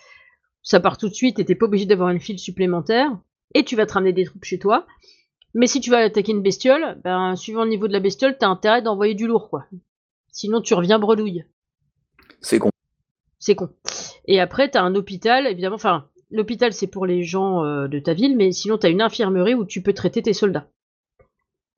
ça 0.62 0.79
part 0.79 0.97
tout 0.97 1.09
de 1.09 1.13
suite 1.15 1.39
et 1.39 1.45
t'es 1.45 1.55
pas 1.55 1.65
obligé 1.65 1.88
d'avoir 1.88 2.09
une 2.09 2.19
file 2.19 2.38
supplémentaire. 2.38 3.12
Et 3.55 3.65
tu 3.65 3.75
vas 3.75 3.88
te 3.88 3.93
ramener 3.93 4.13
des 4.13 4.25
troupes 4.25 4.45
chez 4.45 4.59
toi. 4.59 4.85
Mais 5.55 5.65
si 5.65 5.81
tu 5.81 5.89
vas 5.89 5.97
attaquer 5.97 6.31
une 6.31 6.43
bestiole, 6.43 7.01
ben 7.03 7.35
suivant 7.35 7.63
le 7.63 7.71
niveau 7.71 7.88
de 7.88 7.93
la 7.93 7.99
bestiole, 7.99 8.38
t'as 8.38 8.47
intérêt 8.47 8.83
d'envoyer 8.83 9.15
du 9.15 9.25
lourd, 9.25 9.49
quoi. 9.49 9.65
Sinon 10.31 10.62
tu 10.62 10.75
reviens 10.75 10.99
bredouille. 10.99 11.43
C'est 12.39 12.59
con. 12.59 12.69
C'est 13.39 13.56
con. 13.56 13.69
Et 14.25 14.39
après, 14.39 14.69
t'as 14.69 14.82
un 14.82 14.95
hôpital, 14.95 15.47
évidemment, 15.47 15.75
enfin, 15.75 16.06
l'hôpital 16.30 16.73
c'est 16.73 16.88
pour 16.88 17.06
les 17.06 17.23
gens 17.23 17.63
euh, 17.63 17.88
de 17.88 17.99
ta 17.99 18.13
ville, 18.13 18.36
mais 18.38 18.52
sinon 18.52 18.78
tu 18.78 18.86
as 18.86 18.89
une 18.89 19.02
infirmerie 19.02 19.56
où 19.56 19.65
tu 19.65 19.82
peux 19.82 19.93
traiter 19.93 20.21
tes 20.21 20.34
soldats. 20.34 20.67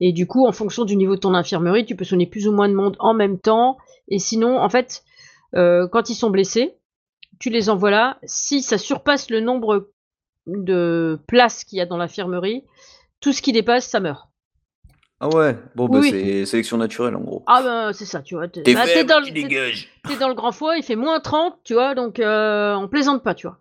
Et 0.00 0.12
du 0.12 0.26
coup, 0.26 0.46
en 0.46 0.52
fonction 0.52 0.84
du 0.84 0.96
niveau 0.96 1.14
de 1.14 1.20
ton 1.20 1.32
infirmerie, 1.32 1.86
tu 1.86 1.94
peux 1.94 2.04
soigner 2.04 2.26
plus 2.26 2.48
ou 2.48 2.52
moins 2.52 2.68
de 2.68 2.74
monde 2.74 2.96
en 2.98 3.14
même 3.14 3.38
temps. 3.38 3.78
Et 4.08 4.18
sinon, 4.18 4.58
en 4.58 4.68
fait, 4.68 5.04
euh, 5.54 5.86
quand 5.86 6.10
ils 6.10 6.16
sont 6.16 6.30
blessés, 6.30 6.74
tu 7.38 7.50
les 7.50 7.70
envoies 7.70 7.92
là. 7.92 8.18
Si 8.24 8.62
ça 8.62 8.78
surpasse 8.78 9.30
le 9.30 9.38
nombre 9.38 9.90
de 10.46 11.20
places 11.28 11.62
qu'il 11.62 11.78
y 11.78 11.80
a 11.80 11.86
dans 11.86 11.96
l'infirmerie, 11.96 12.64
tout 13.20 13.32
ce 13.32 13.42
qui 13.42 13.52
dépasse, 13.52 13.86
ça 13.86 14.00
meurt. 14.00 14.31
Ah 15.24 15.28
ouais, 15.28 15.56
bon 15.76 15.88
bah 15.88 16.00
c'est 16.02 16.44
sélection 16.46 16.78
naturelle 16.78 17.14
en 17.14 17.20
gros. 17.20 17.44
Ah 17.46 17.62
bah 17.62 17.92
c'est 17.92 18.06
ça, 18.06 18.22
tu 18.22 18.34
vois. 18.34 18.48
T'es 18.48 18.74
bah, 18.74 18.86
dans, 19.04 19.20
le, 19.20 20.18
dans 20.18 20.28
le 20.28 20.34
grand 20.34 20.50
foie, 20.50 20.76
il 20.76 20.82
fait 20.82 20.96
moins 20.96 21.20
30, 21.20 21.60
tu 21.62 21.74
vois, 21.74 21.94
donc 21.94 22.18
euh, 22.18 22.74
on 22.74 22.88
plaisante 22.88 23.22
pas, 23.22 23.32
tu 23.32 23.46
vois. 23.46 23.60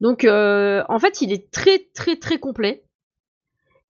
Donc, 0.00 0.24
euh, 0.24 0.84
en 0.88 1.00
fait, 1.00 1.20
il 1.20 1.32
est 1.32 1.50
très, 1.50 1.80
très, 1.94 2.14
très 2.14 2.38
complet. 2.38 2.84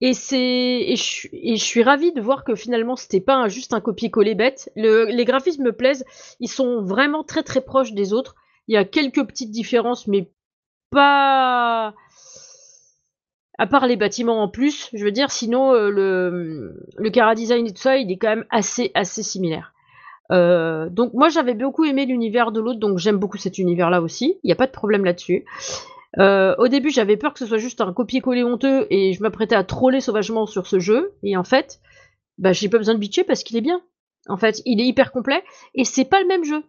Et 0.01 0.15
c'est 0.15 0.39
et 0.39 0.97
je, 0.97 1.63
suis 1.63 1.83
ravie 1.83 2.13
de 2.13 2.23
voir 2.23 2.45
que 2.45 2.55
finalement 2.55 2.97
c'était 2.97 3.21
pas 3.21 3.47
juste 3.49 3.75
un 3.75 3.81
copier-coller 3.81 4.35
bête. 4.35 4.71
les 4.77 5.25
graphismes 5.27 5.63
me 5.63 5.73
plaisent, 5.73 6.05
ils 6.41 6.49
sont 6.49 6.83
vraiment 6.83 7.23
très 7.23 7.43
très 7.43 7.61
proches 7.61 7.93
des 7.93 8.15
autres. 8.15 8.35
Il 8.67 8.75
y 8.75 8.79
a 8.79 8.85
quelques 8.87 9.27
petites 9.27 9.51
différences, 9.51 10.07
mais 10.07 10.31
pas 10.91 11.95
à 13.59 13.67
part 13.67 13.87
les 13.87 13.97
bâtiments 13.97 14.43
en 14.43 14.49
plus. 14.49 14.91
Je 14.93 15.05
veux 15.05 15.13
dire, 15.13 15.31
sinon 15.31 15.73
euh, 15.73 15.91
le 15.91 16.87
le 16.97 17.35
design 17.35 17.67
et 17.67 17.73
tout 17.73 17.83
ça, 17.83 17.97
il 17.97 18.11
est 18.11 18.17
quand 18.17 18.29
même 18.29 18.47
assez 18.51 18.91
assez 18.95 19.23
similaire. 19.23 19.73
Euh, 20.33 20.89
donc 20.89 21.13
moi 21.13 21.29
j'avais 21.29 21.55
beaucoup 21.55 21.85
aimé 21.85 22.07
l'univers 22.07 22.51
de 22.51 22.61
l'autre, 22.61 22.81
donc 22.81 22.99
j'aime 22.99 23.19
beaucoup 23.19 23.37
cet 23.37 23.59
univers-là 23.59 24.01
aussi. 24.01 24.39
Il 24.43 24.47
n'y 24.47 24.53
a 24.53 24.57
pas 24.57 24.67
de 24.67 24.73
problème 24.73 25.05
là-dessus. 25.05 25.45
Euh, 26.19 26.55
au 26.59 26.69
début, 26.69 26.91
j'avais 26.91 27.17
peur 27.17 27.33
que 27.33 27.39
ce 27.41 27.47
soit 27.47 27.59
juste 27.59 27.81
un 27.81 27.93
copier-coller 27.93 28.45
honteux 28.45 28.87
et 28.91 29.13
je 29.13 29.23
m'apprêtais 29.23 29.57
à 29.57 29.65
troller 29.65 30.01
sauvagement 30.01 30.47
sur 30.47 30.67
ce 30.67 30.79
jeu. 30.79 31.13
Et 31.23 31.37
en 31.37 31.45
fait, 31.45 31.81
bah, 32.39 32.53
j'ai 32.53 32.69
pas 32.69 32.79
besoin 32.79 32.95
de 32.95 33.01
bitcher 33.01 33.25
parce 33.25 33.43
qu'il 33.43 33.57
est 33.57 33.63
bien. 33.63 33.81
En 34.29 34.37
fait, 34.37 34.63
il 34.65 34.81
est 34.81 34.87
hyper 34.87 35.13
complet 35.13 35.43
et 35.75 35.85
c'est 35.85 36.05
pas 36.05 36.21
le 36.21 36.29
même 36.29 36.45
jeu. 36.45 36.63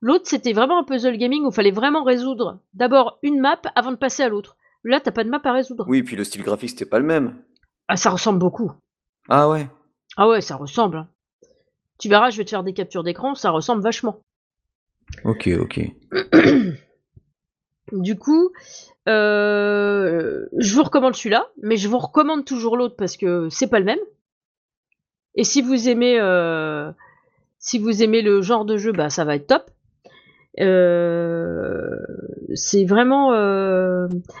L'autre, 0.00 0.26
c'était 0.26 0.52
vraiment 0.52 0.78
un 0.78 0.84
puzzle 0.84 1.16
gaming 1.16 1.42
où 1.44 1.50
il 1.50 1.54
fallait 1.54 1.70
vraiment 1.70 2.04
résoudre 2.04 2.60
d'abord 2.74 3.18
une 3.22 3.40
map 3.40 3.60
avant 3.74 3.90
de 3.90 3.96
passer 3.96 4.22
à 4.22 4.28
l'autre. 4.28 4.55
Là, 4.86 5.00
t'as 5.00 5.10
pas 5.10 5.24
de 5.24 5.30
map 5.30 5.40
à 5.42 5.52
résoudre. 5.52 5.84
Oui, 5.88 6.04
puis 6.04 6.14
le 6.14 6.22
style 6.22 6.44
graphique, 6.44 6.70
c'était 6.70 6.86
pas 6.86 7.00
le 7.00 7.04
même. 7.04 7.42
Ah, 7.88 7.96
ça 7.96 8.08
ressemble 8.08 8.38
beaucoup. 8.38 8.70
Ah 9.28 9.48
ouais 9.48 9.68
Ah 10.16 10.28
ouais, 10.28 10.40
ça 10.40 10.54
ressemble. 10.54 10.98
Hein. 10.98 11.08
Tu 11.98 12.08
verras, 12.08 12.30
je 12.30 12.36
vais 12.36 12.44
te 12.44 12.50
faire 12.50 12.62
des 12.62 12.72
captures 12.72 13.02
d'écran, 13.02 13.34
ça 13.34 13.50
ressemble 13.50 13.82
vachement. 13.82 14.20
Ok, 15.24 15.48
ok. 15.48 15.80
Du 17.92 18.18
coup, 18.18 18.50
euh, 19.08 20.46
je 20.58 20.74
vous 20.74 20.82
recommande 20.82 21.14
celui-là, 21.14 21.48
mais 21.62 21.76
je 21.76 21.86
vous 21.86 21.98
recommande 21.98 22.44
toujours 22.44 22.76
l'autre 22.76 22.96
parce 22.96 23.16
que 23.16 23.48
c'est 23.48 23.68
pas 23.68 23.78
le 23.78 23.84
même. 23.84 24.00
Et 25.36 25.44
si 25.44 25.62
vous 25.62 25.88
aimez, 25.88 26.18
euh, 26.18 26.90
si 27.60 27.78
vous 27.78 28.02
aimez 28.02 28.22
le 28.22 28.42
genre 28.42 28.64
de 28.64 28.76
jeu, 28.76 28.90
bah 28.90 29.08
ça 29.08 29.24
va 29.24 29.36
être 29.36 29.46
top. 29.46 29.70
Euh, 30.58 31.96
c'est 32.54 32.84
vraiment, 32.84 33.32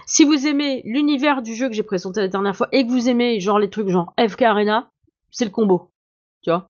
si 0.06 0.24
vous 0.24 0.46
aimez 0.46 0.82
l'univers 0.84 1.42
du 1.42 1.54
jeu 1.54 1.68
que 1.68 1.74
j'ai 1.74 1.82
présenté 1.82 2.20
la 2.20 2.28
dernière 2.28 2.56
fois 2.56 2.68
et 2.72 2.86
que 2.86 2.90
vous 2.90 3.08
aimez 3.08 3.40
genre 3.40 3.58
les 3.58 3.70
trucs 3.70 3.88
genre 3.88 4.14
FK 4.18 4.42
Arena, 4.42 4.90
c'est 5.30 5.44
le 5.44 5.50
combo, 5.50 5.90
tu 6.42 6.50
vois? 6.50 6.68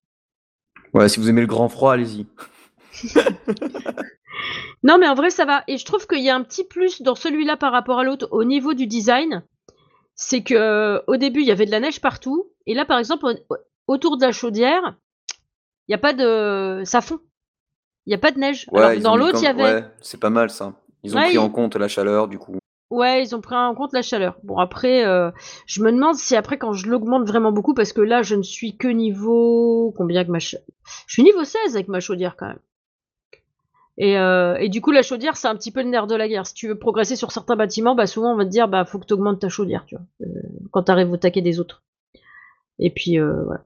Ouais, 0.94 1.08
si 1.08 1.20
vous 1.20 1.28
aimez 1.28 1.42
le 1.42 1.46
grand 1.46 1.68
froid, 1.68 1.92
allez-y. 1.92 2.26
Non, 4.82 4.98
mais 4.98 5.08
en 5.08 5.14
vrai, 5.14 5.30
ça 5.30 5.44
va. 5.44 5.64
Et 5.66 5.78
je 5.78 5.84
trouve 5.84 6.06
qu'il 6.06 6.22
y 6.22 6.30
a 6.30 6.36
un 6.36 6.42
petit 6.42 6.64
plus 6.64 7.02
dans 7.02 7.14
celui-là 7.14 7.56
par 7.56 7.72
rapport 7.72 7.98
à 7.98 8.04
l'autre 8.04 8.28
au 8.30 8.44
niveau 8.44 8.74
du 8.74 8.86
design. 8.86 9.42
C'est 10.14 10.42
que 10.42 10.54
euh, 10.54 11.00
au 11.08 11.16
début, 11.16 11.40
il 11.40 11.46
y 11.46 11.50
avait 11.50 11.66
de 11.66 11.70
la 11.70 11.80
neige 11.80 12.00
partout. 12.00 12.52
Et 12.66 12.74
là, 12.74 12.84
par 12.84 12.98
exemple, 12.98 13.26
autour 13.86 14.16
de 14.16 14.24
la 14.24 14.32
chaudière, 14.32 14.96
il 15.88 15.90
n'y 15.90 15.94
a 15.94 15.98
pas 15.98 16.12
de. 16.12 16.82
Ça 16.84 17.00
fond. 17.00 17.18
Il 18.06 18.10
n'y 18.10 18.14
a 18.14 18.18
pas 18.18 18.30
de 18.30 18.38
neige. 18.38 18.66
dans 19.02 19.16
l'autre, 19.16 19.38
il 19.40 19.44
y 19.44 19.48
avait. 19.48 19.62
Ouais, 19.62 19.84
c'est 20.00 20.20
pas 20.20 20.30
mal 20.30 20.50
ça. 20.50 20.74
Ils 21.06 21.16
ont 21.16 21.22
pris 21.22 21.38
en 21.38 21.48
compte 21.48 21.76
la 21.76 21.88
chaleur, 21.88 22.28
du 22.28 22.38
coup. 22.38 22.56
Ouais, 22.90 23.22
ils 23.22 23.34
ont 23.34 23.40
pris 23.40 23.56
en 23.56 23.74
compte 23.74 23.92
la 23.92 24.02
chaleur. 24.02 24.36
Bon 24.44 24.58
après, 24.58 25.04
euh, 25.04 25.30
je 25.66 25.82
me 25.82 25.90
demande 25.90 26.14
si 26.14 26.36
après 26.36 26.56
quand 26.56 26.72
je 26.72 26.88
l'augmente 26.88 27.26
vraiment 27.26 27.50
beaucoup, 27.50 27.74
parce 27.74 27.92
que 27.92 28.00
là 28.00 28.22
je 28.22 28.36
ne 28.36 28.42
suis 28.42 28.76
que 28.76 28.86
niveau 28.86 29.92
combien 29.96 30.24
que 30.24 30.30
ma 30.30 30.38
je 30.38 30.56
suis 31.08 31.24
niveau 31.24 31.42
16 31.42 31.74
avec 31.74 31.88
ma 31.88 31.98
chaudière 31.98 32.36
quand 32.36 32.46
même. 32.46 32.58
Et, 33.98 34.16
euh, 34.18 34.56
et 34.58 34.68
du 34.68 34.80
coup 34.80 34.92
la 34.92 35.02
chaudière 35.02 35.36
c'est 35.36 35.48
un 35.48 35.56
petit 35.56 35.72
peu 35.72 35.82
le 35.82 35.88
nerf 35.88 36.06
de 36.06 36.14
la 36.14 36.28
guerre. 36.28 36.46
Si 36.46 36.54
tu 36.54 36.68
veux 36.68 36.78
progresser 36.78 37.16
sur 37.16 37.32
certains 37.32 37.56
bâtiments, 37.56 37.96
bah 37.96 38.06
souvent 38.06 38.32
on 38.32 38.36
va 38.36 38.44
te 38.44 38.50
dire 38.50 38.68
bah 38.68 38.84
faut 38.84 39.00
que 39.00 39.06
tu 39.06 39.14
augmentes 39.14 39.40
ta 39.40 39.48
chaudière, 39.48 39.84
tu 39.86 39.96
vois, 39.96 40.04
euh, 40.20 40.42
quand 40.70 40.84
tu 40.84 40.92
arrives 40.92 41.10
au 41.10 41.16
taquet 41.16 41.42
des 41.42 41.58
autres. 41.58 41.82
Et 42.78 42.90
puis 42.90 43.18
voilà. 43.18 43.64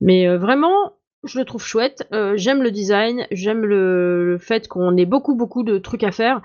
Mais 0.00 0.36
vraiment, 0.36 0.94
je 1.24 1.38
le 1.38 1.44
trouve 1.44 1.64
chouette. 1.64 2.06
Euh, 2.12 2.36
j'aime 2.36 2.62
le 2.62 2.70
design, 2.70 3.26
j'aime 3.30 3.64
le, 3.64 4.38
fait 4.40 4.68
qu'on 4.68 4.96
ait 4.96 5.06
beaucoup 5.06 5.34
beaucoup 5.34 5.62
de 5.62 5.78
trucs 5.78 6.04
à 6.04 6.12
faire. 6.12 6.40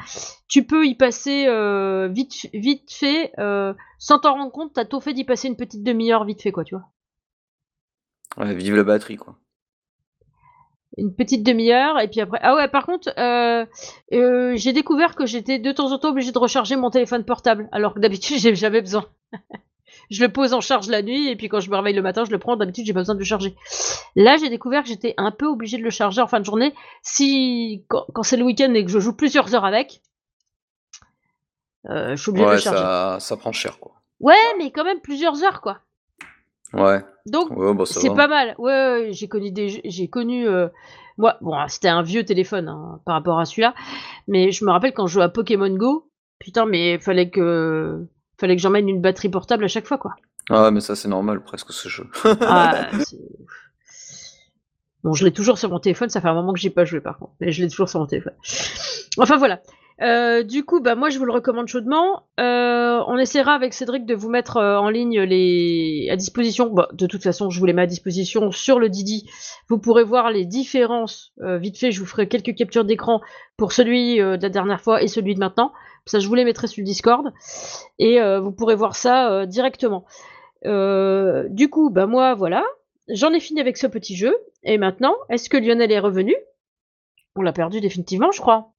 Tu 0.47 0.65
peux 0.65 0.85
y 0.85 0.95
passer 0.95 1.45
euh, 1.47 2.07
vite 2.07 2.47
vite 2.53 2.91
fait, 2.91 3.31
euh, 3.39 3.73
sans 3.99 4.19
t'en 4.19 4.33
rendre 4.33 4.51
compte. 4.51 4.73
T'as 4.73 4.85
tout 4.85 4.99
fait 4.99 5.13
d'y 5.13 5.23
passer 5.23 5.47
une 5.47 5.55
petite 5.55 5.83
demi-heure 5.83 6.25
vite 6.25 6.41
fait 6.41 6.51
quoi, 6.51 6.63
tu 6.63 6.75
vois. 6.75 6.85
Ouais, 8.37 8.55
vive 8.55 8.75
la 8.75 8.83
batterie 8.83 9.17
quoi. 9.17 9.37
Une 10.97 11.15
petite 11.15 11.43
demi-heure 11.43 11.99
et 11.99 12.07
puis 12.07 12.21
après. 12.21 12.39
Ah 12.41 12.55
ouais, 12.55 12.67
par 12.67 12.85
contre, 12.85 13.09
j'ai 14.11 14.73
découvert 14.73 15.15
que 15.15 15.25
j'étais 15.25 15.59
de 15.59 15.71
temps 15.71 15.91
en 15.91 15.97
temps 15.97 16.09
obligé 16.09 16.31
de 16.31 16.37
recharger 16.37 16.75
mon 16.75 16.89
téléphone 16.89 17.25
portable, 17.25 17.67
alors 17.71 17.93
que 17.93 17.99
d'habitude 17.99 18.37
j'ai 18.39 18.55
jamais 18.55 18.81
besoin. 18.81 19.05
Je 20.09 20.23
le 20.23 20.31
pose 20.31 20.53
en 20.53 20.61
charge 20.61 20.87
la 20.87 21.01
nuit 21.01 21.29
et 21.29 21.35
puis 21.35 21.49
quand 21.49 21.59
je 21.59 21.69
me 21.69 21.75
réveille 21.75 21.95
le 21.95 22.01
matin, 22.01 22.23
je 22.25 22.31
le 22.31 22.39
prends. 22.39 22.55
D'habitude, 22.55 22.85
j'ai 22.85 22.93
pas 22.93 23.01
besoin 23.01 23.15
de 23.15 23.19
le 23.19 23.25
charger. 23.25 23.55
Là, 24.15 24.37
j'ai 24.37 24.49
découvert 24.49 24.83
que 24.83 24.89
j'étais 24.89 25.13
un 25.17 25.31
peu 25.31 25.45
obligé 25.45 25.77
de 25.77 25.83
le 25.83 25.89
charger 25.89 26.21
en 26.21 26.27
fin 26.27 26.39
de 26.39 26.45
journée. 26.45 26.73
Si 27.01 27.85
quand, 27.87 28.23
c'est 28.23 28.37
le 28.37 28.43
week-end 28.43 28.73
et 28.73 28.85
que 28.85 28.91
je 28.91 28.99
joue 28.99 29.15
plusieurs 29.15 29.55
heures 29.55 29.65
avec, 29.65 30.01
euh, 31.89 32.15
je 32.15 32.21
suis 32.21 32.29
obligé 32.29 32.45
de 32.45 32.51
le 32.51 32.57
charger. 32.57 32.79
Ça, 32.79 33.17
ça 33.19 33.37
prend 33.37 33.51
cher 33.51 33.79
quoi. 33.79 33.93
Ouais, 34.19 34.35
mais 34.57 34.71
quand 34.71 34.83
même 34.83 35.01
plusieurs 35.01 35.43
heures 35.43 35.61
quoi. 35.61 35.79
Ouais. 36.73 37.01
Donc 37.25 37.51
bah, 37.53 37.85
c'est 37.85 38.13
pas 38.13 38.27
mal. 38.27 38.55
Ouais, 38.57 39.09
j'ai 39.11 39.27
connu 39.27 39.51
des, 39.51 39.81
j'ai 39.83 40.07
connu. 40.07 40.47
Euh, 40.47 40.67
moi, 41.17 41.37
bon, 41.41 41.55
c'était 41.67 41.89
un 41.89 42.01
vieux 42.01 42.25
téléphone 42.25 42.67
hein, 42.67 42.99
par 43.05 43.15
rapport 43.15 43.39
à 43.39 43.45
celui-là, 43.45 43.75
mais 44.27 44.51
je 44.51 44.65
me 44.65 44.71
rappelle 44.71 44.93
quand 44.93 45.07
je 45.07 45.13
jouais 45.13 45.23
à 45.23 45.29
Pokémon 45.29 45.69
Go. 45.69 46.09
Putain, 46.39 46.65
mais 46.65 46.99
fallait 46.99 47.29
que 47.29 48.05
fallait 48.43 48.57
que 48.57 48.61
j'emmène 48.61 48.89
une 48.89 48.99
batterie 48.99 49.29
portable 49.29 49.63
à 49.63 49.69
chaque 49.69 49.87
fois, 49.87 49.97
quoi. 49.97 50.15
Ah, 50.49 50.69
mais 50.69 50.81
ça, 50.81 50.97
c'est 50.97 51.07
normal, 51.07 51.41
presque, 51.41 51.71
ce 51.71 51.87
jeu. 51.87 52.05
ah, 52.41 52.89
bon, 55.03 55.13
je 55.13 55.23
l'ai 55.23 55.31
toujours 55.31 55.57
sur 55.57 55.69
mon 55.69 55.79
téléphone, 55.79 56.09
ça 56.09 56.19
fait 56.19 56.27
un 56.27 56.33
moment 56.33 56.51
que 56.51 56.59
j'ai 56.59 56.69
pas 56.69 56.83
joué, 56.83 56.99
par 56.99 57.17
contre. 57.17 57.31
Mais 57.39 57.53
je 57.53 57.63
l'ai 57.63 57.69
toujours 57.69 57.87
sur 57.87 58.01
mon 58.01 58.05
téléphone. 58.05 58.33
Enfin, 59.17 59.37
voilà. 59.37 59.61
Euh, 60.01 60.43
du 60.43 60.63
coup, 60.63 60.79
bah, 60.79 60.95
moi, 60.95 61.09
je 61.09 61.19
vous 61.19 61.25
le 61.25 61.31
recommande 61.31 61.67
chaudement. 61.67 62.23
Euh, 62.39 63.01
on 63.07 63.17
essaiera 63.17 63.53
avec 63.53 63.73
Cédric 63.73 64.05
de 64.05 64.15
vous 64.15 64.29
mettre 64.29 64.57
euh, 64.57 64.77
en 64.77 64.89
ligne 64.89 65.21
les 65.21 66.07
à 66.11 66.15
disposition. 66.15 66.73
De 66.93 67.07
toute 67.07 67.23
façon, 67.23 67.49
je 67.49 67.59
vous 67.59 67.65
les 67.65 67.73
mets 67.73 67.83
à 67.83 67.87
disposition 67.87 68.51
sur 68.51 68.79
le 68.79 68.89
Didi. 68.89 69.29
Vous 69.69 69.77
pourrez 69.77 70.03
voir 70.03 70.31
les 70.31 70.45
différences. 70.45 71.33
vite 71.39 71.77
fait, 71.77 71.91
je 71.91 71.99
vous 71.99 72.05
ferai 72.05 72.27
quelques 72.27 72.55
captures 72.55 72.85
d'écran 72.85 73.21
pour 73.57 73.71
celui 73.71 74.17
de 74.17 74.41
la 74.41 74.49
dernière 74.49 74.81
fois 74.81 75.01
et 75.01 75.07
celui 75.07 75.35
de 75.35 75.39
maintenant. 75.39 75.71
Ça, 76.05 76.19
je 76.19 76.27
vous 76.27 76.35
les 76.35 76.43
mettrai 76.43 76.67
sur 76.67 76.81
le 76.81 76.85
Discord. 76.85 77.31
Et 77.99 78.19
vous 78.39 78.51
pourrez 78.51 78.75
voir 78.75 78.95
ça 78.95 79.45
directement. 79.45 80.05
Du 80.65 81.69
coup, 81.69 81.89
bah 81.89 82.07
moi, 82.07 82.33
voilà. 82.33 82.63
J'en 83.09 83.33
ai 83.33 83.39
fini 83.39 83.59
avec 83.59 83.77
ce 83.77 83.87
petit 83.87 84.15
jeu. 84.15 84.35
Et 84.63 84.77
maintenant, 84.77 85.15
est-ce 85.29 85.49
que 85.49 85.57
Lionel 85.57 85.91
est 85.91 85.99
revenu? 85.99 86.35
On 87.35 87.41
l'a 87.41 87.53
perdu 87.53 87.81
définitivement, 87.81 88.31
je 88.31 88.41
crois. 88.41 88.72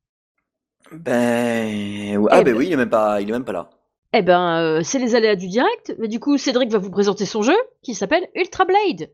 Ben... 0.92 2.27
Ah 2.31 2.40
eh 2.40 2.44
ben, 2.44 2.53
ben, 2.53 2.57
oui, 2.57 2.66
il 2.66 2.73
est 2.73 2.77
même 2.77 2.90
pas, 2.90 3.20
il 3.20 3.29
est 3.29 3.33
même 3.33 3.44
pas 3.44 3.53
là. 3.53 3.70
Eh 4.12 4.23
ben, 4.23 4.81
c'est 4.85 4.99
les 5.01 5.14
aléas 5.16 5.35
du 5.35 5.49
direct. 5.49 5.94
Mais 5.99 6.09
du 6.09 6.20
coup, 6.20 6.38
Cédric 6.38 6.70
va 6.70 6.79
vous 6.79 6.90
présenter 6.90 7.27
son 7.27 7.42
jeu, 7.42 7.57
qui 7.83 7.94
s'appelle 7.94 8.29
Ultra 8.35 8.64
Blade. 8.64 9.11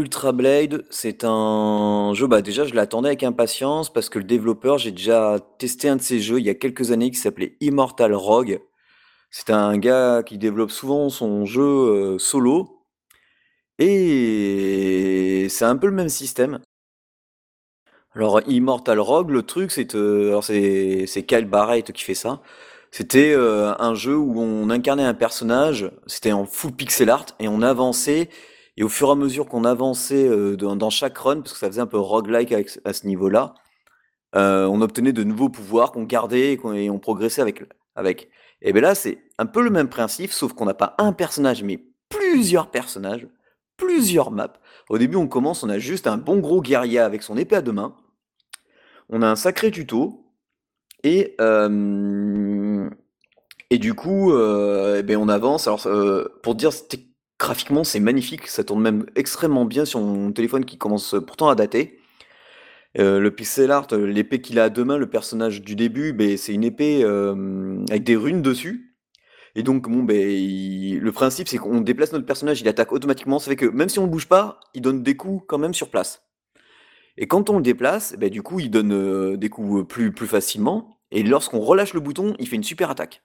Ultra 0.00 0.32
Blade, 0.32 0.86
c'est 0.88 1.24
un 1.24 2.12
jeu, 2.14 2.26
bah 2.26 2.40
déjà 2.40 2.64
je 2.64 2.74
l'attendais 2.74 3.10
avec 3.10 3.22
impatience 3.22 3.92
parce 3.92 4.08
que 4.08 4.18
le 4.18 4.24
développeur, 4.24 4.78
j'ai 4.78 4.92
déjà 4.92 5.38
testé 5.58 5.90
un 5.90 5.96
de 5.96 6.00
ses 6.00 6.20
jeux 6.20 6.38
il 6.38 6.46
y 6.46 6.48
a 6.48 6.54
quelques 6.54 6.90
années 6.90 7.10
qui 7.10 7.18
s'appelait 7.18 7.58
Immortal 7.60 8.14
Rogue. 8.14 8.62
C'est 9.30 9.50
un 9.50 9.76
gars 9.76 10.22
qui 10.24 10.38
développe 10.38 10.70
souvent 10.70 11.10
son 11.10 11.44
jeu 11.44 11.62
euh, 11.62 12.18
solo 12.18 12.82
et 13.78 15.48
c'est 15.50 15.66
un 15.66 15.76
peu 15.76 15.86
le 15.86 15.92
même 15.92 16.08
système. 16.08 16.60
Alors 18.14 18.40
Immortal 18.48 19.00
Rogue, 19.00 19.30
le 19.30 19.42
truc 19.42 19.70
c'est 19.70 19.88
c'est 21.06 21.22
Kyle 21.24 21.44
Barrett 21.46 21.92
qui 21.92 22.04
fait 22.04 22.14
ça. 22.14 22.40
C'était 22.90 23.34
euh, 23.34 23.74
un 23.78 23.94
jeu 23.94 24.16
où 24.16 24.40
on 24.40 24.70
incarnait 24.70 25.04
un 25.04 25.14
personnage, 25.14 25.90
c'était 26.06 26.32
en 26.32 26.46
full 26.46 26.72
pixel 26.72 27.10
art 27.10 27.26
et 27.38 27.48
on 27.48 27.60
avançait 27.62 28.30
et 28.76 28.82
au 28.82 28.88
fur 28.88 29.08
et 29.08 29.12
à 29.12 29.14
mesure 29.14 29.46
qu'on 29.46 29.64
avançait 29.64 30.28
euh, 30.28 30.56
dans, 30.56 30.90
chaque 30.90 31.18
run, 31.18 31.40
parce 31.40 31.52
que 31.52 31.58
ça 31.58 31.66
faisait 31.68 31.80
un 31.80 31.86
peu 31.86 31.98
roguelike 31.98 32.54
à 32.84 32.92
ce 32.92 33.06
niveau-là, 33.06 33.54
euh, 34.36 34.66
on 34.66 34.80
obtenait 34.80 35.12
de 35.12 35.24
nouveaux 35.24 35.48
pouvoirs 35.48 35.92
qu'on 35.92 36.04
gardait 36.04 36.54
et, 36.54 36.90
on 36.90 36.98
progressait 36.98 37.42
avec. 37.94 38.30
Et 38.62 38.72
bien 38.72 38.82
là, 38.82 38.94
c'est 38.94 39.18
un 39.38 39.46
peu 39.46 39.62
le 39.62 39.70
même 39.70 39.88
principe, 39.88 40.32
sauf 40.32 40.52
qu'on 40.52 40.66
n'a 40.66 40.74
pas 40.74 40.94
un 40.98 41.12
personnage, 41.12 41.62
mais 41.62 41.84
plusieurs 42.08 42.70
personnages, 42.70 43.26
plusieurs 43.76 44.30
maps. 44.30 44.52
Au 44.88 44.98
début, 44.98 45.16
on 45.16 45.26
commence, 45.26 45.62
on 45.62 45.68
a 45.68 45.78
juste 45.78 46.06
un 46.06 46.16
bon 46.16 46.38
gros 46.38 46.60
guerrier 46.60 47.00
avec 47.00 47.22
son 47.22 47.36
épée 47.36 47.56
à 47.56 47.62
deux 47.62 47.72
mains. 47.72 47.96
On 49.08 49.22
a 49.22 49.26
un 49.26 49.36
sacré 49.36 49.70
tuto. 49.70 50.26
Et, 51.02 51.34
euh, 51.40 52.88
et 53.70 53.78
du 53.78 53.94
coup, 53.94 54.32
eh 54.34 55.02
ben 55.02 55.16
on 55.16 55.28
avance. 55.28 55.66
Alors, 55.66 55.88
pour 56.42 56.54
dire 56.54 56.72
graphiquement, 57.40 57.82
c'est 57.82 58.00
magnifique, 58.00 58.46
ça 58.46 58.62
tourne 58.62 58.82
même 58.82 59.06
extrêmement 59.16 59.64
bien 59.64 59.84
sur 59.84 59.98
mon 60.00 60.30
téléphone 60.30 60.64
qui 60.64 60.78
commence 60.78 61.16
pourtant 61.26 61.48
à 61.48 61.56
dater. 61.56 61.98
Euh, 62.98 63.18
le 63.18 63.30
pixel 63.30 63.70
art, 63.70 63.86
euh, 63.92 64.06
l'épée 64.06 64.40
qu'il 64.40 64.58
a 64.58 64.64
à 64.64 64.68
deux 64.68 64.84
mains, 64.84 64.98
le 64.98 65.08
personnage 65.08 65.62
du 65.62 65.74
début, 65.74 66.12
ben, 66.12 66.36
c'est 66.36 66.52
une 66.52 66.64
épée 66.64 67.02
euh, 67.02 67.84
avec 67.88 68.04
des 68.04 68.16
runes 68.16 68.42
dessus. 68.42 68.96
Et 69.54 69.62
donc, 69.62 69.88
bon, 69.88 70.02
ben, 70.02 70.16
le 70.18 71.12
principe, 71.12 71.48
c'est 71.48 71.56
qu'on 71.56 71.80
déplace 71.80 72.12
notre 72.12 72.26
personnage, 72.26 72.60
il 72.60 72.68
attaque 72.68 72.92
automatiquement. 72.92 73.38
Ça 73.38 73.50
fait 73.50 73.56
que 73.56 73.66
même 73.66 73.88
si 73.88 73.98
on 73.98 74.06
ne 74.06 74.10
bouge 74.12 74.28
pas, 74.28 74.60
il 74.74 74.82
donne 74.82 75.02
des 75.02 75.16
coups 75.16 75.42
quand 75.48 75.58
même 75.58 75.74
sur 75.74 75.90
place. 75.90 76.22
Et 77.16 77.26
quand 77.26 77.50
on 77.50 77.56
le 77.56 77.62
déplace, 77.62 78.14
ben, 78.18 78.28
du 78.28 78.42
coup, 78.42 78.60
il 78.60 78.70
donne 78.70 79.36
des 79.36 79.48
coups 79.48 79.88
plus, 79.88 80.12
plus 80.12 80.26
facilement. 80.28 80.98
Et 81.10 81.22
lorsqu'on 81.22 81.60
relâche 81.60 81.94
le 81.94 82.00
bouton, 82.00 82.34
il 82.38 82.46
fait 82.48 82.56
une 82.56 82.62
super 82.62 82.90
attaque. 82.90 83.22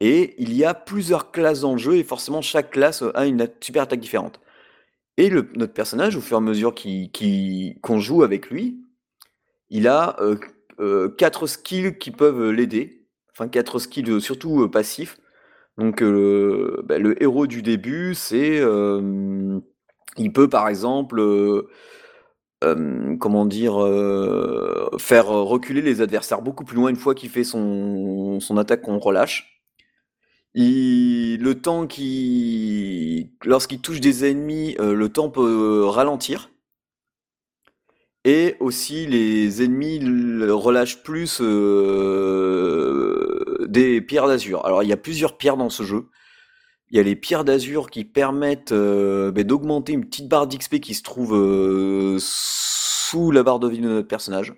Et 0.00 0.34
il 0.38 0.54
y 0.54 0.64
a 0.64 0.74
plusieurs 0.74 1.30
classes 1.30 1.60
dans 1.60 1.72
le 1.72 1.78
jeu 1.78 1.96
et 1.96 2.04
forcément 2.04 2.42
chaque 2.42 2.70
classe 2.70 3.02
a 3.14 3.26
une 3.26 3.48
super 3.60 3.82
attaque 3.82 4.00
différente. 4.00 4.40
Et 5.16 5.30
notre 5.30 5.72
personnage, 5.72 6.16
au 6.16 6.20
fur 6.20 6.36
et 6.36 6.38
à 6.38 6.40
mesure 6.40 6.74
qu'on 6.74 7.98
joue 7.98 8.22
avec 8.22 8.50
lui, 8.50 8.78
il 9.70 9.88
a 9.88 10.16
euh, 10.20 10.36
euh, 10.80 11.08
quatre 11.08 11.46
skills 11.46 11.96
qui 11.98 12.10
peuvent 12.10 12.50
l'aider. 12.50 13.06
Enfin, 13.32 13.48
quatre 13.48 13.78
skills 13.78 14.10
euh, 14.10 14.20
surtout 14.20 14.68
passifs. 14.68 15.18
Donc, 15.78 16.02
bah, 16.02 16.98
le 16.98 17.22
héros 17.22 17.46
du 17.46 17.62
début, 17.62 18.14
c'est. 18.14 18.62
il 20.16 20.32
peut 20.32 20.48
par 20.48 20.68
exemple. 20.68 21.22
comment 23.20 23.46
dire, 23.46 23.74
faire 24.98 25.26
reculer 25.26 25.82
les 25.82 26.00
adversaires 26.00 26.40
beaucoup 26.40 26.64
plus 26.64 26.76
loin 26.76 26.88
une 26.88 26.96
fois 26.96 27.14
qu'il 27.14 27.28
fait 27.28 27.44
son 27.44 28.56
attaque 28.56 28.82
qu'on 28.82 28.98
relâche 28.98 29.55
le 30.56 31.52
temps 31.54 31.86
qui, 31.86 33.30
lorsqu'il 33.44 33.80
touche 33.80 34.00
des 34.00 34.24
ennemis, 34.28 34.74
euh, 34.80 34.94
le 34.94 35.08
temps 35.10 35.28
peut 35.30 35.84
ralentir. 35.84 36.50
Et 38.24 38.56
aussi, 38.58 39.06
les 39.06 39.62
ennemis 39.62 40.00
relâchent 40.50 41.02
plus 41.02 41.38
euh, 41.40 42.56
des 43.68 44.00
pierres 44.00 44.26
d'azur. 44.26 44.66
Alors, 44.66 44.82
il 44.82 44.88
y 44.88 44.92
a 44.92 44.96
plusieurs 44.96 45.36
pierres 45.36 45.56
dans 45.56 45.70
ce 45.70 45.84
jeu. 45.84 46.08
Il 46.90 46.96
y 46.96 47.00
a 47.00 47.04
les 47.04 47.14
pierres 47.16 47.44
d'azur 47.44 47.88
qui 47.90 48.04
permettent 48.04 48.72
euh, 48.72 49.30
ben, 49.30 49.44
d'augmenter 49.44 49.92
une 49.92 50.04
petite 50.06 50.28
barre 50.28 50.48
d'XP 50.48 50.80
qui 50.80 50.94
se 50.94 51.02
trouve 51.02 51.36
sous 52.18 53.30
la 53.30 53.42
barre 53.44 53.60
de 53.60 53.68
vie 53.68 53.80
de 53.80 53.88
notre 53.88 54.08
personnage, 54.08 54.54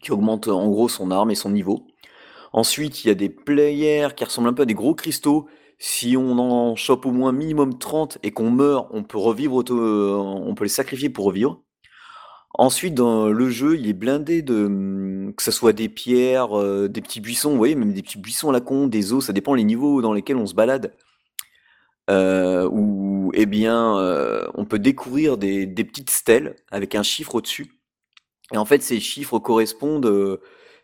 qui 0.00 0.12
augmente 0.12 0.46
en 0.48 0.68
gros 0.68 0.88
son 0.88 1.10
arme 1.10 1.30
et 1.30 1.34
son 1.34 1.50
niveau. 1.50 1.88
Ensuite, 2.56 3.04
il 3.04 3.08
y 3.08 3.10
a 3.10 3.14
des 3.14 3.28
players 3.28 4.08
qui 4.16 4.24
ressemblent 4.24 4.48
un 4.48 4.54
peu 4.54 4.62
à 4.62 4.66
des 4.66 4.72
gros 4.72 4.94
cristaux. 4.94 5.46
Si 5.78 6.16
on 6.16 6.38
en 6.38 6.74
chope 6.74 7.04
au 7.04 7.10
moins 7.10 7.30
minimum 7.30 7.78
30 7.78 8.16
et 8.22 8.30
qu'on 8.30 8.50
meurt, 8.50 8.88
on 8.92 9.02
peut 9.02 9.18
revivre 9.18 9.62
on 9.70 10.54
peut 10.54 10.64
les 10.64 10.70
sacrifier 10.70 11.10
pour 11.10 11.26
revivre. 11.26 11.60
Ensuite, 12.54 12.94
dans 12.94 13.28
le 13.28 13.50
jeu, 13.50 13.76
il 13.76 13.86
est 13.86 13.92
blindé 13.92 14.40
de, 14.40 15.30
que 15.36 15.42
ce 15.42 15.50
soit 15.50 15.74
des 15.74 15.90
pierres, 15.90 16.58
euh, 16.58 16.88
des 16.88 17.02
petits 17.02 17.20
buissons, 17.20 17.50
vous 17.50 17.58
voyez, 17.58 17.74
même 17.74 17.92
des 17.92 18.00
petits 18.00 18.16
buissons 18.16 18.48
à 18.48 18.54
la 18.54 18.62
con, 18.62 18.86
des 18.86 19.12
os, 19.12 19.26
ça 19.26 19.34
dépend 19.34 19.52
les 19.52 19.64
niveaux 19.64 20.00
dans 20.00 20.14
lesquels 20.14 20.38
on 20.38 20.46
se 20.46 20.54
balade. 20.54 20.94
Euh, 22.08 22.66
où, 22.72 23.32
eh 23.34 23.44
bien, 23.44 23.98
euh, 23.98 24.46
on 24.54 24.64
peut 24.64 24.78
découvrir 24.78 25.36
des, 25.36 25.66
petites 25.66 26.08
stèles 26.08 26.56
avec 26.70 26.94
un 26.94 27.02
chiffre 27.02 27.34
au-dessus. 27.34 27.70
Et 28.50 28.56
en 28.56 28.64
fait, 28.64 28.82
ces 28.82 28.98
chiffres 28.98 29.38
correspondent, 29.38 30.40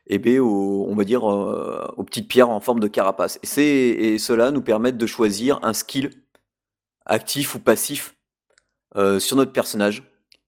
eh 0.06 0.18
bien, 0.18 0.42
on 0.42 0.94
va 0.94 1.04
dire, 1.04 1.24
aux 1.24 2.04
petites 2.04 2.28
pierres 2.28 2.50
en 2.50 2.60
forme 2.60 2.80
de 2.80 2.88
carapace. 2.88 3.38
Et, 3.58 4.14
et 4.14 4.18
cela 4.18 4.50
nous 4.50 4.62
permet 4.62 4.92
de 4.92 5.06
choisir 5.06 5.60
un 5.62 5.72
skill 5.72 6.10
actif 7.06 7.54
ou 7.54 7.60
passif 7.60 8.16
sur 9.18 9.36
notre 9.36 9.52
personnage. 9.52 10.02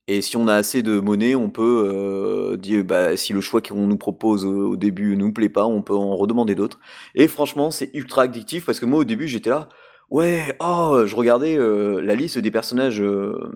Et 0.06 0.20
si 0.20 0.36
on 0.36 0.48
a 0.48 0.54
assez 0.54 0.82
de 0.82 1.00
monnaie, 1.00 1.34
on 1.34 1.48
peut 1.48 1.90
euh, 1.90 2.56
dire 2.58 2.84
bah, 2.84 3.16
si 3.16 3.32
le 3.32 3.40
choix 3.40 3.62
qu'on 3.62 3.86
nous 3.86 3.96
propose 3.96 4.44
au 4.44 4.76
début 4.76 5.16
nous 5.16 5.32
plaît 5.32 5.48
pas, 5.48 5.64
on 5.64 5.80
peut 5.80 5.94
en 5.94 6.14
redemander 6.16 6.54
d'autres. 6.54 6.78
Et 7.14 7.26
franchement, 7.26 7.70
c'est 7.70 7.90
ultra 7.94 8.22
addictif 8.22 8.66
parce 8.66 8.80
que 8.80 8.86
moi 8.86 8.98
au 8.98 9.04
début 9.04 9.28
j'étais 9.28 9.48
là, 9.48 9.70
ouais, 10.10 10.56
oh, 10.60 11.04
je 11.06 11.16
regardais 11.16 11.56
euh, 11.56 12.02
la 12.02 12.14
liste 12.16 12.38
des 12.38 12.50
personnages 12.50 13.00
euh, 13.00 13.50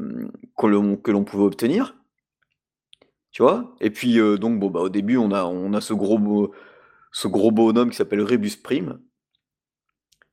que 0.56 0.66
l'on 1.10 1.24
pouvait 1.24 1.44
obtenir, 1.44 1.96
tu 3.30 3.42
vois? 3.42 3.74
Et 3.80 3.90
puis 3.90 4.18
donc 4.38 4.58
bon 4.58 4.70
bah 4.70 4.80
au 4.80 4.88
début 4.88 5.16
on 5.16 5.32
a 5.32 5.44
on 5.44 5.72
a 5.74 5.80
ce 5.80 5.92
gros 5.92 6.18
bonhomme 7.50 7.90
qui 7.90 7.96
s'appelle 7.96 8.22
Rebus 8.22 8.56
Prime 8.62 8.98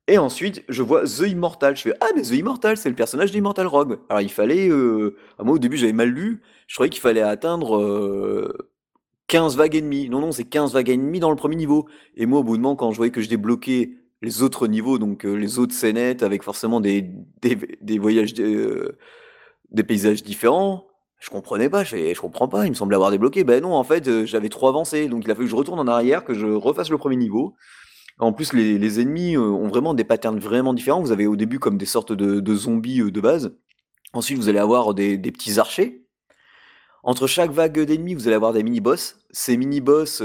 et 0.08 0.18
ensuite, 0.18 0.64
je 0.68 0.82
vois 0.82 1.04
The 1.04 1.28
Immortal. 1.28 1.76
Je 1.76 1.82
fais 1.82 1.94
Ah, 2.00 2.08
mais 2.14 2.22
The 2.22 2.32
Immortal, 2.32 2.76
c'est 2.76 2.88
le 2.88 2.94
personnage 2.94 3.32
d'Immortal 3.32 3.66
Rogue. 3.66 3.98
Alors, 4.08 4.20
il 4.20 4.30
fallait. 4.30 4.68
Euh... 4.68 5.16
moi, 5.42 5.54
au 5.54 5.58
début, 5.58 5.76
j'avais 5.76 5.92
mal 5.92 6.10
lu. 6.10 6.42
Je 6.68 6.74
croyais 6.74 6.90
qu'il 6.90 7.00
fallait 7.00 7.22
atteindre 7.22 7.76
euh... 7.76 8.52
15 9.28 9.56
vagues 9.56 9.74
et 9.74 9.80
demie. 9.80 10.08
Non, 10.08 10.20
non, 10.20 10.30
c'est 10.30 10.44
15 10.44 10.72
vagues 10.72 10.90
et 10.90 10.96
demie 10.96 11.18
dans 11.18 11.30
le 11.30 11.36
premier 11.36 11.56
niveau. 11.56 11.88
Et 12.16 12.26
moi, 12.26 12.40
au 12.40 12.44
bout 12.44 12.56
de 12.56 12.62
moment, 12.62 12.76
quand 12.76 12.92
je 12.92 12.96
voyais 12.96 13.10
que 13.10 13.20
je 13.20 13.28
débloquais 13.28 13.96
les 14.22 14.42
autres 14.42 14.68
niveaux, 14.68 14.98
donc 14.98 15.26
euh, 15.26 15.34
les 15.34 15.58
autres 15.58 15.74
scénettes, 15.74 16.22
avec 16.22 16.44
forcément 16.44 16.80
des, 16.80 17.10
des, 17.42 17.98
voyages, 17.98 18.34
euh, 18.38 18.96
des 19.70 19.82
paysages 19.82 20.22
différents, 20.22 20.86
je 21.26 21.30
comprenais 21.30 21.68
pas. 21.68 21.82
Je, 21.82 22.20
comprends 22.20 22.46
pas. 22.46 22.66
Il 22.66 22.70
me 22.70 22.74
semblait 22.74 22.94
avoir 22.94 23.10
débloqué. 23.10 23.42
Ben 23.42 23.60
non, 23.60 23.74
en 23.74 23.82
fait, 23.82 24.06
euh, 24.06 24.24
j'avais 24.26 24.48
trop 24.48 24.68
avancé. 24.68 25.08
Donc, 25.08 25.24
il 25.24 25.30
a 25.30 25.34
fallu 25.34 25.46
que 25.46 25.50
je 25.50 25.56
retourne 25.56 25.80
en 25.80 25.88
arrière, 25.88 26.24
que 26.24 26.34
je 26.34 26.46
refasse 26.46 26.88
le 26.88 26.98
premier 26.98 27.16
niveau. 27.16 27.56
En 28.20 28.32
plus, 28.32 28.52
les, 28.52 29.00
ennemis 29.00 29.34
euh, 29.34 29.40
ont 29.40 29.66
vraiment 29.66 29.92
des 29.92 30.04
patterns 30.04 30.38
vraiment 30.38 30.72
différents. 30.72 31.00
Vous 31.00 31.10
avez 31.10 31.26
au 31.26 31.34
début 31.34 31.58
comme 31.58 31.78
des 31.78 31.86
sortes 31.86 32.12
de, 32.12 32.54
zombies 32.54 33.00
euh, 33.00 33.10
de 33.10 33.20
base. 33.20 33.56
Ensuite, 34.12 34.38
vous 34.38 34.48
allez 34.48 34.60
avoir 34.60 34.94
des, 34.94 35.18
petits 35.18 35.58
archers. 35.58 36.06
Entre 37.02 37.26
chaque 37.26 37.50
vague 37.50 37.80
d'ennemis, 37.80 38.14
vous 38.14 38.28
allez 38.28 38.36
avoir 38.36 38.52
des 38.52 38.62
mini-boss. 38.62 39.16
Ces 39.32 39.56
mini-boss, 39.56 40.22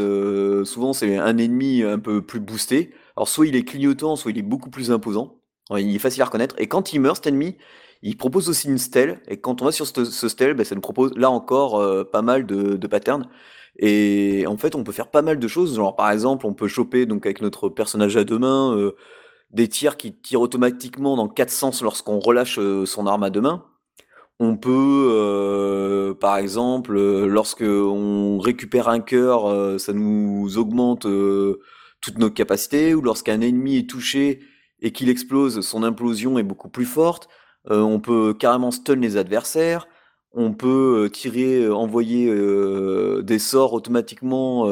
souvent, 0.65 0.93
c'est 0.93 1.17
un 1.17 1.37
ennemi 1.37 1.83
un 1.83 1.99
peu 1.99 2.21
plus 2.21 2.39
boosté. 2.39 2.91
Alors, 3.17 3.27
soit 3.27 3.47
il 3.47 3.55
est 3.55 3.63
clignotant, 3.63 4.15
soit 4.15 4.31
il 4.31 4.37
est 4.37 4.43
beaucoup 4.43 4.69
plus 4.69 4.91
imposant. 4.91 5.41
il 5.71 5.95
est 5.95 5.99
facile 5.99 6.21
à 6.21 6.25
reconnaître. 6.25 6.55
Et 6.59 6.67
quand 6.67 6.93
il 6.93 7.01
meurt, 7.01 7.17
cet 7.17 7.27
ennemi, 7.27 7.57
il 8.01 8.17
propose 8.17 8.49
aussi 8.49 8.67
une 8.67 8.77
stèle. 8.77 9.21
Et 9.27 9.39
quand 9.39 9.61
on 9.61 9.65
va 9.65 9.71
sur 9.71 9.85
ce, 9.87 10.29
stèle, 10.29 10.53
ben, 10.53 10.63
ça 10.63 10.75
nous 10.75 10.81
propose 10.81 11.11
là 11.15 11.29
encore 11.29 12.09
pas 12.11 12.21
mal 12.21 12.45
de, 12.45 12.75
de 12.75 12.87
patterns. 12.87 13.27
Et 13.77 14.45
en 14.47 14.57
fait, 14.57 14.75
on 14.75 14.83
peut 14.83 14.91
faire 14.91 15.09
pas 15.09 15.21
mal 15.21 15.39
de 15.39 15.47
choses. 15.47 15.79
Par 15.97 16.11
exemple, 16.11 16.45
on 16.45 16.53
peut 16.53 16.67
choper 16.67 17.05
donc 17.05 17.25
avec 17.25 17.41
notre 17.41 17.69
personnage 17.69 18.17
à 18.17 18.23
deux 18.23 18.39
mains 18.39 18.75
euh, 18.77 18.95
des 19.51 19.67
tirs 19.67 19.97
qui 19.97 20.13
tirent 20.13 20.41
automatiquement 20.41 21.15
dans 21.15 21.27
quatre 21.27 21.51
sens 21.51 21.81
lorsqu'on 21.81 22.19
relâche 22.19 22.59
euh, 22.59 22.85
son 22.85 23.07
arme 23.07 23.23
à 23.23 23.29
deux 23.29 23.41
mains. 23.41 23.65
On 24.39 24.57
peut, 24.57 25.09
euh, 25.11 26.13
par 26.15 26.37
exemple, 26.37 26.93
lorsque 27.25 27.61
on 27.61 28.39
récupère 28.39 28.89
un 28.89 28.99
cœur, 28.99 29.79
ça 29.79 29.93
nous 29.93 30.57
augmente 30.57 31.05
toutes 32.01 32.17
nos 32.17 32.31
capacités. 32.31 32.95
Ou 32.95 33.01
lorsqu'un 33.01 33.39
ennemi 33.41 33.77
est 33.77 33.89
touché 33.89 34.39
et 34.79 34.91
qu'il 34.91 35.09
explose, 35.09 35.61
son 35.61 35.83
implosion 35.83 36.39
est 36.39 36.43
beaucoup 36.43 36.69
plus 36.69 36.85
forte. 36.85 37.29
On 37.69 37.99
peut 37.99 38.33
carrément 38.33 38.71
stun 38.71 38.95
les 38.95 39.17
adversaires 39.17 39.87
on 40.33 40.53
peut 40.53 41.09
tirer, 41.11 41.69
envoyer 41.69 42.33
des 43.21 43.39
sorts 43.39 43.73
automatiquement 43.73 44.65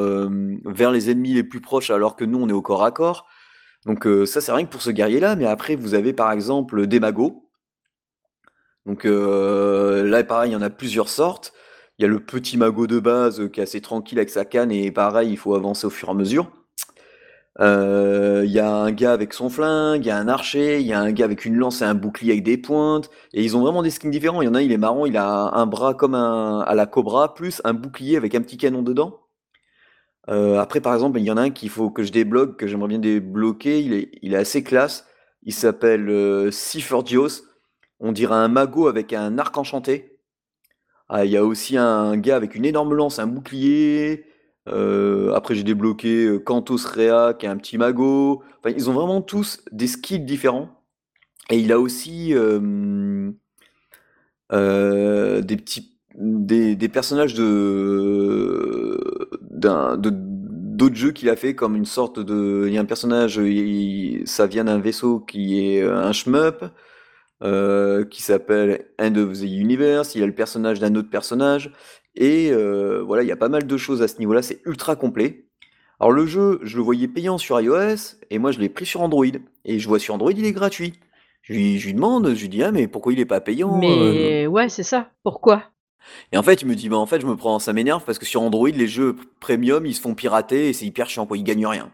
vers 0.65 0.91
les 0.91 1.09
ennemis 1.09 1.33
les 1.33 1.43
plus 1.43 1.61
proches 1.61 1.89
alors 1.89 2.15
que 2.15 2.23
nous 2.23 2.39
on 2.39 2.47
est 2.47 2.53
au 2.53 2.61
corps 2.61 2.83
à 2.83 2.91
corps. 2.91 3.27
Donc 3.85 4.07
ça 4.25 4.41
c'est 4.41 4.51
rien 4.51 4.65
que 4.65 4.71
pour 4.71 4.81
ce 4.81 4.89
guerrier 4.91 5.19
là, 5.19 5.35
mais 5.35 5.45
après 5.45 5.75
vous 5.75 5.95
avez 5.95 6.13
par 6.13 6.31
exemple 6.31 6.87
des 6.87 6.99
magos. 6.99 7.49
Donc 8.85 9.03
là 9.03 10.23
pareil 10.23 10.51
il 10.51 10.53
y 10.53 10.57
en 10.57 10.61
a 10.61 10.69
plusieurs 10.69 11.09
sortes. 11.09 11.53
Il 11.97 12.03
y 12.03 12.05
a 12.05 12.07
le 12.07 12.21
petit 12.21 12.55
magot 12.55 12.87
de 12.87 12.99
base 12.99 13.49
qui 13.51 13.59
est 13.59 13.63
assez 13.63 13.81
tranquille 13.81 14.19
avec 14.19 14.29
sa 14.29 14.45
canne 14.45 14.71
et 14.71 14.89
pareil 14.91 15.29
il 15.31 15.37
faut 15.37 15.55
avancer 15.55 15.85
au 15.85 15.89
fur 15.89 16.07
et 16.07 16.11
à 16.11 16.13
mesure. 16.13 16.49
Euh, 17.59 18.43
il 18.45 18.51
y 18.51 18.59
a 18.59 18.73
un 18.73 18.91
gars 18.91 19.11
avec 19.11 19.33
son 19.33 19.49
flingue, 19.49 20.05
il 20.05 20.07
y 20.07 20.11
a 20.11 20.17
un 20.17 20.29
archer, 20.29 20.79
il 20.79 20.87
y 20.87 20.93
a 20.93 20.99
un 20.99 21.11
gars 21.11 21.25
avec 21.25 21.43
une 21.43 21.55
lance 21.55 21.81
et 21.81 21.85
un 21.85 21.93
bouclier 21.95 22.31
avec 22.33 22.43
des 22.43 22.57
pointes. 22.57 23.09
Et 23.33 23.43
ils 23.43 23.57
ont 23.57 23.61
vraiment 23.61 23.83
des 23.83 23.89
skins 23.89 24.11
différents. 24.11 24.41
Il 24.41 24.45
y 24.45 24.47
en 24.47 24.55
a 24.55 24.59
un, 24.59 24.61
il 24.61 24.71
est 24.71 24.77
marrant, 24.77 25.05
il 25.05 25.17
a 25.17 25.29
un 25.53 25.65
bras 25.65 25.93
comme 25.93 26.15
un, 26.15 26.61
à 26.61 26.75
la 26.75 26.85
cobra, 26.85 27.33
plus 27.33 27.61
un 27.65 27.73
bouclier 27.73 28.17
avec 28.17 28.35
un 28.35 28.41
petit 28.41 28.57
canon 28.57 28.81
dedans. 28.81 29.19
Euh, 30.29 30.59
après, 30.59 30.79
par 30.81 30.93
exemple, 30.93 31.19
il 31.19 31.25
y 31.25 31.31
en 31.31 31.37
a 31.37 31.41
un 31.41 31.49
qu'il 31.49 31.69
faut 31.69 31.89
que 31.89 32.03
je 32.03 32.11
débloque, 32.11 32.57
que 32.57 32.67
j'aimerais 32.67 32.89
bien 32.89 32.99
débloquer. 32.99 33.81
Il 33.81 33.93
est, 33.93 34.11
il 34.21 34.33
est 34.33 34.37
assez 34.37 34.63
classe. 34.63 35.05
Il 35.43 35.53
s'appelle 35.53 36.09
euh, 36.09 36.51
On 37.99 38.11
dirait 38.11 38.35
un 38.35 38.47
magot 38.47 38.87
avec 38.87 39.13
un 39.13 39.37
arc 39.37 39.57
enchanté. 39.57 40.19
Ah, 41.09 41.25
il 41.25 41.31
y 41.31 41.37
a 41.37 41.43
aussi 41.43 41.77
un 41.77 42.17
gars 42.17 42.35
avec 42.35 42.55
une 42.55 42.65
énorme 42.65 42.93
lance, 42.93 43.19
un 43.19 43.27
bouclier. 43.27 44.28
Euh, 44.71 45.33
après, 45.33 45.55
j'ai 45.55 45.63
débloqué 45.63 46.25
euh, 46.25 46.39
Cantos 46.39 46.85
Rea, 46.85 47.33
qui 47.33 47.45
est 47.45 47.49
un 47.49 47.57
petit 47.57 47.77
mago. 47.77 48.43
Enfin, 48.59 48.73
ils 48.75 48.89
ont 48.89 48.93
vraiment 48.93 49.21
tous 49.21 49.63
des 49.71 49.87
skills 49.87 50.25
différents. 50.25 50.69
Et 51.49 51.57
il 51.59 51.71
a 51.71 51.79
aussi 51.79 52.33
euh, 52.33 53.31
des 54.51 55.57
petits 55.57 55.95
des, 56.15 56.89
personnages 56.89 57.33
de 57.33 58.99
d'autres 59.51 60.95
jeux 60.95 61.11
qu'il 61.11 61.29
a 61.29 61.35
fait 61.35 61.55
comme 61.55 61.75
une 61.75 61.85
sorte 61.85 62.19
de 62.19 62.65
il 62.67 62.73
y 62.73 62.77
a 62.77 62.81
un 62.81 62.85
personnage 62.85 63.41
ça 64.25 64.47
vient 64.47 64.63
d'un 64.65 64.79
vaisseau 64.79 65.19
qui 65.19 65.59
est 65.59 65.81
un 65.83 66.11
shmup 66.11 66.65
qui 67.41 68.21
s'appelle 68.21 68.85
End 68.99 69.15
of 69.15 69.39
the 69.39 69.43
Universe 69.43 70.13
il 70.15 70.21
y 70.21 70.23
a 70.23 70.27
le 70.27 70.35
personnage 70.35 70.79
d'un 70.79 70.95
autre 70.95 71.09
personnage 71.09 71.71
et 72.15 72.51
euh, 72.51 73.01
voilà, 73.01 73.23
il 73.23 73.27
y 73.27 73.31
a 73.31 73.37
pas 73.37 73.49
mal 73.49 73.65
de 73.65 73.77
choses 73.77 74.01
à 74.01 74.07
ce 74.07 74.19
niveau-là, 74.19 74.41
c'est 74.41 74.61
ultra 74.65 74.95
complet. 74.95 75.45
Alors 75.99 76.11
le 76.11 76.25
jeu, 76.25 76.59
je 76.63 76.77
le 76.77 76.83
voyais 76.83 77.07
payant 77.07 77.37
sur 77.37 77.59
iOS, 77.59 78.17
et 78.29 78.39
moi 78.39 78.51
je 78.51 78.59
l'ai 78.59 78.69
pris 78.69 78.85
sur 78.85 79.01
Android. 79.01 79.25
Et 79.65 79.79
je 79.79 79.87
vois 79.87 79.99
sur 79.99 80.13
Android, 80.13 80.31
il 80.31 80.45
est 80.45 80.51
gratuit. 80.51 80.93
Je 81.41 81.53
lui, 81.53 81.93
demande, 81.93 82.33
je 82.33 82.41
lui 82.41 82.49
dis, 82.49 82.61
ah 82.61 82.71
mais 82.71 82.87
pourquoi 82.87 83.13
il 83.13 83.19
est 83.19 83.25
pas 83.25 83.41
payant 83.41 83.77
Mais 83.77 84.45
euh? 84.45 84.47
ouais, 84.47 84.69
c'est 84.69 84.83
ça, 84.83 85.09
pourquoi? 85.23 85.63
Et 86.31 86.37
en 86.37 86.43
fait, 86.43 86.61
il 86.61 86.67
me 86.67 86.75
dit, 86.75 86.89
bah 86.89 86.97
en 86.97 87.05
fait, 87.05 87.21
je 87.21 87.25
me 87.25 87.35
prends, 87.35 87.59
ça 87.59 87.73
m'énerve, 87.73 88.03
parce 88.05 88.19
que 88.19 88.25
sur 88.25 88.41
Android, 88.41 88.69
les 88.69 88.87
jeux 88.87 89.15
premium, 89.39 89.85
ils 89.85 89.95
se 89.95 90.01
font 90.01 90.13
pirater, 90.13 90.69
et 90.69 90.73
c'est 90.73 90.85
hyper 90.85 91.09
chiant, 91.09 91.25
quoi, 91.25 91.37
ils 91.37 91.43
gagnent 91.43 91.67
rien. 91.67 91.91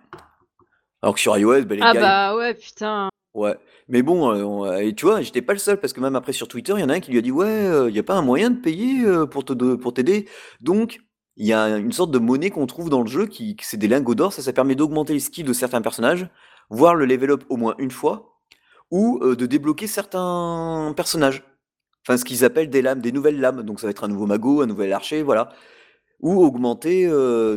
Alors 1.02 1.14
que 1.14 1.22
sur 1.22 1.38
iOS, 1.38 1.66
bah, 1.66 1.76
les 1.76 1.82
ah 1.82 1.94
bah 1.94 2.36
ouais, 2.36 2.54
putain. 2.56 3.10
Ouais. 3.34 3.56
Mais 3.88 4.02
bon, 4.02 4.66
euh, 4.66 4.78
et 4.80 4.96
tu 4.96 5.06
vois, 5.06 5.22
j'étais 5.22 5.42
pas 5.44 5.54
le 5.54 5.60
seul 5.60 5.80
parce 5.80 5.94
que 5.94 6.00
même 6.00 6.16
après 6.16 6.34
sur 6.34 6.48
Twitter, 6.48 6.74
il 6.76 6.82
y 6.82 6.84
en 6.84 6.90
a 6.90 6.96
un 6.96 7.00
qui 7.00 7.12
lui 7.12 7.20
a 7.20 7.22
dit 7.22 7.32
ouais, 7.32 7.88
il 7.88 7.94
n'y 7.94 8.00
a 8.00 8.04
pas 8.04 8.16
un 8.16 8.24
moyen 8.24 8.50
de 8.50 8.60
payer 8.60 9.06
pour 9.30 9.46
t'aider? 9.94 10.28
Donc 10.60 11.02
il 11.36 11.46
y 11.46 11.54
a 11.54 11.78
une 11.78 11.92
sorte 11.92 12.12
de 12.12 12.18
monnaie 12.20 12.50
qu'on 12.50 12.66
trouve 12.66 12.90
dans 12.90 13.02
le 13.02 13.08
jeu 13.08 13.28
qui, 13.28 13.56
c'est 13.62 13.78
des 13.78 13.88
lingots 13.88 14.16
d'or. 14.16 14.34
Ça, 14.34 14.42
ça 14.42 14.54
permet 14.54 14.76
d'augmenter 14.76 15.14
les 15.14 15.20
skills 15.20 15.44
de 15.44 15.54
certains 15.54 15.82
personnages, 15.82 16.28
voire 16.70 16.96
le 16.96 17.06
level 17.06 17.32
up 17.32 17.44
au 17.50 17.58
moins 17.58 17.76
une 17.78 17.92
fois, 17.92 18.40
ou 18.92 19.20
de 19.24 19.46
débloquer 19.46 19.88
certains 19.88 20.94
personnages. 20.96 21.44
Enfin, 22.08 22.18
ce 22.18 22.26
qu'ils 22.26 22.46
appellent 22.46 22.70
des 22.70 22.82
lames, 22.82 23.02
des 23.02 23.12
nouvelles 23.12 23.40
lames. 23.40 23.64
Donc 23.64 23.80
ça 23.80 23.88
va 23.88 23.92
être 23.92 24.04
un 24.04 24.08
nouveau 24.08 24.26
magot, 24.26 24.62
un 24.62 24.68
nouvel 24.68 24.94
archer, 24.94 25.22
voilà. 25.24 25.50
Ou 26.22 26.42
augmenter 26.44 27.08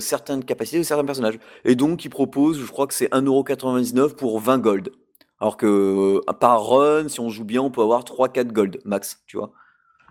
certaines 0.01 0.45
capacités 0.45 0.79
de 0.79 0.83
certains 0.83 1.05
personnages. 1.05 1.39
Et 1.65 1.75
donc, 1.75 2.05
ils 2.05 2.11
proposent, 2.11 2.61
je 2.61 2.67
crois 2.71 2.87
que 2.87 2.95
c'est 2.95 3.11
1,99€ 3.13 4.15
pour 4.15 4.41
20 4.41 4.59
gold. 4.59 4.91
Alors 5.41 5.57
que 5.57 6.21
par 6.41 6.67
run, 6.67 7.09
si 7.09 7.21
on 7.21 7.29
joue 7.29 7.45
bien, 7.45 7.63
on 7.63 7.71
peut 7.71 7.83
avoir 7.83 8.03
3-4 8.05 8.53
gold 8.53 8.81
max, 8.85 9.23
tu 9.27 9.37
vois. 9.37 9.53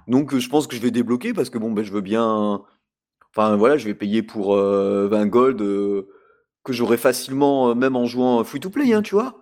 Donc 0.07 0.35
je 0.37 0.49
pense 0.49 0.67
que 0.67 0.75
je 0.75 0.81
vais 0.81 0.91
débloquer 0.91 1.33
parce 1.33 1.49
que 1.49 1.57
bon, 1.57 1.71
ben, 1.71 1.83
je 1.83 1.91
veux 1.91 2.01
bien. 2.01 2.61
Enfin 3.35 3.55
voilà, 3.57 3.77
je 3.77 3.85
vais 3.85 3.93
payer 3.93 4.23
pour 4.23 4.55
20 4.55 5.25
gold 5.27 5.59
que 6.63 6.73
j'aurai 6.73 6.97
facilement, 6.97 7.75
même 7.75 7.95
en 7.95 8.05
jouant 8.05 8.43
free 8.43 8.59
to 8.59 8.69
play, 8.69 8.93
hein, 8.93 9.01
tu 9.01 9.15
vois. 9.15 9.35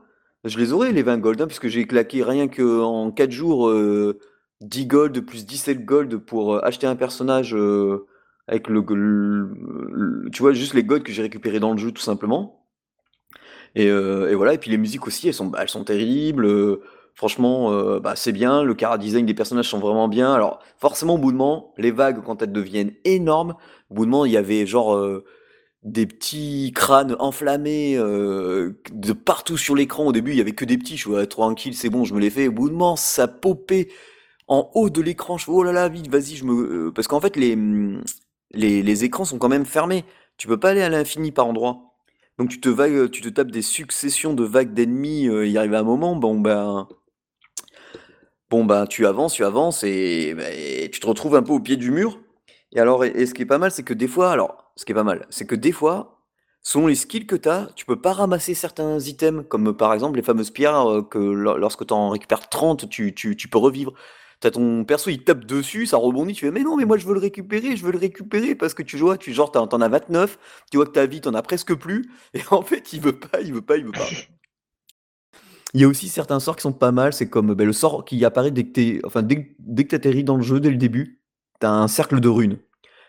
Je 0.44 0.60
les 0.60 0.74
aurai 0.74 0.92
les 0.92 1.04
20 1.04 1.18
gold, 1.20 1.42
hein, 1.42 1.48
puisque 1.48 1.68
j'ai 1.68 1.88
claqué 1.88 2.24
rien 2.24 2.48
qu'en 2.48 3.12
4 3.12 3.32
jours 3.32 3.74
10 4.62 4.86
gold 4.88 5.26
plus 5.26 5.46
17 5.46 5.86
gold 5.86 6.18
pour 6.18 6.64
acheter 6.64 6.88
un 6.88 6.96
personnage 6.96 7.56
avec 8.48 8.68
le, 8.68 8.84
tu 10.32 10.42
vois, 10.42 10.54
juste 10.54 10.74
les 10.74 10.84
gold 10.84 11.04
que 11.04 11.12
j'ai 11.12 11.22
récupéré 11.22 11.60
dans 11.60 11.72
le 11.72 11.78
jeu 11.78 11.92
tout 11.92 12.02
simplement. 12.02 12.65
Et, 13.76 13.88
et, 13.88 14.36
voilà, 14.36 14.54
et 14.54 14.58
puis 14.58 14.72
les 14.72 14.78
musiques 14.78 15.06
aussi, 15.08 15.28
elles 15.28 15.34
sont, 15.34 15.52
elles 15.60 15.70
sont 15.70 15.84
terribles. 15.84 16.48
franchement, 17.14 18.00
bah, 18.00 18.16
c'est 18.16 18.32
bien. 18.32 18.64
Le 18.64 18.74
cara 18.74 18.98
design 18.98 19.26
des 19.26 19.34
personnages 19.34 19.70
sont 19.70 19.80
vraiment 19.80 20.08
bien. 20.08 20.34
Alors, 20.34 20.60
forcément, 20.78 21.16
au 21.16 21.18
bout 21.18 21.32
de 21.32 21.38
moment, 21.38 21.74
les 21.78 21.92
vagues, 21.92 22.24
quand 22.24 22.42
elles 22.42 22.52
deviennent 22.52 22.94
énormes, 23.04 23.56
au 23.90 23.96
bout 23.96 24.06
de 24.06 24.12
moment, 24.12 24.26
il 24.26 24.32
y 24.32 24.38
avait 24.38 24.66
genre 24.66 24.98
des 25.84 26.06
petits 26.08 26.72
crânes 26.74 27.16
enflammés 27.20 27.98
de 27.98 29.14
partout 29.14 29.58
sur 29.58 29.76
l'écran. 29.76 30.06
Au 30.06 30.12
début, 30.12 30.32
il 30.32 30.38
y 30.38 30.42
avait 30.42 30.54
que 30.54 30.66
des 30.66 30.78
petits. 30.78 30.98
Je 30.98 31.10
suis 31.10 31.28
tranquille, 31.28 31.76
c'est 31.76 31.90
bon, 31.90 32.06
je 32.06 32.14
me 32.14 32.20
les 32.20 32.30
fais. 32.30 32.48
Au 32.48 32.52
bout 32.52 32.70
de 32.70 32.74
moment, 32.74 32.96
ça 32.96 33.28
popait 33.28 33.90
en 34.48 34.70
haut 34.74 34.90
de 34.90 35.02
l'écran. 35.02 35.38
Je 35.38 35.46
fais, 35.46 35.52
oh 35.52 35.64
là 35.64 35.72
là, 35.74 35.90
vite, 35.90 36.10
vas-y, 36.10 36.36
je 36.36 36.46
me. 36.46 36.92
Parce 36.94 37.08
qu'en 37.08 37.20
fait, 37.20 37.36
les, 37.36 37.58
les, 38.52 38.84
les 38.84 39.04
écrans 39.04 39.26
sont 39.26 39.38
quand 39.38 39.50
même 39.50 39.66
fermés. 39.66 40.06
Tu 40.38 40.48
peux 40.48 40.60
pas 40.60 40.70
aller 40.72 40.82
à 40.82 40.90
l'infini 40.90 41.32
par 41.32 41.48
endroit. 41.48 41.95
Donc 42.38 42.50
tu 42.50 42.60
te, 42.60 42.68
vagues, 42.68 43.10
tu 43.12 43.22
te 43.22 43.30
tapes 43.30 43.52
des 43.52 43.62
successions 43.62 44.34
de 44.34 44.44
vagues 44.44 44.74
d'ennemis, 44.74 45.30
euh, 45.30 45.48
il 45.48 45.58
arrive 45.58 45.74
un 45.74 45.84
moment, 45.84 46.16
bon 46.18 46.40
ben, 46.40 46.88
bon 48.50 48.66
ben 48.66 48.86
tu 48.88 49.06
avances, 49.06 49.34
tu 49.34 49.46
avances 49.46 49.84
et, 49.84 50.34
ben, 50.34 50.90
tu 50.90 51.00
te 51.00 51.08
retrouves 51.08 51.36
un 51.36 51.44
peu 51.44 51.54
au 51.54 51.62
pied 51.62 51.78
du 51.78 51.92
mur. 51.92 52.20
Et 52.74 52.80
alors, 52.80 53.06
et, 53.06 53.26
ce 53.26 53.34
qui 53.34 53.44
est 53.44 53.46
pas 53.46 53.58
mal, 53.58 53.72
c'est 53.72 53.84
que 53.84 53.94
des 53.94 54.08
fois, 54.08 54.32
alors, 54.32 54.72
ce 54.76 54.84
qui 54.84 54.92
est 54.92 54.96
pas 54.96 55.04
mal, 55.04 55.26
c'est 55.30 55.48
que 55.48 55.56
des 55.56 55.72
fois, 55.72 56.22
selon 56.62 56.88
les 56.88 56.96
skills 56.96 57.26
que 57.26 57.38
tu 57.38 57.48
as, 57.48 57.70
tu 57.76 57.86
peux 57.86 58.02
pas 58.02 58.12
ramasser 58.12 58.54
certains 58.54 59.00
items, 59.00 59.46
comme 59.48 59.76
par 59.76 59.94
exemple 59.94 60.18
les 60.18 60.24
fameuses 60.24 60.52
pierres 60.52 60.92
euh, 60.92 61.04
que 61.04 61.20
lorsque 61.20 61.88
tu 61.88 61.94
en 61.94 62.10
récupères 62.10 62.50
30, 62.50 62.90
tu, 62.90 63.14
tu, 63.14 63.38
tu 63.38 63.48
peux 63.48 63.60
revivre. 63.60 63.94
Ton 64.52 64.86
perso, 64.86 65.10
il 65.10 65.24
tape 65.24 65.46
dessus, 65.46 65.86
ça 65.86 65.98
rebondit, 65.98 66.34
tu 66.34 66.46
fais 66.46 66.52
mais 66.52 66.64
non, 66.64 66.78
mais 66.78 66.86
moi 66.86 66.98
je 66.98 67.06
veux 67.06 67.14
le 67.14 67.20
récupérer, 67.20 67.76
je 67.76 67.86
veux 67.86 67.92
le 67.92 67.98
récupérer 67.98 68.56
parce 68.56 68.74
que 68.74 68.84
tu 68.84 68.98
vois, 68.98 69.18
tu 69.18 69.34
genre 69.34 69.52
t'en 69.52 69.82
as 69.82 69.90
29, 69.90 70.38
tu 70.72 70.78
vois 70.78 70.86
que 70.86 70.92
ta 70.92 71.06
vie 71.06 71.22
t'en 71.22 71.34
as 71.34 71.42
presque 71.42 71.74
plus, 71.74 72.10
et 72.34 72.42
en 72.52 72.62
fait 72.62 72.94
il 72.94 73.02
veut 73.02 73.18
pas, 73.18 73.42
il 73.42 73.54
veut 73.54 73.62
pas, 73.62 73.78
il 73.78 73.86
veut 73.86 73.92
pas. 73.92 74.08
Il 75.74 75.82
y 75.82 75.84
a 75.84 75.88
aussi 75.88 76.08
certains 76.08 76.40
sorts 76.40 76.56
qui 76.56 76.62
sont 76.62 76.72
pas 76.72 76.92
mal, 76.92 77.12
c'est 77.12 77.28
comme 77.28 77.54
ben, 77.54 77.66
le 77.66 77.74
sort 77.74 78.06
qui 78.06 78.24
apparaît 78.24 78.52
dès 78.52 78.64
que 78.64 78.72
t'es, 78.72 79.02
enfin 79.04 79.24
dès, 79.24 79.56
dès 79.60 79.84
que 79.84 79.90
t'atterris 79.90 80.24
dans 80.24 80.38
le 80.38 80.44
jeu 80.44 80.60
dès 80.60 80.70
le 80.70 80.78
début, 80.78 81.22
t'as 81.60 81.70
un 81.70 81.88
cercle 81.88 82.20
de 82.20 82.30
runes. 82.30 82.60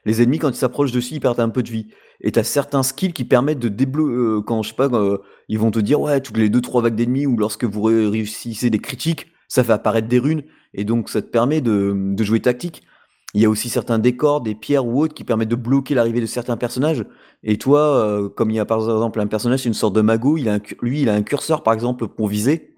Les 0.05 0.23
ennemis 0.23 0.39
quand 0.39 0.51
ils 0.51 0.57
s'approchent 0.57 0.93
dessus, 0.93 1.15
ils 1.15 1.21
perdent 1.21 1.41
un 1.41 1.49
peu 1.49 1.63
de 1.63 1.71
vie. 1.71 1.89
Et 2.21 2.33
t'as 2.33 2.45
certains 2.45 2.83
skills 2.83 3.13
qui 3.13 3.25
permettent 3.25 3.59
de 3.59 3.69
débloquer, 3.69 4.13
euh, 4.13 4.41
quand 4.41 4.63
je 4.63 4.71
sais 4.71 4.75
pas, 4.75 4.87
euh, 4.87 5.19
ils 5.49 5.59
vont 5.59 5.71
te 5.71 5.79
dire 5.79 6.01
ouais 6.01 6.21
toutes 6.21 6.39
les 6.39 6.49
2-3 6.49 6.83
vagues 6.83 6.95
d'ennemis 6.95 7.27
ou 7.27 7.37
lorsque 7.37 7.65
vous 7.65 7.83
réussissez 7.83 8.71
des 8.71 8.79
critiques, 8.79 9.29
ça 9.49 9.63
fait 9.63 9.73
apparaître 9.73 10.09
des 10.09 10.19
runes 10.19 10.43
et 10.77 10.85
donc 10.85 11.09
ça 11.09 11.23
te 11.23 11.27
permet 11.27 11.61
de, 11.61 12.15
jouer 12.23 12.41
tactique. 12.41 12.83
Il 13.35 13.43
y 13.43 13.45
a 13.45 13.51
aussi 13.51 13.69
certains 13.69 13.99
décors, 13.99 14.41
des 14.41 14.55
pierres 14.55 14.87
ou 14.87 15.03
autres 15.03 15.15
qui 15.15 15.25
permettent 15.25 15.49
de 15.49 15.57
bloquer 15.57 15.95
l'arrivée 15.95 16.21
de 16.21 16.27
certains 16.27 16.57
personnages. 16.57 17.05
Et 17.43 17.59
toi, 17.59 17.81
euh, 17.81 18.29
comme 18.29 18.51
il 18.51 18.57
y 18.57 18.61
a 18.61 18.65
par 18.65 18.79
exemple 18.79 19.21
un 19.21 19.27
personnage, 19.27 19.61
c'est 19.61 19.69
une 19.69 19.75
sorte 19.75 19.95
de 19.95 20.01
mago, 20.01 20.37
il 20.37 20.49
a 20.49 20.59
lui, 20.81 21.03
il 21.03 21.09
a 21.09 21.15
un 21.15 21.23
curseur 21.23 21.63
par 21.63 21.75
exemple 21.75 22.07
pour 22.07 22.29
viser. 22.29 22.77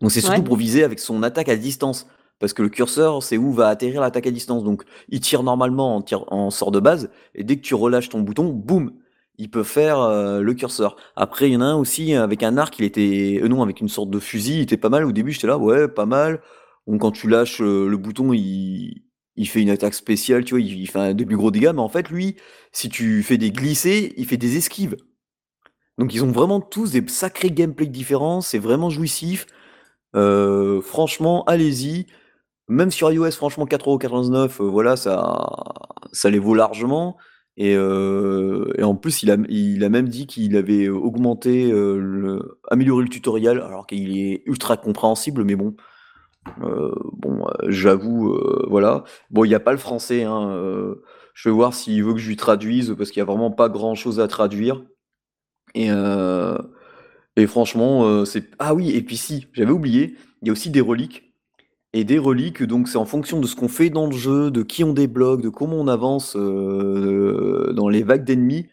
Donc 0.00 0.10
c'est 0.10 0.20
surtout 0.20 0.42
pour 0.42 0.56
viser 0.56 0.82
avec 0.82 0.98
son 0.98 1.22
attaque 1.22 1.48
à 1.48 1.56
distance. 1.56 2.06
Parce 2.40 2.52
que 2.52 2.62
le 2.62 2.68
curseur, 2.68 3.22
c'est 3.22 3.38
où 3.38 3.52
va 3.52 3.68
atterrir 3.68 4.00
l'attaque 4.00 4.26
à 4.26 4.30
distance. 4.30 4.64
Donc 4.64 4.82
il 5.08 5.20
tire 5.20 5.44
normalement 5.44 5.96
en, 5.96 6.04
en 6.28 6.50
sort 6.50 6.72
de 6.72 6.80
base, 6.80 7.10
et 7.34 7.44
dès 7.44 7.56
que 7.56 7.62
tu 7.62 7.74
relâches 7.74 8.08
ton 8.08 8.20
bouton, 8.20 8.48
boum, 8.48 8.92
il 9.38 9.50
peut 9.50 9.62
faire 9.62 10.00
euh, 10.00 10.40
le 10.40 10.54
curseur. 10.54 10.96
Après, 11.16 11.48
il 11.48 11.54
y 11.54 11.56
en 11.56 11.60
a 11.60 11.66
un 11.66 11.76
aussi 11.76 12.14
avec 12.14 12.42
un 12.42 12.56
arc, 12.56 12.78
il 12.78 12.84
était, 12.84 13.40
euh, 13.42 13.48
non, 13.48 13.62
avec 13.62 13.80
une 13.80 13.88
sorte 13.88 14.10
de 14.10 14.18
fusil, 14.18 14.56
il 14.58 14.62
était 14.62 14.76
pas 14.76 14.88
mal. 14.88 15.04
Au 15.04 15.12
début, 15.12 15.32
j'étais 15.32 15.46
là, 15.46 15.58
ouais, 15.58 15.88
pas 15.88 16.06
mal. 16.06 16.40
Donc 16.86 17.00
quand 17.00 17.12
tu 17.12 17.28
lâches 17.28 17.60
le 17.60 17.96
bouton, 17.96 18.32
il, 18.32 19.02
fait 19.46 19.62
une 19.62 19.70
attaque 19.70 19.94
spéciale, 19.94 20.44
tu 20.44 20.54
vois, 20.54 20.60
il, 20.60 20.88
fait 20.88 20.98
un 20.98 21.14
début 21.14 21.36
gros 21.36 21.50
dégâts. 21.50 21.72
Mais 21.74 21.80
en 21.80 21.88
fait, 21.88 22.10
lui, 22.10 22.36
si 22.72 22.88
tu 22.88 23.22
fais 23.22 23.38
des 23.38 23.50
glissés, 23.50 24.12
il 24.16 24.26
fait 24.26 24.36
des 24.36 24.56
esquives. 24.56 24.96
Donc 25.98 26.14
ils 26.14 26.24
ont 26.24 26.32
vraiment 26.32 26.60
tous 26.60 26.90
des 26.90 27.06
sacrés 27.08 27.50
gameplay 27.50 27.86
différents, 27.86 28.40
c'est 28.40 28.58
vraiment 28.58 28.90
jouissif. 28.90 29.46
franchement, 30.12 31.44
allez-y. 31.44 32.06
Même 32.68 32.90
sur 32.90 33.12
iOS, 33.12 33.32
franchement, 33.32 33.66
4,99€, 33.66 34.62
voilà, 34.70 34.96
ça, 34.96 35.46
ça 36.12 36.30
les 36.30 36.38
vaut 36.38 36.54
largement. 36.54 37.16
Et, 37.56 37.76
en 37.78 38.96
plus, 38.96 39.22
il 39.22 39.30
a, 39.30 39.36
il 39.48 39.84
a 39.84 39.88
même 39.88 40.08
dit 40.08 40.26
qu'il 40.26 40.56
avait 40.56 40.88
augmenté, 40.88 41.72
amélioré 42.70 43.02
le 43.04 43.08
tutoriel, 43.08 43.60
alors 43.60 43.86
qu'il 43.86 44.18
est 44.18 44.42
ultra 44.46 44.76
compréhensible, 44.76 45.44
mais 45.44 45.56
bon, 45.56 45.76
bon, 46.58 47.44
j'avoue, 47.68 48.38
voilà. 48.68 49.04
Bon, 49.30 49.44
il 49.44 49.48
n'y 49.48 49.54
a 49.54 49.60
pas 49.60 49.72
le 49.72 49.78
français, 49.78 50.24
hein, 50.24 50.94
je 51.34 51.48
vais 51.48 51.54
voir 51.54 51.74
s'il 51.74 52.02
veut 52.04 52.14
que 52.14 52.20
je 52.20 52.28
lui 52.28 52.36
traduise, 52.36 52.94
parce 52.96 53.10
qu'il 53.10 53.22
n'y 53.22 53.28
a 53.28 53.32
vraiment 53.32 53.50
pas 53.50 53.68
grand 53.68 53.94
chose 53.94 54.20
à 54.20 54.28
traduire. 54.28 54.82
Et, 55.74 55.88
franchement, 57.46 58.24
c'est. 58.24 58.50
Ah 58.58 58.74
oui, 58.74 58.90
et 58.90 59.02
puis 59.02 59.16
si, 59.16 59.48
j'avais 59.52 59.72
oublié, 59.72 60.16
il 60.42 60.48
y 60.48 60.50
a 60.50 60.52
aussi 60.52 60.70
des 60.70 60.80
reliques 60.80 61.34
et 61.94 62.02
des 62.02 62.18
reliques, 62.18 62.64
donc 62.64 62.88
c'est 62.88 62.98
en 62.98 63.06
fonction 63.06 63.40
de 63.40 63.46
ce 63.46 63.54
qu'on 63.54 63.68
fait 63.68 63.88
dans 63.88 64.06
le 64.06 64.16
jeu, 64.16 64.50
de 64.50 64.64
qui 64.64 64.82
on 64.82 64.92
débloque, 64.92 65.40
de 65.40 65.48
comment 65.48 65.76
on 65.76 65.86
avance 65.86 66.36
euh, 66.36 67.72
dans 67.72 67.88
les 67.88 68.02
vagues 68.02 68.24
d'ennemis. 68.24 68.66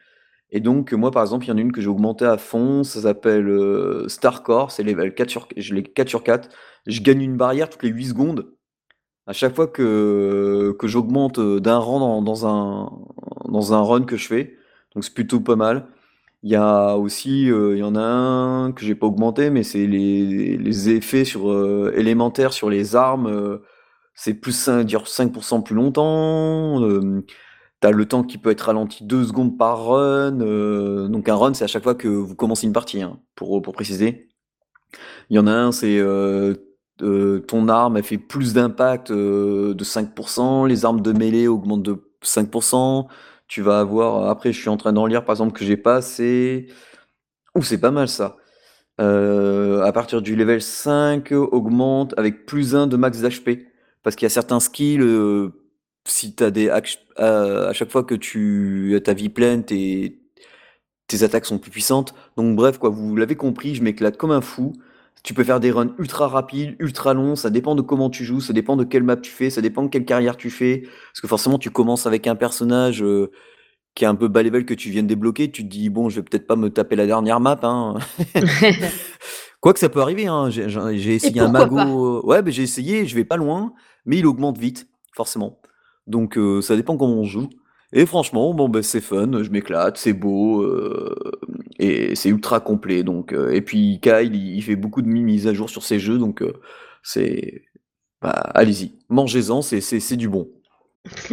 Et 0.52 0.60
donc, 0.60 0.92
moi, 0.94 1.12
par 1.12 1.22
exemple, 1.24 1.46
il 1.46 1.50
y 1.50 1.52
en 1.52 1.58
a 1.58 1.62
une 1.62 1.72
que 1.72 1.82
j'ai 1.82 1.88
augmentée 1.88 2.26
à 2.26 2.38
fond, 2.38 2.84
ça 2.84 3.02
s'appelle 3.02 3.48
euh, 3.48 4.08
Starcore, 4.10 4.72
c'est 4.72 4.84
level 4.84 5.14
4 5.14 5.30
sur, 5.30 5.48
je 5.56 5.74
l'ai 5.74 5.84
4 5.84 6.10
sur 6.10 6.24
4. 6.24 6.50
Je 6.88 7.02
gagne 7.02 7.22
une 7.22 7.38
barrière 7.38 7.70
toutes 7.70 7.84
les 7.84 7.90
8 7.90 8.08
secondes. 8.08 8.54
À 9.28 9.34
chaque 9.34 9.56
fois 9.56 9.68
que, 9.68 10.76
que 10.80 10.88
j'augmente 10.88 11.40
d'un 11.40 11.78
rang 11.78 12.22
dans, 12.22 12.48
un, 12.48 12.92
dans 13.50 13.74
un 13.74 13.82
run 13.82 14.04
que 14.04 14.18
je 14.18 14.28
fais. 14.28 14.58
Donc, 14.96 15.04
c'est 15.06 15.14
plutôt 15.14 15.40
pas 15.40 15.56
mal. 15.56 15.88
Il 16.44 16.50
y 16.52 16.56
a 16.56 16.98
aussi, 16.98 17.52
euh, 17.52 17.76
il 17.76 17.80
y 17.80 17.84
en 17.84 17.96
a 17.96 18.02
un 18.02 18.72
que 18.72 18.84
j'ai 18.84 18.96
pas 18.96 19.06
augmenté, 19.08 19.52
mais 19.52 19.62
c'est 19.64 19.86
les, 19.86 20.58
les 20.58 20.90
effets 20.90 21.24
sur 21.24 21.52
euh, 21.52 21.94
élémentaires 21.96 22.52
sur 22.54 22.70
les 22.70 22.96
armes. 22.96 23.28
Euh, 23.28 23.60
c'est 24.16 24.34
plus 24.34 24.54
5, 24.54 24.84
dire 24.84 25.04
5% 25.04 25.64
plus 25.64 25.76
longtemps. 25.76 26.80
T'as 27.82 27.92
le 27.92 28.06
temps 28.08 28.24
qui 28.24 28.38
peut 28.38 28.52
être 28.52 28.62
ralenti 28.62 29.04
2 29.04 29.26
secondes 29.26 29.58
par 29.58 29.86
run. 29.86 30.32
donc 31.10 31.28
un 31.28 31.36
run, 31.36 31.54
c'est 31.54 31.66
à 31.66 31.68
chaque 31.68 31.84
fois 31.84 31.96
que 31.96 32.08
vous 32.08 32.36
commencez 32.36 32.68
une 32.68 32.74
partie, 32.74 33.02
hein, 33.02 33.20
pour, 33.36 33.62
préciser. 33.74 34.30
Il 35.30 35.36
y 35.36 35.40
en 35.40 35.48
a 35.48 35.52
un, 35.52 35.72
c'est 35.72 36.00
ton 37.00 37.68
arme, 37.68 37.98
elle 37.98 38.04
fait 38.04 38.18
plus 38.18 38.54
d'impact 38.54 39.12
de 39.12 39.84
5%. 39.84 40.68
Les 40.68 40.86
armes 40.86 41.02
de 41.02 41.12
mêlée 41.12 41.48
augmentent 41.48 41.84
de 41.84 41.98
5% 42.24 43.08
tu 43.52 43.62
vas 43.62 43.80
avoir. 43.82 44.30
Après, 44.30 44.54
je 44.54 44.60
suis 44.62 44.70
en 44.70 44.78
train 44.78 44.94
d'en 44.94 45.06
lire, 45.06 45.26
par 45.26 45.34
exemple, 45.34 45.52
que 45.52 45.66
j'ai 45.66 45.78
pas 45.78 46.02
c'est. 46.02 46.68
Ouh, 47.56 47.64
c'est 47.64 47.80
pas 47.80 47.92
mal 47.92 48.08
ça. 48.08 48.38
Euh, 49.02 49.84
à 49.84 49.92
partir 49.92 50.22
du 50.22 50.36
level 50.38 50.62
5, 50.62 51.32
augmente 51.34 52.14
avec 52.18 52.46
plus 52.46 52.76
1 52.76 52.88
de 52.88 52.98
max 52.98 53.22
d'HP. 53.22 53.68
Parce 54.04 54.16
qu'il 54.16 54.26
y 54.26 54.28
a 54.28 54.30
certains 54.30 54.62
skills, 54.62 55.02
euh, 55.02 55.50
si 56.06 56.36
tu 56.36 56.44
as 56.44 56.52
des. 56.52 56.70
à 56.70 57.74
chaque 57.74 57.92
fois 57.92 58.04
que 58.04 58.16
tu 58.16 58.96
as 58.96 59.02
ta 59.02 59.14
vie 59.14 59.30
pleine, 59.30 59.64
tes, 59.64 60.20
tes 61.08 61.24
attaques 61.24 61.46
sont 61.46 61.60
plus 61.60 61.72
puissantes. 61.72 62.14
Donc, 62.38 62.56
bref, 62.56 62.78
quoi, 62.78 62.90
vous 62.90 63.16
l'avez 63.16 63.36
compris, 63.36 63.76
je 63.76 63.84
m'éclate 63.84 64.18
comme 64.18 64.32
un 64.32 64.42
fou. 64.42 64.74
Tu 65.24 65.36
peux 65.36 65.44
faire 65.44 65.60
des 65.60 65.70
runs 65.70 65.94
ultra 66.00 66.28
rapides, 66.28 66.76
ultra 66.80 67.14
longs, 67.14 67.36
ça 67.36 67.52
dépend 67.52 67.76
de 67.76 67.84
comment 67.84 68.10
tu 68.10 68.26
joues, 68.26 68.42
ça 68.42 68.54
dépend 68.54 68.76
de 68.76 68.84
quelle 68.84 69.04
map 69.04 69.18
tu 69.18 69.30
fais, 69.30 69.52
ça 69.52 69.62
dépend 69.62 69.84
de 69.84 69.90
quelle 69.90 70.06
carrière 70.06 70.36
tu 70.36 70.50
fais. 70.50 70.82
Parce 70.82 71.22
que 71.22 71.28
forcément, 71.28 71.60
tu 71.60 71.70
commences 71.70 72.08
avec 72.08 72.26
un 72.26 72.36
personnage 72.36 73.04
euh, 73.04 73.32
qui 73.94 74.04
est 74.04 74.08
un 74.08 74.16
peu 74.16 74.28
bas 74.30 74.42
level 74.42 74.66
que 74.66 74.74
tu 74.74 74.90
viens 74.90 75.04
de 75.04 75.08
débloquer, 75.08 75.52
tu 75.52 75.64
te 75.64 75.68
dis, 75.68 75.90
bon, 75.90 76.10
je 76.10 76.16
vais 76.16 76.24
peut-être 76.24 76.48
pas 76.48 76.56
me 76.56 76.70
taper 76.70 76.96
la 76.96 77.06
dernière 77.06 77.40
map. 77.40 77.60
Hein. 77.62 78.00
Quoi 79.62 79.74
que 79.74 79.80
ça 79.80 79.90
peut 79.90 80.02
arriver, 80.02 80.26
hein. 80.26 80.50
j'ai 80.50 81.14
essayé 81.14 81.40
un 81.40 81.50
mago. 81.50 82.26
Ouais, 82.26 82.42
mais 82.42 82.52
j'ai 82.52 82.64
essayé, 82.64 83.06
je 83.06 83.16
vais 83.16 83.26
pas 83.26 83.38
loin, 83.38 83.74
mais 84.06 84.18
il 84.18 84.26
augmente 84.26 84.58
vite, 84.58 84.88
forcément. 85.14 85.61
Donc 86.08 86.38
euh, 86.38 86.62
ça 86.62 86.76
dépend 86.76 86.98
comment 86.98 87.20
on 87.20 87.24
joue. 87.24 87.50
Et 87.94 88.06
franchement, 88.06 88.54
bon, 88.54 88.70
ben, 88.70 88.82
c'est 88.82 89.02
fun, 89.02 89.44
je 89.44 89.50
m'éclate, 89.50 89.98
c'est 89.98 90.14
beau, 90.14 90.62
euh, 90.62 91.14
et 91.78 92.16
c'est 92.16 92.30
ultra 92.30 92.62
complet. 92.62 93.04
Donc, 93.04 93.34
euh, 93.34 93.52
et 93.52 93.62
puis 93.62 94.00
Kyle, 94.02 94.34
il, 94.34 94.62
fait 94.62 94.78
beaucoup 94.78 95.02
de 95.02 95.08
mises 95.08 95.48
à 95.48 95.54
jour 95.54 95.70
sur 95.70 95.84
ses 95.84 96.00
jeux, 96.00 96.18
donc 96.18 96.42
euh, 96.42 96.54
c'est. 97.04 97.64
Bah, 98.22 98.32
allez-y, 98.54 99.00
mangez-en, 99.10 99.62
c'est 99.62 100.16
du 100.16 100.30
bon. 100.30 100.48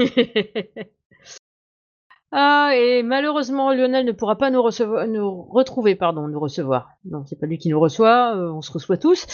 ah, 2.32 2.70
et 2.74 3.03
malheureusement, 3.05 3.72
Lionel 3.72 4.07
ne 4.07 4.12
pourra 4.12 4.36
pas 4.36 4.51
nous, 4.51 4.62
recevoir, 4.62 5.07
nous 5.07 5.42
retrouver, 5.42 5.95
pardon, 5.95 6.26
nous 6.26 6.40
recevoir. 6.40 6.88
Non, 7.05 7.24
c'est 7.26 7.38
pas 7.38 7.47
lui 7.47 7.59
qui 7.59 7.68
nous 7.68 7.78
reçoit, 7.78 8.34
on 8.36 8.62
se 8.62 8.72
reçoit 8.72 8.97
tous. 8.97 9.26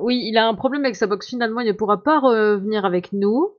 Oui, 0.00 0.22
il 0.24 0.36
a 0.38 0.46
un 0.46 0.54
problème 0.54 0.84
avec 0.84 0.96
sa 0.96 1.06
box, 1.06 1.28
finalement, 1.28 1.60
il 1.60 1.66
ne 1.66 1.72
pourra 1.72 2.02
pas 2.02 2.20
revenir 2.20 2.84
avec 2.84 3.12
nous. 3.12 3.52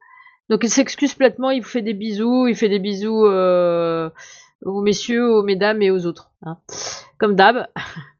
Donc 0.49 0.61
il 0.63 0.69
s'excuse 0.69 1.13
platement, 1.13 1.51
il 1.51 1.61
vous 1.61 1.69
fait 1.69 1.81
des 1.81 1.93
bisous, 1.93 2.47
il 2.47 2.55
fait 2.55 2.69
des 2.69 2.79
bisous 2.79 3.25
euh, 3.25 4.09
aux 4.65 4.81
messieurs, 4.81 5.33
aux 5.33 5.43
mesdames 5.43 5.81
et 5.81 5.89
aux 5.89 6.05
autres. 6.05 6.31
Hein. 6.43 6.57
Comme 7.17 7.35
d'hab. 7.35 7.67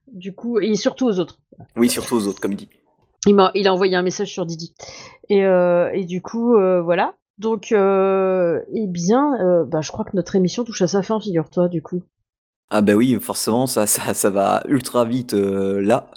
Du 0.08 0.34
coup, 0.34 0.60
et 0.60 0.76
surtout 0.76 1.08
aux 1.08 1.20
autres. 1.20 1.40
Oui, 1.76 1.90
surtout 1.90 2.16
aux 2.16 2.28
autres, 2.28 2.40
comme 2.40 2.54
dit. 2.54 2.70
Il 3.26 3.36
m'a, 3.36 3.52
il 3.56 3.68
a 3.68 3.74
envoyé 3.74 3.96
un 3.96 4.04
message 4.04 4.32
sur 4.32 4.46
Didi. 4.46 4.76
Et, 5.30 5.44
euh, 5.46 5.90
et 5.92 6.06
du 6.06 6.22
coup, 6.22 6.56
euh, 6.56 6.82
voilà. 6.82 7.16
Donc, 7.40 7.72
eh 7.72 8.88
bien, 8.88 9.66
bah, 9.66 9.82
je 9.82 9.92
crois 9.92 10.06
que 10.06 10.16
notre 10.16 10.36
émission 10.36 10.64
touche 10.64 10.84
à 10.84 10.88
sa 10.88 11.02
fin, 11.02 11.20
figure-toi, 11.20 11.68
du 11.68 11.82
coup. 11.82 12.04
Ah 12.70 12.82
bah 12.82 12.94
oui, 12.94 13.18
forcément, 13.20 13.66
ça, 13.66 13.88
ça, 13.88 14.14
ça 14.14 14.30
va 14.30 14.62
ultra 14.68 15.04
vite 15.04 15.34
là. 15.34 16.12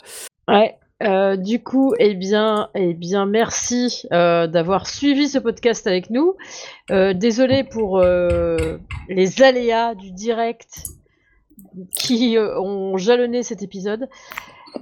Ouais. 0.47 0.77
Du 1.01 1.63
coup, 1.63 1.95
eh 1.99 2.15
bien, 2.15 2.71
eh 2.75 2.95
bien, 2.95 3.27
merci 3.27 4.07
d'avoir 4.11 4.87
suivi 4.87 5.29
ce 5.29 5.39
podcast 5.39 5.87
avec 5.87 6.11
nous. 6.11 6.37
désolé 6.91 7.65
pour 7.65 8.01
les 8.01 9.43
aléas 9.43 9.95
du 9.95 10.11
direct 10.13 10.85
qui 11.95 12.37
ont 12.39 12.97
jalonné 12.97 13.43
cet 13.43 13.63
épisode. 13.63 14.09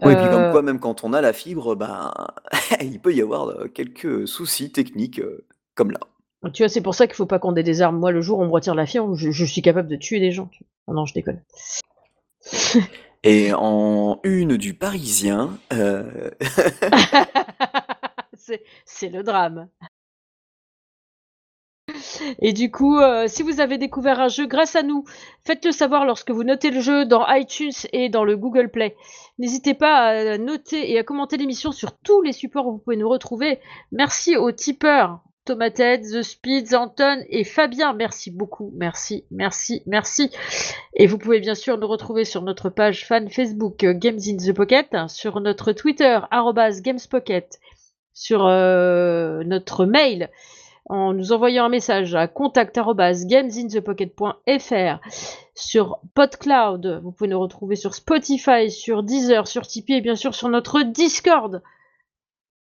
Oui, 0.02 0.12
et 0.12 0.16
puis 0.16 0.28
comme 0.28 0.50
quoi, 0.50 0.62
même 0.62 0.80
quand 0.80 1.04
on 1.04 1.12
a 1.12 1.20
la 1.20 1.32
fibre, 1.32 1.76
ben, 1.76 2.12
il 2.80 3.00
peut 3.00 3.14
y 3.14 3.22
avoir 3.22 3.52
quelques 3.72 4.26
soucis 4.26 4.72
techniques 4.72 5.20
comme 5.74 5.90
là. 5.90 6.00
Tu 6.52 6.62
vois, 6.62 6.68
c'est 6.68 6.80
pour 6.80 6.94
ça 6.94 7.06
qu'il 7.06 7.16
faut 7.16 7.26
pas 7.26 7.38
qu'on 7.38 7.56
ait 7.56 7.62
des 7.62 7.80
armes. 7.80 7.98
Moi, 7.98 8.12
le 8.12 8.20
jour 8.20 8.38
où 8.38 8.42
on 8.42 8.46
me 8.46 8.52
retire 8.52 8.74
la 8.74 8.86
fibre, 8.86 9.14
je, 9.14 9.44
suis 9.44 9.62
capable 9.62 9.88
de 9.88 9.96
tuer 9.96 10.20
des 10.20 10.30
gens. 10.30 10.50
non, 10.88 11.06
je 11.06 11.14
déconne. 11.14 11.40
Et 13.24 13.54
en 13.54 14.20
une 14.22 14.58
du 14.58 14.74
Parisien. 14.74 15.58
Euh, 15.72 16.30
c'est 18.84 19.08
le 19.08 19.22
drame. 19.22 19.68
Et 22.40 22.52
du 22.52 22.70
coup, 22.70 22.98
euh, 22.98 23.26
si 23.26 23.42
vous 23.42 23.60
avez 23.60 23.78
découvert 23.78 24.20
un 24.20 24.28
jeu 24.28 24.46
grâce 24.46 24.76
à 24.76 24.82
nous, 24.82 25.04
faites-le 25.46 25.72
savoir 25.72 26.04
lorsque 26.04 26.30
vous 26.30 26.44
notez 26.44 26.70
le 26.70 26.80
jeu 26.80 27.06
dans 27.06 27.26
iTunes 27.28 27.72
et 27.94 28.10
dans 28.10 28.24
le 28.24 28.36
Google 28.36 28.70
Play. 28.70 28.94
N'hésitez 29.38 29.72
pas 29.72 30.08
à 30.08 30.38
noter 30.38 30.92
et 30.92 30.98
à 30.98 31.02
commenter 31.02 31.38
l'émission 31.38 31.72
sur 31.72 31.96
tous 31.98 32.20
les 32.20 32.32
supports 32.32 32.66
où 32.66 32.72
vous 32.72 32.78
pouvez 32.78 32.96
nous 32.96 33.08
retrouver. 33.08 33.58
Merci 33.90 34.36
aux 34.36 34.52
tipeurs 34.52 35.23
Tomated, 35.45 36.03
The 36.03 36.22
Speed, 36.22 36.74
Anton 36.74 37.22
et 37.28 37.45
Fabien. 37.45 37.92
Merci 37.92 38.30
beaucoup. 38.30 38.72
Merci, 38.74 39.24
merci, 39.30 39.82
merci. 39.86 40.30
Et 40.95 41.07
vous 41.07 41.18
pouvez 41.18 41.40
bien 41.40 41.55
sûr 41.55 41.78
nous 41.78 41.86
retrouver 41.86 42.24
sur 42.24 42.42
notre 42.42 42.70
page 42.70 43.07
fan 43.07 43.28
Facebook 43.28 43.84
euh, 43.84 43.92
Games 43.92 44.20
in 44.26 44.36
the 44.36 44.53
Pocket, 44.53 44.97
sur 45.09 45.40
notre 45.40 45.72
Twitter 45.72 46.18
GamesPocket, 46.82 47.61
sur 48.12 48.47
euh, 48.47 49.42
notre 49.45 49.84
mail 49.84 50.30
en 50.88 51.12
nous 51.14 51.32
envoyant 51.32 51.64
un 51.64 51.70
message 51.70 52.14
à 52.14 52.28
contact@gamesinthepocket.fr 52.28 55.01
sur 55.55 55.99
PodCloud. 56.14 57.01
Vous 57.03 57.12
pouvez 57.12 57.30
nous 57.30 57.40
retrouver 57.40 57.76
sur 57.76 57.95
Spotify, 57.95 58.70
sur 58.70 59.03
Deezer, 59.03 59.47
sur 59.47 59.66
Tipeee 59.66 59.95
et 59.95 60.03
bien 60.03 60.16
sûr 60.16 60.34
sur 60.34 60.49
notre 60.49 60.82
Discord. 60.82 61.62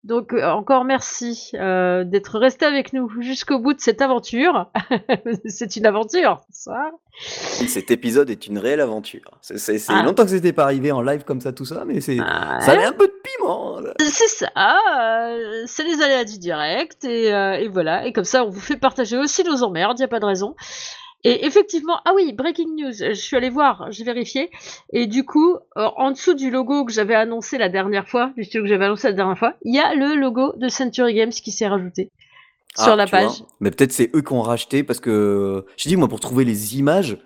Donc 0.05 0.33
euh, 0.33 0.51
encore 0.51 0.85
merci 0.85 1.53
euh, 1.55 2.03
d'être 2.03 2.39
resté 2.39 2.67
avec 2.67 2.93
nous 2.93 3.09
jusqu'au 3.21 3.61
bout 3.61 3.73
de 3.73 3.81
cette 3.81 4.03
aventure. 4.03 4.69
c'est 5.47 5.77
une 5.77 5.87
aventure, 5.87 6.41
ça. 6.51 6.91
cet 7.13 7.93
épisode 7.93 8.29
est 8.29 8.49
une 8.49 8.59
réelle 8.59 8.81
aventure. 8.81 9.39
C'est 9.41 9.77
ah. 9.89 10.03
longtemps 10.03 10.25
que 10.25 10.31
c'était 10.31 10.53
pas 10.53 10.65
arrivé 10.65 10.91
en 10.91 11.03
live 11.03 11.23
comme 11.23 11.41
ça, 11.41 11.53
tout 11.53 11.65
ça, 11.65 11.85
mais 11.87 12.01
c'est 12.01 12.19
ah 12.21 12.59
ça 12.61 12.73
a 12.73 12.89
un 12.89 12.93
peu 12.93 13.07
de 13.07 13.15
piment. 13.23 13.79
C'est 14.01 14.27
ça, 14.27 14.51
euh, 14.57 15.63
c'est 15.67 15.85
les 15.85 16.03
aléas 16.03 16.25
du 16.25 16.39
direct 16.39 17.05
et, 17.05 17.29
et, 17.29 17.69
voilà. 17.69 18.05
Et 18.05 18.13
comme 18.13 18.25
ça, 18.25 18.45
on 18.45 18.49
vous 18.49 18.61
fait 18.61 18.77
partager 18.77 19.17
aussi 19.17 19.45
nos 19.45 19.63
emmerdes, 19.63 20.01
y 20.01 20.05
a 20.05 20.09
pas 20.09 20.21
de 20.21 20.27
raison. 20.27 20.57
Et 21.25 21.47
effectivement, 21.47 21.99
ah 22.05 22.13
oui, 22.17 22.33
breaking 22.33 22.75
news, 22.77 22.93
je 22.93 23.13
suis 23.13 23.37
allée 23.37 23.51
voir, 23.51 23.87
j'ai 23.91 24.03
vérifié, 24.03 24.51
et 24.93 25.07
du 25.07 25.25
coup, 25.25 25.55
euh, 25.77 25.89
en 25.97 26.11
dessous 26.11 26.35
du 26.35 26.51
logo 26.51 26.85
que 26.85 26.93
j'avais 26.93 27.15
annoncé 27.15 27.59
la 27.59 27.69
dernière 27.69 28.09
fois, 28.09 28.33
du 28.37 28.43
studio 28.43 28.63
que 28.63 28.69
j'avais 28.69 28.87
annoncé 28.87 29.09
la 29.09 29.15
dernière 29.15 29.39
fois, 29.39 29.55
il 29.65 29.73
y 29.75 29.79
a 29.79 29.95
le 29.95 30.17
logo 30.17 30.53
de 30.57 30.69
Century 30.69 31.15
Games 31.15 31.31
qui 31.31 31.53
s'est 31.53 31.69
rajouté 31.69 32.11
sur 32.75 32.93
ah, 32.95 32.97
la 32.97 33.07
page. 33.07 33.45
Mais 33.61 33.71
peut-être 33.71 33.93
c'est 33.93 34.11
eux 34.17 34.23
qui 34.23 34.33
ont 34.33 34.43
racheté, 34.43 34.83
parce 34.83 34.99
que, 34.99 35.65
je 35.77 35.89
dis, 35.89 35.97
moi, 35.97 36.09
pour 36.09 36.19
trouver 36.19 36.45
les 36.45 36.77
images, 36.77 37.19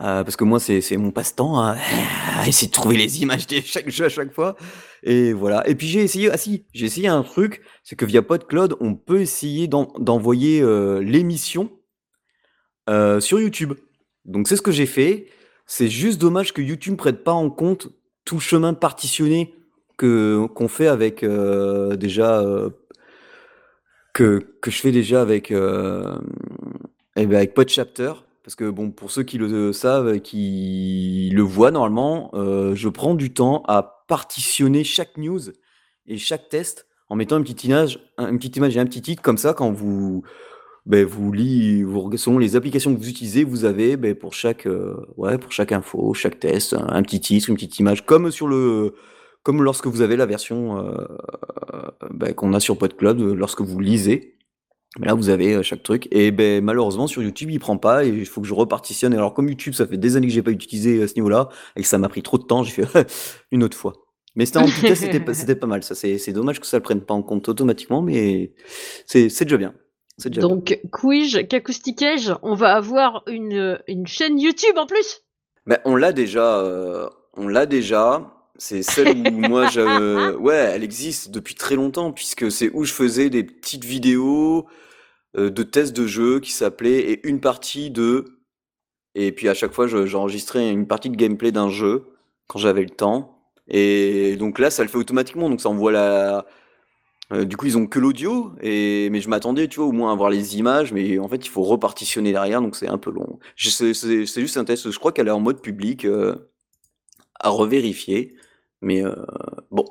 euh, 0.00 0.24
parce 0.24 0.36
que 0.36 0.44
moi, 0.44 0.60
c'est 0.60 0.96
mon 0.98 1.10
passe-temps, 1.10 1.58
hein, 1.58 1.76
essayer 2.46 2.68
de 2.68 2.72
trouver 2.72 2.96
les 2.96 3.22
images 3.22 3.46
de 3.46 3.60
chaque 3.64 3.88
jeu 3.88 4.06
à 4.06 4.08
chaque 4.10 4.32
fois. 4.32 4.56
Et 5.02 5.32
voilà. 5.32 5.66
Et 5.66 5.74
puis 5.74 5.86
j'ai 5.86 6.00
essayé, 6.00 6.30
ah 6.30 6.36
si, 6.36 6.64
j'ai 6.74 6.86
essayé 6.86 7.08
un 7.08 7.22
truc, 7.22 7.62
c'est 7.82 7.96
que 7.96 8.04
via 8.04 8.20
PodCloud, 8.20 8.76
on 8.80 8.94
peut 8.94 9.20
essayer 9.20 9.68
d'envoyer 9.68 10.60
euh, 10.60 11.00
l'émission 11.00 11.70
euh, 12.90 13.20
sur 13.20 13.40
YouTube. 13.40 13.74
Donc 14.24 14.48
c'est 14.48 14.56
ce 14.56 14.62
que 14.62 14.72
j'ai 14.72 14.86
fait. 14.86 15.28
C'est 15.66 15.88
juste 15.88 16.20
dommage 16.20 16.52
que 16.52 16.60
YouTube 16.60 16.92
ne 16.92 16.96
prenne 16.96 17.16
pas 17.16 17.32
en 17.32 17.50
compte 17.50 17.88
tout 18.24 18.36
le 18.36 18.40
chemin 18.40 18.74
partitionné 18.74 19.54
que 19.96 20.46
qu'on 20.54 20.68
fait 20.68 20.88
avec 20.88 21.22
euh, 21.22 21.96
déjà 21.96 22.40
euh, 22.40 22.70
que, 24.12 24.56
je 24.66 24.70
fais 24.70 24.90
déjà 24.90 25.22
avec 25.22 25.50
eh 25.52 27.26
ben 27.26 27.36
avec 27.36 27.54
Podchapter 27.54 28.12
parce 28.42 28.56
que 28.56 28.68
bon 28.68 28.90
pour 28.90 29.10
ceux 29.10 29.22
qui 29.22 29.38
le 29.38 29.72
savent 29.72 30.20
qui 30.20 31.30
le 31.32 31.42
voient 31.42 31.70
normalement 31.70 32.30
je 32.34 32.88
prends 32.88 33.14
du 33.14 33.32
temps 33.32 33.62
à 33.68 34.04
partitionner 34.08 34.84
chaque 34.84 35.16
news 35.16 35.40
et 36.06 36.18
chaque 36.18 36.48
test 36.48 36.86
en 37.08 37.16
mettant 37.16 37.38
une 37.38 37.44
petite 37.44 37.64
image 37.64 38.00
une 38.18 38.38
petite 38.38 38.56
image 38.56 38.76
et 38.76 38.80
un 38.80 38.86
petit 38.86 39.02
titre 39.02 39.22
comme 39.22 39.38
ça 39.38 39.54
quand 39.54 39.70
vous 39.72 40.22
ben, 40.84 41.04
vous 41.04 41.32
lisez, 41.32 41.84
vous, 41.84 42.16
selon 42.16 42.38
les 42.38 42.56
applications 42.56 42.94
que 42.94 43.00
vous 43.00 43.08
utilisez, 43.08 43.44
vous 43.44 43.64
avez 43.64 43.96
ben, 43.96 44.14
pour 44.14 44.34
chaque, 44.34 44.66
euh, 44.66 44.96
ouais, 45.16 45.38
pour 45.38 45.52
chaque 45.52 45.72
info, 45.72 46.12
chaque 46.14 46.40
test, 46.40 46.74
un, 46.74 47.02
petit 47.02 47.20
titre, 47.20 47.50
une 47.50 47.54
petite 47.54 47.78
image, 47.78 48.04
comme 48.04 48.30
sur 48.32 48.48
le, 48.48 48.94
comme 49.44 49.62
lorsque 49.62 49.86
vous 49.86 50.00
avez 50.00 50.16
la 50.16 50.26
version 50.26 50.78
euh, 50.78 51.06
ben, 52.10 52.34
qu'on 52.34 52.52
a 52.52 52.60
sur 52.60 52.76
PodCloud, 52.78 53.20
lorsque 53.20 53.60
vous 53.60 53.80
lisez. 53.80 54.36
Là, 55.00 55.14
vous 55.14 55.30
avez 55.30 55.54
euh, 55.54 55.62
chaque 55.62 55.82
truc. 55.82 56.06
Et 56.10 56.30
ben, 56.32 56.62
malheureusement, 56.62 57.06
sur 57.06 57.22
YouTube, 57.22 57.50
il 57.50 57.58
prend 57.58 57.78
pas 57.78 58.04
et 58.04 58.08
il 58.08 58.26
faut 58.26 58.42
que 58.42 58.46
je 58.46 58.52
repartitionne. 58.52 59.14
Alors, 59.14 59.32
comme 59.32 59.48
YouTube, 59.48 59.72
ça 59.72 59.86
fait 59.86 59.96
des 59.96 60.16
années 60.16 60.26
que 60.26 60.32
j'ai 60.32 60.42
pas 60.42 60.50
utilisé 60.50 61.02
à 61.02 61.08
ce 61.08 61.14
niveau-là 61.14 61.48
et 61.76 61.82
que 61.82 61.88
ça 61.88 61.96
m'a 61.96 62.08
pris 62.08 62.22
trop 62.22 62.38
de 62.38 62.42
temps, 62.44 62.62
j'ai 62.62 62.84
fait 62.84 63.10
une 63.52 63.62
autre 63.62 63.76
fois. 63.76 63.94
Mais 64.34 64.46
c'était 64.46 64.58
en 64.58 64.66
tout 64.66 64.80
cas, 64.82 64.94
c'était 64.94 65.34
c'était 65.34 65.56
pas 65.56 65.66
mal. 65.66 65.82
Ça, 65.82 65.94
c'est, 65.94 66.18
c'est 66.18 66.32
dommage 66.32 66.60
que 66.60 66.66
ça 66.66 66.76
le 66.78 66.82
prenne 66.82 67.02
pas 67.02 67.14
en 67.14 67.22
compte 67.22 67.48
automatiquement, 67.48 68.02
mais 68.02 68.52
c'est, 69.06 69.28
c'est 69.28 69.44
déjà 69.44 69.56
bien. 69.56 69.74
Donc, 70.26 70.78
Quij, 70.92 71.46
qu'acoustique-je 71.48 72.32
On 72.42 72.54
va 72.54 72.74
avoir 72.74 73.22
une, 73.26 73.80
une, 73.86 74.06
chaîne 74.06 74.38
YouTube 74.38 74.76
en 74.76 74.86
plus 74.86 75.22
ben, 75.66 75.78
On 75.84 75.96
l'a 75.96 76.12
déjà. 76.12 76.58
Euh, 76.58 77.08
on 77.34 77.48
l'a 77.48 77.66
déjà. 77.66 78.30
C'est 78.56 78.82
celle 78.82 79.16
où 79.16 79.30
moi, 79.48 79.68
je... 79.68 80.36
ouais, 80.36 80.54
elle 80.54 80.84
existe 80.84 81.30
depuis 81.30 81.54
très 81.54 81.74
longtemps, 81.74 82.12
puisque 82.12 82.50
c'est 82.50 82.70
où 82.74 82.84
je 82.84 82.92
faisais 82.92 83.30
des 83.30 83.42
petites 83.42 83.84
vidéos 83.84 84.66
euh, 85.36 85.50
de 85.50 85.62
tests 85.62 85.96
de 85.96 86.06
jeux 86.06 86.40
qui 86.40 86.52
s'appelaient 86.52 87.00
et 87.00 87.26
une 87.26 87.40
partie 87.40 87.90
de. 87.90 88.38
Et 89.14 89.32
puis 89.32 89.48
à 89.48 89.54
chaque 89.54 89.72
fois, 89.72 89.86
j'enregistrais 89.86 90.70
une 90.70 90.86
partie 90.86 91.10
de 91.10 91.16
gameplay 91.16 91.52
d'un 91.52 91.68
jeu 91.68 92.04
quand 92.46 92.58
j'avais 92.58 92.82
le 92.82 92.90
temps. 92.90 93.38
Et 93.68 94.36
donc 94.36 94.58
là, 94.58 94.70
ça 94.70 94.82
le 94.82 94.88
fait 94.88 94.98
automatiquement. 94.98 95.50
Donc 95.50 95.60
ça 95.60 95.68
envoie 95.68 95.92
la, 95.92 96.46
euh, 97.32 97.44
du 97.44 97.56
coup, 97.56 97.66
ils 97.66 97.78
ont 97.78 97.86
que 97.86 97.98
l'audio, 97.98 98.52
et 98.60 99.08
mais 99.10 99.20
je 99.20 99.28
m'attendais, 99.28 99.66
tu 99.68 99.80
vois, 99.80 99.88
au 99.88 99.92
moins 99.92 100.12
à 100.12 100.14
voir 100.14 100.28
les 100.28 100.58
images, 100.58 100.92
mais 100.92 101.18
en 101.18 101.28
fait, 101.28 101.46
il 101.46 101.48
faut 101.48 101.62
repartitionner 101.62 102.32
derrière, 102.32 102.60
donc 102.60 102.76
c'est 102.76 102.88
un 102.88 102.98
peu 102.98 103.10
long. 103.10 103.38
C'est 103.56 103.94
juste 103.94 104.56
un 104.56 104.64
test, 104.64 104.90
je 104.90 104.98
crois 104.98 105.12
qu'elle 105.12 105.28
est 105.28 105.32
en 105.32 105.40
mode 105.40 105.62
public, 105.62 106.04
euh, 106.04 106.50
à 107.40 107.48
revérifier, 107.48 108.36
mais 108.82 109.04
euh, 109.04 109.14
bon, 109.70 109.86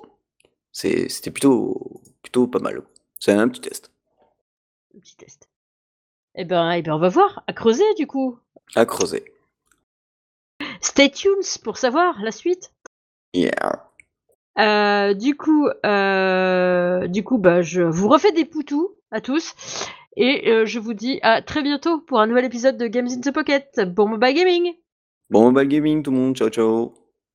c'était 0.72 1.32
plutôt, 1.32 2.02
plutôt 2.22 2.48
pas 2.48 2.60
mal. 2.60 2.84
C'est 3.20 3.32
un 3.32 3.48
petit 3.48 3.62
test. 3.62 3.92
Un 4.96 5.00
petit 5.00 5.16
test. 5.16 5.50
Eh 6.36 6.46
ben, 6.46 6.72
eh 6.72 6.82
ben, 6.82 6.94
on 6.94 7.00
va 7.00 7.10
voir, 7.10 7.44
à 7.48 7.54
creuser 7.54 7.94
du 7.98 8.06
coup. 8.08 8.38
À 8.76 8.86
creuser. 8.86 9.26
Stay 10.80 11.10
tuned 11.10 11.44
pour 11.64 11.78
savoir 11.78 12.22
la 12.22 12.32
suite. 12.32 12.72
Yeah. 13.34 13.91
Euh, 14.60 15.14
du 15.14 15.36
coup, 15.36 15.68
euh, 15.86 17.08
du 17.08 17.24
coup, 17.24 17.38
bah, 17.38 17.62
je 17.62 17.82
vous 17.82 18.10
refais 18.10 18.32
des 18.32 18.46
poutous 18.46 18.96
à 19.12 19.22
tous. 19.22 19.54
Et 20.18 20.50
euh, 20.50 20.66
je 20.66 20.80
vous 20.80 20.94
dis 20.94 21.20
à 21.22 21.42
très 21.42 21.64
bientôt 21.64 22.00
pour 22.00 22.20
un 22.20 22.28
nouvel 22.28 22.46
épisode 22.46 22.78
de 22.78 22.88
Games 22.88 23.08
in 23.08 23.22
the 23.22 23.34
Pocket. 23.34 23.80
Bon 23.88 24.10
mobile 24.10 24.34
gaming 24.34 24.74
Bon 25.30 25.52
mobile 25.52 25.70
gaming 25.70 26.04
tout 26.04 26.12
le 26.12 26.18
monde, 26.18 26.36
ciao 26.36 26.50
ciao 26.50 27.01